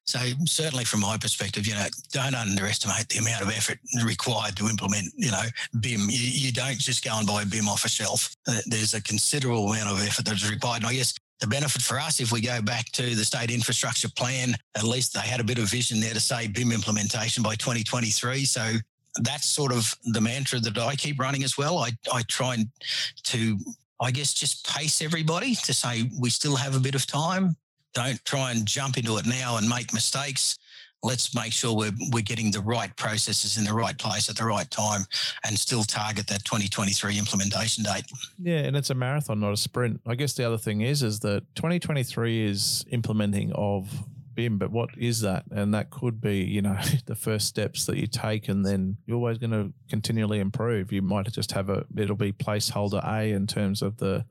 So 0.05 0.19
certainly 0.45 0.85
from 0.85 0.99
my 0.99 1.17
perspective, 1.17 1.65
you 1.65 1.73
know, 1.73 1.87
don't 2.11 2.35
underestimate 2.35 3.09
the 3.09 3.17
amount 3.17 3.41
of 3.41 3.49
effort 3.49 3.79
required 4.03 4.55
to 4.57 4.67
implement, 4.67 5.11
you 5.17 5.31
know, 5.31 5.45
BIM. 5.79 6.01
You, 6.09 6.29
you 6.29 6.51
don't 6.51 6.77
just 6.77 7.03
go 7.03 7.17
and 7.17 7.25
buy 7.25 7.43
BIM 7.43 7.67
off 7.67 7.85
a 7.85 7.89
shelf. 7.89 8.35
Uh, 8.47 8.59
there's 8.67 8.93
a 8.93 9.01
considerable 9.01 9.73
amount 9.73 9.89
of 9.89 10.05
effort 10.05 10.25
that's 10.25 10.47
required. 10.47 10.83
And 10.83 10.91
I 10.91 10.93
guess 10.93 11.15
the 11.41 11.47
benefit 11.47 11.81
for 11.81 11.99
us, 11.99 12.19
if 12.19 12.31
we 12.31 12.41
go 12.41 12.61
back 12.61 12.85
to 12.93 13.15
the 13.15 13.25
state 13.25 13.51
infrastructure 13.51 14.09
plan, 14.09 14.55
at 14.75 14.83
least 14.83 15.13
they 15.13 15.21
had 15.21 15.39
a 15.39 15.43
bit 15.43 15.57
of 15.57 15.69
vision 15.69 15.99
there 15.99 16.13
to 16.13 16.19
say 16.19 16.47
BIM 16.47 16.71
implementation 16.71 17.43
by 17.43 17.55
2023. 17.55 18.45
So 18.45 18.73
that's 19.21 19.45
sort 19.45 19.71
of 19.71 19.93
the 20.05 20.21
mantra 20.21 20.59
that 20.59 20.77
I 20.77 20.95
keep 20.95 21.19
running 21.19 21.43
as 21.43 21.57
well. 21.57 21.79
I, 21.79 21.91
I 22.13 22.21
try 22.23 22.55
and 22.55 22.67
to, 23.23 23.57
I 23.99 24.11
guess, 24.11 24.33
just 24.33 24.67
pace 24.67 25.01
everybody 25.01 25.55
to 25.55 25.73
say 25.73 26.09
we 26.19 26.29
still 26.29 26.55
have 26.55 26.75
a 26.75 26.79
bit 26.79 26.95
of 26.95 27.05
time. 27.05 27.55
Don't 27.93 28.23
try 28.25 28.51
and 28.51 28.65
jump 28.65 28.97
into 28.97 29.17
it 29.17 29.25
now 29.25 29.57
and 29.57 29.69
make 29.69 29.93
mistakes 29.93 30.57
let's 31.05 31.35
make 31.35 31.53
sure 31.53 31.75
we're, 31.75 31.91
we're 32.11 32.23
getting 32.23 32.49
the 32.49 32.59
right 32.59 32.95
processes 32.95 33.57
in 33.57 33.63
the 33.63 33.73
right 33.73 33.97
place 33.97 34.27
at 34.27 34.35
the 34.35 34.43
right 34.43 34.69
time 34.71 35.05
and 35.45 35.57
still 35.57 35.83
target 35.83 36.25
that 36.27 36.43
2023 36.43 37.17
implementation 37.19 37.83
date. 37.83 38.05
Yeah, 38.41 38.59
and 38.59 38.75
it's 38.75 38.89
a 38.89 38.95
marathon, 38.95 39.39
not 39.39 39.53
a 39.53 39.57
sprint. 39.57 40.01
I 40.07 40.15
guess 40.15 40.33
the 40.33 40.43
other 40.43 40.57
thing 40.57 40.81
is 40.81 41.03
is 41.03 41.19
that 41.19 41.43
2023 41.55 42.45
is 42.45 42.83
implementing 42.89 43.51
of 43.53 43.87
BIM, 44.33 44.57
but 44.57 44.71
what 44.71 44.89
is 44.97 45.21
that? 45.21 45.45
And 45.51 45.73
that 45.75 45.91
could 45.91 46.19
be, 46.19 46.39
you 46.39 46.61
know, 46.61 46.77
the 47.05 47.15
first 47.15 47.47
steps 47.47 47.85
that 47.85 47.97
you 47.97 48.07
take, 48.07 48.49
and 48.49 48.65
then 48.65 48.97
you're 49.05 49.17
always 49.17 49.37
going 49.37 49.51
to 49.51 49.71
continually 49.89 50.39
improve. 50.39 50.91
You 50.91 51.03
might 51.03 51.31
just 51.31 51.51
have 51.51 51.69
a, 51.69 51.85
it'll 51.95 52.15
be 52.15 52.33
placeholder 52.33 53.05
A 53.07 53.31
in 53.31 53.47
terms 53.47 53.81
of 53.81 53.97
the 53.97 54.25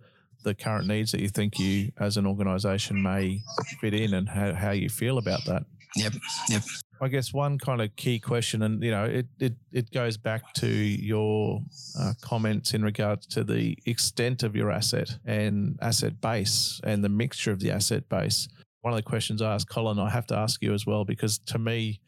the 0.45 0.55
current 0.55 0.87
needs 0.87 1.11
that 1.11 1.21
you 1.21 1.29
think 1.29 1.59
you 1.59 1.91
as 1.99 2.19
an 2.19 2.27
organization 2.27 3.03
may 3.03 3.41
fit 3.81 3.95
in 3.95 4.15
and 4.15 4.29
how, 4.29 4.53
how 4.53 4.71
you 4.71 4.89
feel 4.91 5.17
about 5.17 5.43
that. 5.47 5.65
Yep. 5.97 6.13
Yep. 6.51 6.63
I 7.01 7.09
guess 7.09 7.33
one 7.33 7.59
kind 7.59 7.81
of 7.83 7.95
key 7.97 8.19
question, 8.19 8.63
and 8.63 8.83
you 8.83 8.91
know, 8.91 9.05
it 9.05 9.27
it, 9.39 9.55
it 9.73 9.91
goes 9.91 10.17
back 10.17 10.55
to 10.55 10.67
your 10.67 11.61
uh, 11.99 12.13
comments 12.21 12.73
in 12.73 12.83
regards 12.83 13.27
to 13.29 13.45
the 13.45 13.77
extent 13.85 14.43
of 14.43 14.57
your 14.57 14.71
asset 14.71 15.19
and 15.25 15.79
asset 15.83 16.21
base 16.21 16.81
and 16.85 17.05
the 17.05 17.09
mixture 17.09 17.51
of 17.51 17.61
the 17.61 17.71
asset 17.71 18.09
base. 18.09 18.49
One 18.83 18.93
of 18.93 18.97
the 18.97 19.03
questions 19.03 19.43
I 19.43 19.55
asked 19.55 19.69
Colin, 19.69 19.99
I 19.99 20.11
have 20.11 20.27
to 20.29 20.37
ask 20.37 20.63
you 20.63 20.73
as 20.73 20.87
well, 20.87 21.05
because 21.05 21.39
to 21.47 21.59
me, 21.59 22.01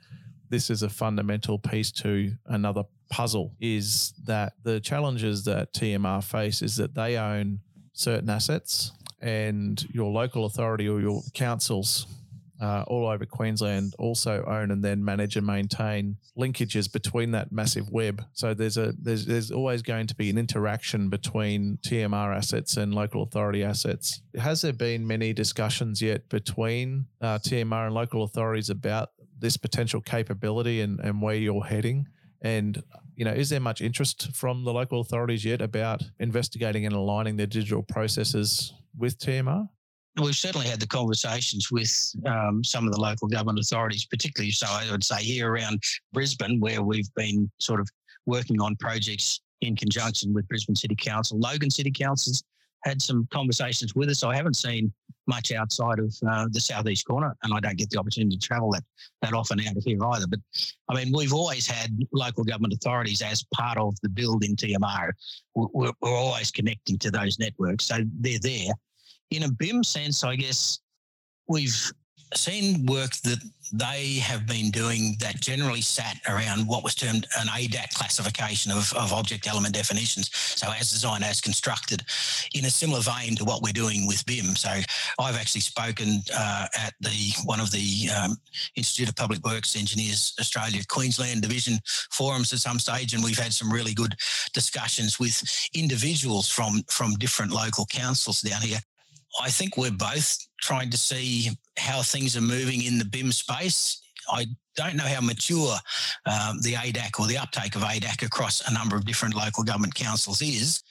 this 0.51 0.71
is 0.71 0.83
a 0.83 0.89
fundamental 0.89 1.59
piece 1.59 1.91
to 1.93 2.33
another 2.47 2.85
puzzle 3.11 3.55
is 3.61 4.15
that 4.25 4.55
the 4.63 4.81
challenges 4.81 5.45
that 5.45 5.73
TMR 5.73 6.23
face 6.23 6.63
is 6.63 6.77
that 6.77 6.95
they 6.95 7.17
own 7.17 7.61
certain 7.93 8.29
assets 8.29 8.93
and 9.21 9.87
your 9.93 10.11
local 10.11 10.45
authority 10.45 10.89
or 10.89 11.01
your 11.01 11.23
councils 11.35 12.07
uh, 12.61 12.85
all 12.87 13.07
over 13.07 13.27
Queensland 13.27 13.95
also 13.99 14.45
own 14.47 14.71
and 14.71 14.83
then 14.83 15.05
manage 15.05 15.37
and 15.37 15.47
maintain 15.47 16.17
linkages 16.39 16.91
between 16.91 17.33
that 17.33 17.53
massive 17.53 17.91
web. 17.91 18.25
So 18.33 18.55
there's 18.55 18.77
a 18.77 18.95
there's 18.99 19.27
there's 19.27 19.51
always 19.51 19.83
going 19.83 20.07
to 20.07 20.15
be 20.15 20.31
an 20.31 20.39
interaction 20.39 21.09
between 21.09 21.79
TMR 21.83 22.35
assets 22.35 22.77
and 22.77 22.95
local 22.95 23.23
authority 23.23 23.63
assets. 23.63 24.23
Has 24.37 24.63
there 24.63 24.73
been 24.73 25.07
many 25.07 25.33
discussions 25.33 26.01
yet 26.01 26.29
between 26.29 27.07
uh, 27.21 27.39
TMR 27.39 27.87
and 27.87 27.95
local 27.95 28.23
authorities 28.23 28.71
about 28.71 29.11
this 29.39 29.57
potential 29.57 30.01
capability 30.01 30.81
and, 30.81 30.99
and 31.01 31.21
where 31.21 31.35
you're 31.35 31.65
heading? 31.65 32.09
And 32.41 32.83
you 33.15 33.25
know, 33.25 33.33
is 33.33 33.49
there 33.49 33.61
much 33.61 33.81
interest 33.81 34.35
from 34.35 34.65
the 34.65 34.73
local 34.73 35.01
authorities 35.01 35.45
yet 35.45 35.63
about 35.63 36.03
investigating 36.19 36.85
and 36.85 36.95
aligning 36.95 37.37
their 37.37 37.47
digital 37.47 37.83
processes 37.83 38.75
with 38.97 39.19
TMR? 39.19 39.69
We've 40.25 40.37
certainly 40.37 40.67
had 40.67 40.81
the 40.81 40.87
conversations 40.87 41.71
with 41.71 41.93
um, 42.27 42.65
some 42.65 42.87
of 42.87 42.93
the 42.93 43.01
local 43.01 43.29
government 43.29 43.59
authorities, 43.59 44.07
particularly 44.07 44.51
so 44.51 44.67
I 44.69 44.91
would 44.91 45.05
say 45.05 45.23
here 45.23 45.53
around 45.53 45.83
Brisbane, 46.13 46.59
where 46.61 46.83
we've 46.83 47.13
been 47.15 47.51
sort 47.59 47.81
of 47.81 47.89
working 48.25 48.61
on 48.61 48.77
projects 48.77 49.41
in 49.61 49.77
conjunction 49.77 50.33
with 50.33 50.49
Brisbane 50.49 50.77
City 50.77 50.97
Council. 50.97 51.39
Logan 51.39 51.71
City 51.71 51.91
Council's 51.91 52.43
had 52.85 53.03
some 53.03 53.27
conversations 53.33 53.95
with 53.95 54.09
us. 54.09 54.23
I 54.23 54.35
haven't 54.35 54.55
seen 54.55 54.93
much 55.27 55.51
outside 55.51 55.99
of 55.99 56.15
uh, 56.29 56.47
the 56.51 56.61
southeast 56.61 57.05
corner, 57.07 57.35
and 57.43 57.53
I 57.53 57.61
don't 57.61 57.77
get 57.77 57.91
the 57.91 57.99
opportunity 57.99 58.37
to 58.37 58.47
travel 58.47 58.71
that 58.73 58.85
that 59.23 59.33
often 59.33 59.61
out 59.61 59.77
of 59.77 59.83
here 59.85 60.03
either. 60.03 60.27
But 60.29 60.41
I 60.89 60.95
mean, 60.95 61.13
we've 61.15 61.35
always 61.35 61.67
had 61.67 61.91
local 62.13 62.45
government 62.45 62.75
authorities 62.75 63.23
as 63.23 63.45
part 63.53 63.77
of 63.77 63.95
the 64.03 64.09
build 64.09 64.45
in 64.45 64.55
TMR. 64.55 65.11
We're, 65.55 65.93
we're 66.01 66.11
always 66.11 66.51
connecting 66.51 66.99
to 66.99 67.11
those 67.11 67.39
networks, 67.39 67.87
so 67.87 67.99
they're 68.21 68.39
there 68.41 68.73
in 69.31 69.45
a 69.45 69.51
BIM 69.51 69.85
sense, 69.85 70.25
I 70.25 70.37
guess 70.37 70.81
we've 71.49 71.93
seen 72.35 72.87
work 72.87 73.13
that 73.23 73.39
they 73.73 74.15
have 74.15 74.47
been 74.47 74.71
doing 74.71 75.17
that 75.21 75.41
generally 75.41 75.81
sat 75.81 76.17
around 76.29 76.67
what 76.67 76.85
was 76.85 76.95
termed 76.95 77.27
an 77.39 77.47
ADAC 77.49 77.95
classification 77.95 78.71
of, 78.71 78.93
of 78.95 79.13
object 79.13 79.49
element 79.49 79.75
definitions. 79.75 80.31
So 80.35 80.69
as 80.73 80.91
designed, 80.91 81.25
as 81.25 81.41
constructed, 81.41 82.03
in 82.55 82.65
a 82.65 82.71
similar 82.71 83.01
vein 83.01 83.37
to 83.37 83.45
what 83.45 83.63
we're 83.63 83.73
doing 83.73 84.07
with 84.07 84.25
BIM. 84.27 84.57
So 84.57 84.71
I've 85.19 85.37
actually 85.37 85.63
spoken 85.63 86.23
uh, 86.37 86.67
at 86.79 86.95
the 87.01 87.33
one 87.45 87.61
of 87.61 87.71
the 87.71 88.09
um, 88.17 88.37
Institute 88.77 89.09
of 89.09 89.17
Public 89.17 89.45
Works 89.45 89.77
Engineers 89.77 90.35
Australia 90.41 90.83
Queensland 90.89 91.43
Division 91.43 91.79
forums 92.11 92.53
at 92.53 92.61
some 92.61 92.79
stage, 92.79 93.15
and 93.15 93.23
we've 93.23 93.39
had 93.39 93.53
some 93.53 93.73
really 93.73 93.95
good 93.95 94.15
discussions 94.53 95.19
with 95.19 95.43
individuals 95.75 96.49
from 96.49 96.83
from 96.89 97.15
different 97.15 97.53
local 97.53 97.87
councils 97.87 98.43
down 98.43 98.63
here 98.63 98.79
I 99.41 99.51
think 99.51 99.77
we're 99.77 99.91
both 99.91 100.39
trying 100.61 100.91
to 100.91 100.97
see 100.97 101.51
how 101.79 102.03
things 102.03 102.37
are 102.37 102.43
moving 102.43 102.83
in 102.83 102.99
the 102.99 103.05
BIM 103.05 103.33
space. 103.33 104.01
I 104.31 104.47
don't 104.77 104.97
know 104.97 105.05
how 105.05 105.21
mature 105.21 105.77
um, 106.27 106.61
the 106.63 106.75
ADAC 106.75 107.21
or 107.21 107.27
the 107.27 107.39
uptake 107.39 107.77
of 107.77 107.83
ADAC 107.83 108.25
across 108.25 108.67
a 108.69 108.73
number 108.73 108.97
of 108.97 109.05
different 109.05 109.35
local 109.35 109.63
government 109.63 109.95
councils 109.95 110.43
is, 110.43 110.83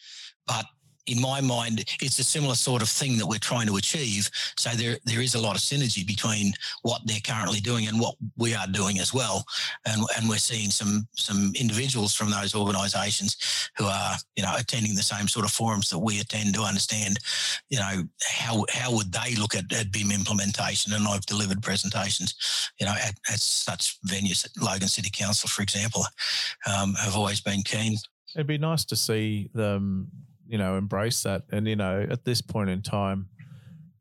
but 0.47 0.65
in 1.07 1.21
my 1.21 1.41
mind, 1.41 1.85
it's 2.01 2.19
a 2.19 2.23
similar 2.23 2.55
sort 2.55 2.81
of 2.81 2.89
thing 2.89 3.17
that 3.17 3.25
we're 3.25 3.37
trying 3.37 3.67
to 3.67 3.77
achieve. 3.77 4.29
So 4.57 4.71
there, 4.71 4.97
there 5.05 5.21
is 5.21 5.35
a 5.35 5.41
lot 5.41 5.55
of 5.55 5.61
synergy 5.61 6.05
between 6.05 6.53
what 6.81 7.01
they're 7.05 7.19
currently 7.23 7.59
doing 7.59 7.87
and 7.87 7.99
what 7.99 8.15
we 8.37 8.55
are 8.55 8.67
doing 8.67 8.99
as 8.99 9.13
well. 9.13 9.45
And, 9.85 10.01
and 10.17 10.27
we're 10.29 10.37
seeing 10.37 10.69
some, 10.69 11.07
some 11.15 11.53
individuals 11.59 12.13
from 12.15 12.31
those 12.31 12.55
organisations 12.55 13.69
who 13.77 13.85
are, 13.85 14.15
you 14.35 14.43
know, 14.43 14.53
attending 14.57 14.95
the 14.95 15.03
same 15.03 15.27
sort 15.27 15.45
of 15.45 15.51
forums 15.51 15.89
that 15.89 15.99
we 15.99 16.19
attend 16.19 16.53
to 16.55 16.61
understand, 16.61 17.17
you 17.69 17.79
know, 17.79 18.03
how, 18.27 18.65
how 18.69 18.93
would 18.95 19.11
they 19.11 19.35
look 19.35 19.55
at, 19.55 19.71
at 19.73 19.91
BIM 19.91 20.11
implementation? 20.11 20.93
And 20.93 21.07
I've 21.07 21.25
delivered 21.25 21.61
presentations, 21.61 22.71
you 22.79 22.85
know, 22.85 22.93
at, 22.93 23.15
at 23.31 23.39
such 23.39 23.99
venues 24.07 24.45
at 24.45 24.51
Logan 24.61 24.87
City 24.87 25.09
Council, 25.11 25.49
for 25.49 25.61
example, 25.61 26.03
um, 26.65 26.95
have 26.95 27.15
always 27.15 27.41
been 27.41 27.61
keen. 27.61 27.97
It'd 28.35 28.47
be 28.47 28.57
nice 28.57 28.83
to 28.85 28.95
see 28.95 29.49
them 29.53 30.11
you 30.47 30.57
know, 30.57 30.77
embrace 30.77 31.23
that. 31.23 31.43
And, 31.51 31.67
you 31.67 31.75
know, 31.75 32.05
at 32.09 32.25
this 32.25 32.41
point 32.41 32.69
in 32.69 32.81
time, 32.81 33.29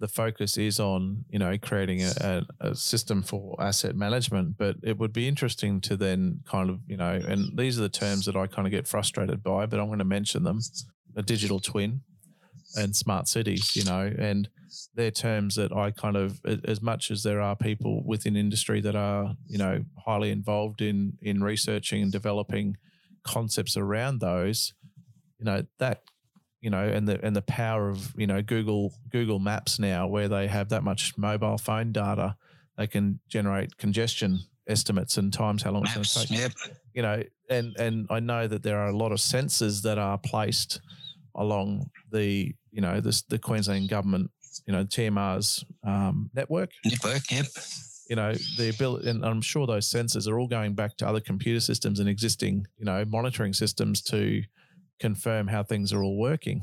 the 0.01 0.09
focus 0.09 0.59
is 0.59 0.81
on, 0.81 1.25
you 1.31 1.39
know, 1.39 1.57
creating 1.57 2.03
a, 2.03 2.43
a, 2.61 2.75
system 2.75 3.23
for 3.23 3.57
asset 3.61 3.97
management. 3.97 4.59
But 4.59 4.77
it 4.83 4.99
would 4.99 5.13
be 5.13 5.29
interesting 5.29 5.81
to 5.83 5.97
then 5.97 6.41
kind 6.45 6.69
of, 6.69 6.81
you 6.87 6.97
know, 6.97 7.13
and 7.13 7.57
these 7.57 7.79
are 7.79 7.83
the 7.83 7.89
terms 7.89 8.27
that 8.27 8.37
I 8.37 8.47
kind 8.47 8.67
of 8.67 8.71
get 8.71 8.89
frustrated 8.89 9.43
by, 9.43 9.67
but 9.67 9.81
I'm 9.81 9.87
going 9.87 10.01
to 10.01 10.05
mention 10.05 10.43
them 10.43 10.61
a 11.17 11.23
digital 11.23 11.61
twin 11.61 12.03
and 12.77 12.95
smart 12.95 13.29
cities, 13.29 13.77
you 13.77 13.85
know, 13.85 14.13
and 14.19 14.49
they're 14.95 15.11
terms 15.11 15.55
that 15.55 15.73
I 15.73 15.93
kind 15.93 16.17
of, 16.17 16.41
as 16.45 16.83
much 16.83 17.11
as 17.11 17.23
there 17.23 17.41
are 17.41 17.55
people 17.57 18.03
within 18.05 18.37
industry 18.37 18.81
that 18.81 18.97
are, 18.97 19.35
you 19.47 19.59
know, 19.59 19.85
highly 20.05 20.31
involved 20.31 20.83
in 20.83 21.17
in 21.23 21.43
researching 21.43 22.03
and 22.03 22.11
developing 22.11 22.77
concepts 23.23 23.77
around 23.77 24.21
those, 24.21 24.75
you 25.39 25.45
know, 25.45 25.63
that 25.79 26.03
you 26.65 26.71
know, 26.71 26.83
and 26.83 27.07
the 27.07 27.23
and 27.23 27.37
the 27.37 27.43
power 27.43 27.91
of 27.91 28.15
you 28.17 28.27
know 28.27 28.41
Google 28.41 28.95
Google 29.11 29.39
Maps 29.39 29.79
now, 29.79 30.07
where 30.07 30.29
they 30.29 30.49
have 30.49 30.71
that 30.71 30.83
much 30.83 31.13
mobile 31.19 31.59
phone 31.59 31.93
data, 31.93 32.37
they 32.79 32.87
can 32.87 33.21
generate 33.29 33.77
congestion 33.77 34.41
estimates 34.67 35.19
and 35.19 35.31
times 35.31 35.63
how 35.63 35.73
long 35.73 35.83
Maps, 35.83 35.97
it's 35.99 36.15
going 36.15 36.27
to 36.27 36.33
take. 36.33 36.41
Yep. 36.41 36.77
You 36.95 37.03
know, 37.03 37.23
and 37.51 37.77
and 37.77 38.07
I 38.09 38.21
know 38.21 38.49
that 38.49 38.63
there 38.63 38.79
are 38.79 38.89
a 38.89 38.97
lot 38.97 39.13
of 39.13 39.19
sensors 39.19 39.83
that 39.83 39.99
are 39.99 40.17
placed 40.17 40.81
along 41.35 41.91
the 42.11 42.55
you 42.73 42.81
know 42.81 42.99
this 42.99 43.21
the 43.21 43.39
Queensland 43.39 43.91
government 43.91 44.31
you 44.67 44.73
know 44.73 44.85
TMR's 44.85 45.67
um, 45.87 46.31
network. 46.35 46.71
Network, 46.83 47.31
yep. 47.31 47.45
You 48.09 48.17
know 48.17 48.33
the 48.57 48.71
ability, 48.71 49.11
and 49.11 49.23
I'm 49.23 49.43
sure 49.43 49.67
those 49.67 49.91
sensors 49.91 50.27
are 50.27 50.39
all 50.39 50.49
going 50.49 50.75
back 50.75 50.97
to 50.97 51.07
other 51.07 51.21
computer 51.21 51.61
systems 51.61 52.01
and 52.01 52.09
existing 52.09 52.67
you 52.79 52.87
know 52.87 53.05
monitoring 53.05 53.53
systems 53.53 54.01
to 54.05 54.43
confirm 55.01 55.47
how 55.47 55.63
things 55.63 55.93
are 55.93 56.03
all 56.03 56.17
working. 56.17 56.63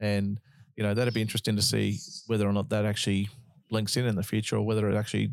And, 0.00 0.40
you 0.76 0.82
know, 0.82 0.94
that'd 0.94 1.14
be 1.14 1.22
interesting 1.22 1.56
to 1.56 1.62
see 1.62 1.98
whether 2.26 2.48
or 2.48 2.52
not 2.52 2.68
that 2.70 2.84
actually 2.84 3.28
links 3.70 3.96
in 3.96 4.06
in 4.06 4.14
the 4.14 4.22
future 4.22 4.56
or 4.56 4.64
whether 4.64 4.88
it 4.88 4.96
actually 4.96 5.30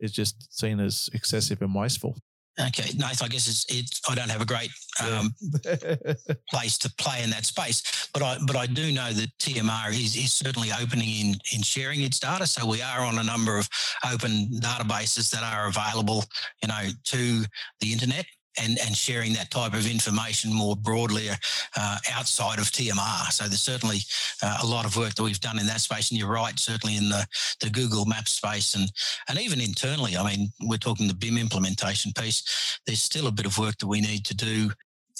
is 0.00 0.12
just 0.12 0.58
seen 0.58 0.80
as 0.80 1.08
excessive 1.12 1.62
and 1.62 1.74
wasteful. 1.74 2.16
Okay, 2.58 2.90
Nath, 2.96 3.22
I 3.22 3.28
guess 3.28 3.48
it's, 3.48 3.66
it's 3.68 4.00
I 4.08 4.14
don't 4.14 4.30
have 4.30 4.40
a 4.40 4.46
great 4.46 4.70
um, 5.04 5.34
place 6.50 6.78
to 6.78 6.94
play 6.96 7.22
in 7.22 7.28
that 7.28 7.44
space, 7.44 8.08
but 8.14 8.22
I 8.22 8.38
but 8.46 8.56
I 8.56 8.64
do 8.64 8.92
know 8.92 9.12
that 9.12 9.28
TMR 9.38 9.90
is, 9.90 10.16
is 10.16 10.32
certainly 10.32 10.70
opening 10.72 11.08
in 11.08 11.34
in 11.54 11.60
sharing 11.60 12.00
its 12.00 12.18
data. 12.18 12.46
So 12.46 12.66
we 12.66 12.80
are 12.80 13.00
on 13.00 13.18
a 13.18 13.22
number 13.22 13.58
of 13.58 13.68
open 14.10 14.48
databases 14.62 15.30
that 15.32 15.42
are 15.42 15.68
available, 15.68 16.24
you 16.62 16.68
know, 16.68 16.88
to 17.04 17.44
the 17.80 17.92
internet 17.92 18.24
and, 18.60 18.78
and 18.84 18.96
sharing 18.96 19.32
that 19.34 19.50
type 19.50 19.74
of 19.74 19.90
information 19.90 20.52
more 20.52 20.76
broadly 20.76 21.28
uh, 21.76 21.98
outside 22.12 22.58
of 22.58 22.66
TMR. 22.66 23.32
So 23.32 23.44
there's 23.44 23.62
certainly 23.62 23.98
uh, 24.42 24.58
a 24.62 24.66
lot 24.66 24.84
of 24.84 24.96
work 24.96 25.14
that 25.14 25.22
we've 25.22 25.40
done 25.40 25.58
in 25.58 25.66
that 25.66 25.80
space. 25.80 26.10
And 26.10 26.18
you're 26.18 26.32
right, 26.32 26.58
certainly 26.58 26.96
in 26.96 27.08
the, 27.08 27.26
the 27.60 27.70
Google 27.70 28.04
Maps 28.06 28.32
space 28.32 28.74
and, 28.74 28.90
and 29.28 29.38
even 29.38 29.60
internally. 29.60 30.16
I 30.16 30.24
mean, 30.24 30.52
we're 30.62 30.78
talking 30.78 31.08
the 31.08 31.14
BIM 31.14 31.38
implementation 31.38 32.12
piece. 32.12 32.80
There's 32.86 33.02
still 33.02 33.26
a 33.26 33.32
bit 33.32 33.46
of 33.46 33.58
work 33.58 33.78
that 33.78 33.86
we 33.86 34.00
need 34.00 34.24
to 34.26 34.34
do 34.34 34.70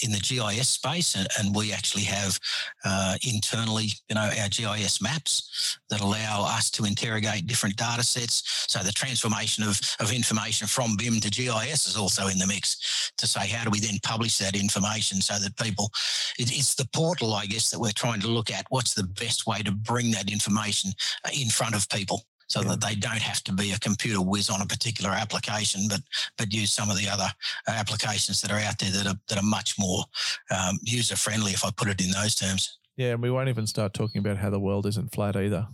in 0.01 0.11
the 0.11 0.19
GIS 0.19 0.69
space, 0.69 1.15
and, 1.15 1.27
and 1.39 1.55
we 1.55 1.73
actually 1.73 2.03
have 2.03 2.39
uh, 2.85 3.15
internally, 3.25 3.89
you 4.09 4.15
know, 4.15 4.29
our 4.39 4.49
GIS 4.49 5.01
maps 5.01 5.79
that 5.89 6.01
allow 6.01 6.45
us 6.45 6.69
to 6.71 6.85
interrogate 6.85 7.47
different 7.47 7.75
data 7.75 8.03
sets. 8.03 8.65
So 8.67 8.79
the 8.79 8.91
transformation 8.91 9.63
of, 9.63 9.79
of 9.99 10.11
information 10.13 10.67
from 10.67 10.95
BIM 10.97 11.19
to 11.21 11.29
GIS 11.29 11.87
is 11.87 11.97
also 11.97 12.27
in 12.27 12.37
the 12.37 12.47
mix 12.47 13.11
to 13.17 13.27
say 13.27 13.47
how 13.47 13.63
do 13.63 13.69
we 13.69 13.79
then 13.79 13.99
publish 14.03 14.37
that 14.37 14.55
information 14.55 15.21
so 15.21 15.39
that 15.39 15.55
people, 15.57 15.91
it, 16.37 16.51
it's 16.51 16.75
the 16.75 16.87
portal, 16.93 17.33
I 17.33 17.45
guess, 17.45 17.69
that 17.71 17.79
we're 17.79 17.91
trying 17.91 18.21
to 18.21 18.27
look 18.27 18.51
at. 18.51 18.65
What's 18.69 18.93
the 18.93 19.03
best 19.03 19.47
way 19.47 19.59
to 19.59 19.71
bring 19.71 20.11
that 20.11 20.31
information 20.31 20.91
uh, 21.25 21.29
in 21.33 21.49
front 21.49 21.75
of 21.75 21.89
people? 21.89 22.23
So 22.47 22.61
yeah. 22.61 22.69
that 22.69 22.81
they 22.81 22.95
don't 22.95 23.21
have 23.21 23.43
to 23.43 23.53
be 23.53 23.71
a 23.71 23.79
computer 23.79 24.21
whiz 24.21 24.49
on 24.49 24.61
a 24.61 24.65
particular 24.65 25.11
application, 25.11 25.81
but 25.89 26.01
but 26.37 26.53
use 26.53 26.73
some 26.73 26.89
of 26.89 26.97
the 26.97 27.07
other 27.07 27.27
uh, 27.67 27.71
applications 27.71 28.41
that 28.41 28.51
are 28.51 28.59
out 28.59 28.79
there 28.79 28.91
that 28.91 29.07
are 29.07 29.19
that 29.27 29.37
are 29.37 29.45
much 29.45 29.77
more 29.77 30.03
um, 30.51 30.79
user 30.81 31.15
friendly, 31.15 31.51
if 31.51 31.63
I 31.63 31.71
put 31.71 31.89
it 31.89 32.01
in 32.01 32.11
those 32.11 32.35
terms. 32.35 32.77
Yeah, 32.97 33.11
and 33.11 33.21
we 33.21 33.29
won't 33.29 33.47
even 33.47 33.67
start 33.67 33.93
talking 33.93 34.17
about 34.17 34.37
how 34.37 34.49
the 34.49 34.59
world 34.59 34.87
isn't 34.87 35.13
flat 35.13 35.35
either, 35.35 35.67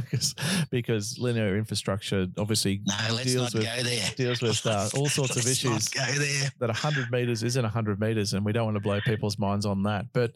because 0.70 1.18
linear 1.18 1.56
infrastructure 1.56 2.26
obviously 2.36 2.82
no, 2.86 3.16
deals 3.22 3.54
with 3.54 4.16
deals 4.16 4.42
with 4.42 4.66
uh, 4.66 4.86
all 4.94 5.08
sorts 5.08 5.36
of 5.36 5.46
issues. 5.46 5.88
That 5.88 6.70
hundred 6.70 7.10
meters 7.10 7.42
isn't 7.42 7.64
hundred 7.64 7.98
meters, 7.98 8.34
and 8.34 8.44
we 8.44 8.52
don't 8.52 8.66
want 8.66 8.76
to 8.76 8.82
blow 8.82 9.00
people's 9.00 9.38
minds 9.38 9.64
on 9.64 9.84
that. 9.84 10.12
But 10.12 10.32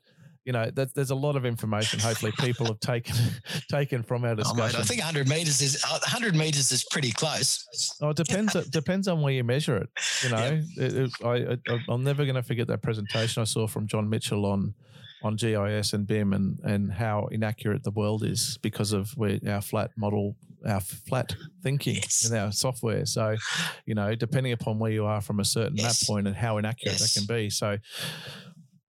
you 0.50 0.52
know, 0.52 0.68
that, 0.68 0.92
there's 0.96 1.12
a 1.12 1.14
lot 1.14 1.36
of 1.36 1.46
information. 1.46 2.00
Hopefully, 2.00 2.32
people 2.40 2.66
have 2.66 2.80
taken 2.80 3.14
taken 3.70 4.02
from 4.02 4.24
our 4.24 4.34
discussion. 4.34 4.60
Oh, 4.60 4.66
mate, 4.66 4.74
I 4.74 4.82
think 4.82 5.00
100 5.00 5.28
meters 5.28 5.62
is 5.62 5.80
100 5.80 6.34
meters 6.34 6.72
is 6.72 6.84
pretty 6.90 7.12
close. 7.12 7.96
Oh, 8.02 8.08
it 8.08 8.16
depends. 8.16 8.56
it 8.56 8.68
depends 8.72 9.06
on 9.06 9.22
where 9.22 9.32
you 9.32 9.44
measure 9.44 9.76
it. 9.76 9.88
You 10.24 10.30
know, 10.30 10.60
it, 10.76 10.92
it, 10.96 11.10
I, 11.24 11.72
I 11.72 11.94
am 11.94 12.02
never 12.02 12.24
going 12.24 12.34
to 12.34 12.42
forget 12.42 12.66
that 12.66 12.82
presentation 12.82 13.40
I 13.40 13.44
saw 13.44 13.68
from 13.68 13.86
John 13.86 14.10
Mitchell 14.10 14.44
on 14.44 14.74
on 15.22 15.36
GIS 15.36 15.92
and 15.92 16.04
BIM 16.04 16.32
and 16.32 16.58
and 16.64 16.92
how 16.94 17.28
inaccurate 17.30 17.84
the 17.84 17.92
world 17.92 18.24
is 18.24 18.58
because 18.60 18.92
of 18.92 19.10
where 19.16 19.38
our 19.46 19.60
flat 19.60 19.92
model 19.96 20.34
our 20.66 20.80
flat 20.80 21.36
thinking 21.62 21.94
yes. 21.94 22.28
in 22.28 22.36
our 22.36 22.52
software. 22.52 23.06
So, 23.06 23.36
you 23.86 23.94
know, 23.94 24.14
depending 24.14 24.52
upon 24.52 24.78
where 24.78 24.90
you 24.90 25.06
are 25.06 25.20
from 25.20 25.40
a 25.40 25.44
certain 25.44 25.76
yes. 25.76 26.02
map 26.02 26.06
point 26.06 26.26
and 26.26 26.36
how 26.36 26.58
inaccurate 26.58 27.00
yes. 27.00 27.14
that 27.14 27.18
can 27.18 27.34
be. 27.34 27.50
So, 27.50 27.78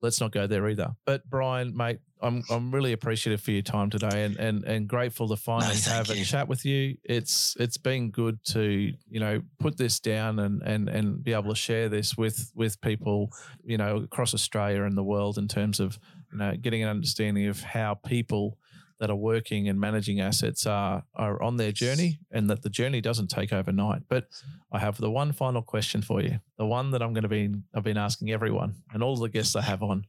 let's 0.02 0.20
not 0.20 0.32
go 0.32 0.48
there 0.48 0.68
either. 0.70 0.92
But 1.06 1.30
Bryan, 1.30 1.76
mate, 1.76 2.00
I'm 2.22 2.44
I'm 2.50 2.72
really 2.74 2.94
appreciative 2.94 3.42
for 3.42 3.52
your 3.52 3.62
time 3.62 3.90
today 3.90 4.24
and 4.26 4.38
and 4.38 4.64
and 4.64 4.88
grateful 4.88 5.28
to 5.30 5.36
finally 5.36 5.76
no, 5.88 5.92
have 5.94 6.08
you. 6.08 6.22
a 6.22 6.26
chat 6.26 6.48
with 6.48 6.66
you. 6.66 6.98
It's 7.04 7.56
it's 7.60 7.78
been 7.78 8.12
good 8.12 8.44
to 8.46 8.94
you 9.10 9.20
know 9.20 9.42
put 9.60 9.78
this 9.78 10.00
down 10.00 10.40
and 10.40 10.62
and 10.62 10.90
and 10.90 11.24
be 11.24 11.34
able 11.34 11.50
to 11.50 11.56
share 11.56 11.90
this 11.90 12.18
with 12.18 12.52
with 12.56 12.80
people 12.82 13.32
you 13.64 13.78
know 13.78 13.98
across 13.98 14.34
Australia 14.34 14.84
and 14.84 14.98
the 14.98 15.04
world 15.04 15.38
in 15.38 15.48
terms 15.48 15.80
of 15.80 15.98
you 16.32 16.38
know 16.38 16.56
getting 16.56 16.84
an 16.84 16.90
understanding 16.90 17.48
of 17.48 17.62
how 17.62 17.96
people 17.96 18.58
that 19.02 19.10
are 19.10 19.16
working 19.16 19.68
and 19.68 19.80
managing 19.80 20.22
assets 20.22 20.66
are 20.68 21.04
are 21.16 21.42
on 21.42 21.58
their 21.58 21.72
journey 21.72 22.20
and 22.30 22.50
that 22.50 22.62
the 22.62 22.70
journey 22.70 23.02
doesn't 23.02 23.30
take 23.32 23.52
overnight. 23.52 24.04
But 24.08 24.28
I 24.72 24.78
have 24.78 24.98
the 24.98 25.10
one 25.10 25.34
final 25.34 25.64
question 25.64 26.04
for 26.04 26.22
you. 26.22 26.40
The 26.60 26.68
one 26.68 26.92
that 26.92 27.02
I'm 27.02 27.12
going 27.12 27.24
to 27.24 27.28
be 27.28 27.50
I've 27.76 27.84
been 27.84 27.98
asking 27.98 28.32
everyone 28.32 28.76
and 28.94 29.04
all 29.04 29.18
the 29.18 29.28
guests 29.28 29.56
I 29.56 29.64
have 29.64 29.82
on. 29.82 30.06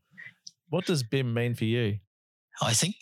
What 0.68 0.84
does 0.84 1.02
BIM 1.02 1.32
mean 1.32 1.54
for 1.54 1.64
you? 1.64 1.98
I 2.60 2.74
think 2.74 2.96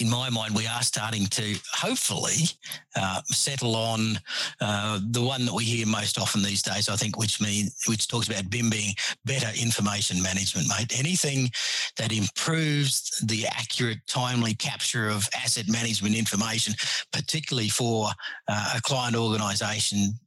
in 0.00 0.08
my 0.08 0.30
mind, 0.30 0.54
we 0.54 0.66
are 0.66 0.82
starting 0.82 1.26
to 1.26 1.54
hopefully 1.74 2.48
uh, 2.96 3.20
settle 3.26 3.76
on 3.76 4.18
uh, 4.60 4.98
the 5.10 5.22
one 5.22 5.44
that 5.44 5.52
we 5.52 5.64
hear 5.64 5.86
most 5.86 6.18
often 6.18 6.42
these 6.42 6.62
days. 6.62 6.88
I 6.88 6.96
think, 6.96 7.18
which 7.18 7.40
mean 7.40 7.68
which 7.86 8.08
talks 8.08 8.28
about 8.28 8.48
BIM 8.48 8.70
being 8.70 8.94
better 9.24 9.48
information 9.60 10.22
management, 10.22 10.68
mate. 10.68 10.98
Anything 10.98 11.50
that 11.96 12.12
improves 12.12 13.22
the 13.26 13.46
accurate, 13.46 13.98
timely 14.06 14.54
capture 14.54 15.08
of 15.08 15.28
asset 15.36 15.68
management 15.68 16.14
information, 16.14 16.74
particularly 17.12 17.68
for 17.68 18.08
uh, 18.48 18.74
a 18.76 18.80
client 18.80 19.16
organisation 19.16 20.18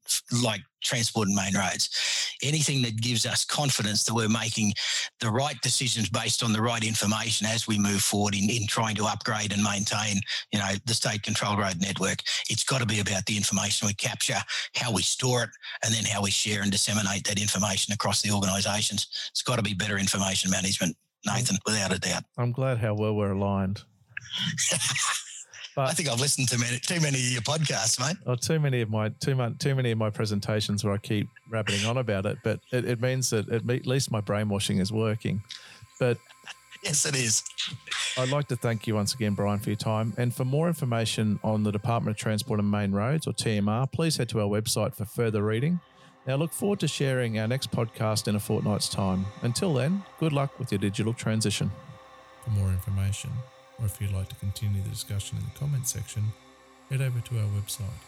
like 0.44 0.62
transport 0.86 1.28
and 1.28 1.36
main 1.36 1.56
roads. 1.56 1.90
Anything 2.44 2.82
that 2.84 3.02
gives 3.02 3.26
us 3.26 3.44
confidence 3.44 4.04
that 4.04 4.14
we're 4.14 4.30
making 4.30 4.74
the 5.20 5.30
right 5.30 5.60
decisions 5.62 6.10
based 6.10 6.44
on 6.44 6.54
the 6.54 6.62
right 6.62 6.84
information 6.84 7.48
as 7.48 7.68
we 7.68 7.78
move 7.80 8.02
forward 8.02 8.36
in, 8.36 8.50
in 8.50 8.68
trying 8.68 8.96
to 8.96 9.06
upgrade 9.06 9.52
and 9.52 9.64
maintain, 9.64 10.22
you 10.52 10.60
know, 10.60 10.72
the 10.86 10.94
state 10.94 11.24
controlled 11.24 11.60
road 11.60 11.82
network. 11.82 12.20
It's 12.50 12.64
got 12.64 12.80
to 12.80 12.86
be 12.86 13.00
about 13.00 13.26
the 13.26 13.36
information 13.36 13.88
we 13.88 13.94
capture, 13.94 14.38
how 14.76 14.92
we 14.92 15.02
store 15.02 15.44
it, 15.44 15.50
and 15.84 15.94
then 15.94 16.06
how 16.06 16.22
we 16.22 16.32
share 16.32 16.62
and 16.62 16.72
disseminate 16.72 17.26
that 17.26 17.42
information 17.42 17.94
across 17.94 18.22
the 18.22 18.32
organisations. 18.32 19.08
It's 19.32 19.42
got 19.42 19.58
to 19.58 19.64
be 19.64 19.74
better 19.74 19.98
information 19.98 20.52
management, 20.52 20.96
mm. 21.28 21.36
Nathan, 21.36 21.58
without 21.66 21.94
a 21.94 22.00
doubt. 22.00 22.24
I'm 22.38 22.52
glad 22.52 22.78
how 22.78 22.94
well 22.94 23.16
we're 23.16 23.32
aligned. 23.32 23.82
But 25.76 25.90
I 25.90 25.92
think 25.92 26.10
I've 26.10 26.22
listened 26.22 26.48
to 26.50 26.58
many, 26.58 26.80
too 26.80 27.02
many 27.02 27.18
of 27.18 27.32
your 27.32 27.42
podcasts, 27.42 28.00
mate. 28.00 28.16
Or 28.26 28.38
too 28.38 28.60
many 28.60 28.82
of 28.82 28.90
my 28.90 29.10
too 29.10 29.36
much 29.36 29.58
too 29.58 29.76
many 29.76 29.92
of 29.92 29.98
my 29.98 30.10
presentations 30.10 30.84
where 30.84 30.94
I 30.94 30.98
keep 30.98 31.28
rabbiting 31.50 31.86
on 31.86 31.98
about 31.98 32.26
it. 32.26 32.38
But 32.44 32.62
it, 32.72 32.86
it 32.86 33.02
means 33.02 33.30
that 33.32 33.50
at 33.50 33.66
least 33.66 34.12
my 34.12 34.22
brainwashing 34.22 34.80
is 34.80 34.92
working. 34.94 35.44
But 36.00 36.18
yes, 36.82 37.06
it 37.06 37.16
is. 37.16 37.44
I'd 38.18 38.30
like 38.30 38.48
to 38.48 38.56
thank 38.56 38.88
you 38.88 38.96
once 38.96 39.14
again, 39.14 39.34
Bryan, 39.34 39.60
for 39.60 39.70
your 39.70 39.76
time. 39.76 40.14
And 40.18 40.34
for 40.34 40.46
more 40.46 40.68
information 40.68 41.40
on 41.44 41.64
the 41.64 41.72
Department 41.72 42.16
of 42.16 42.22
Transport 42.22 42.60
and 42.60 42.72
Main 42.72 42.94
Roads, 42.94 43.28
or 43.28 43.34
TMR, 43.34 43.92
please 43.92 44.16
head 44.16 44.30
to 44.30 44.40
our 44.40 44.48
website 44.48 44.96
for 44.96 45.04
further 45.04 45.44
reading. 45.44 45.82
Now, 46.26 46.38
look 46.38 46.54
forward 46.54 46.80
to 46.80 46.88
sharing 46.88 47.38
our 47.38 47.48
next 47.48 47.72
podcast 47.72 48.28
in 48.28 48.36
a 48.36 48.40
fortnight's 48.40 48.90
time. 48.90 49.26
Until 49.42 49.74
then, 49.74 50.04
good 50.20 50.34
luck 50.34 50.58
with 50.58 50.72
your 50.72 50.80
digital 50.80 51.14
transition. 51.14 51.70
For 52.44 52.50
more 52.52 52.70
information, 52.70 53.32
or 53.80 53.86
if 53.86 54.00
you'd 54.02 54.14
like 54.14 54.30
to 54.30 54.36
continue 54.36 54.82
the 54.82 54.90
discussion 54.90 55.38
in 55.38 55.44
the 55.44 55.60
comments 55.60 55.92
section, 55.92 56.24
head 56.90 57.02
over 57.02 57.20
to 57.20 57.40
our 57.40 57.48
website, 57.60 58.02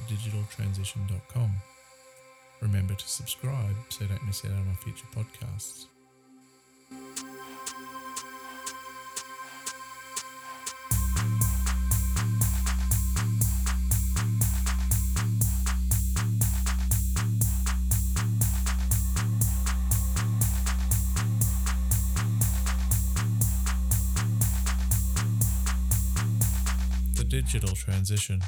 thedigitaltransition.com. 0.00 1.50
Remember 2.60 2.94
to 2.94 3.08
subscribe 3.08 3.76
so 3.88 4.04
you 4.04 4.08
don't 4.08 4.26
miss 4.26 4.44
out 4.44 4.52
on 4.52 4.68
our 4.68 4.76
future 4.76 5.06
podcasts. 5.14 5.86
Digital 27.42 27.76
transition. 27.76 28.40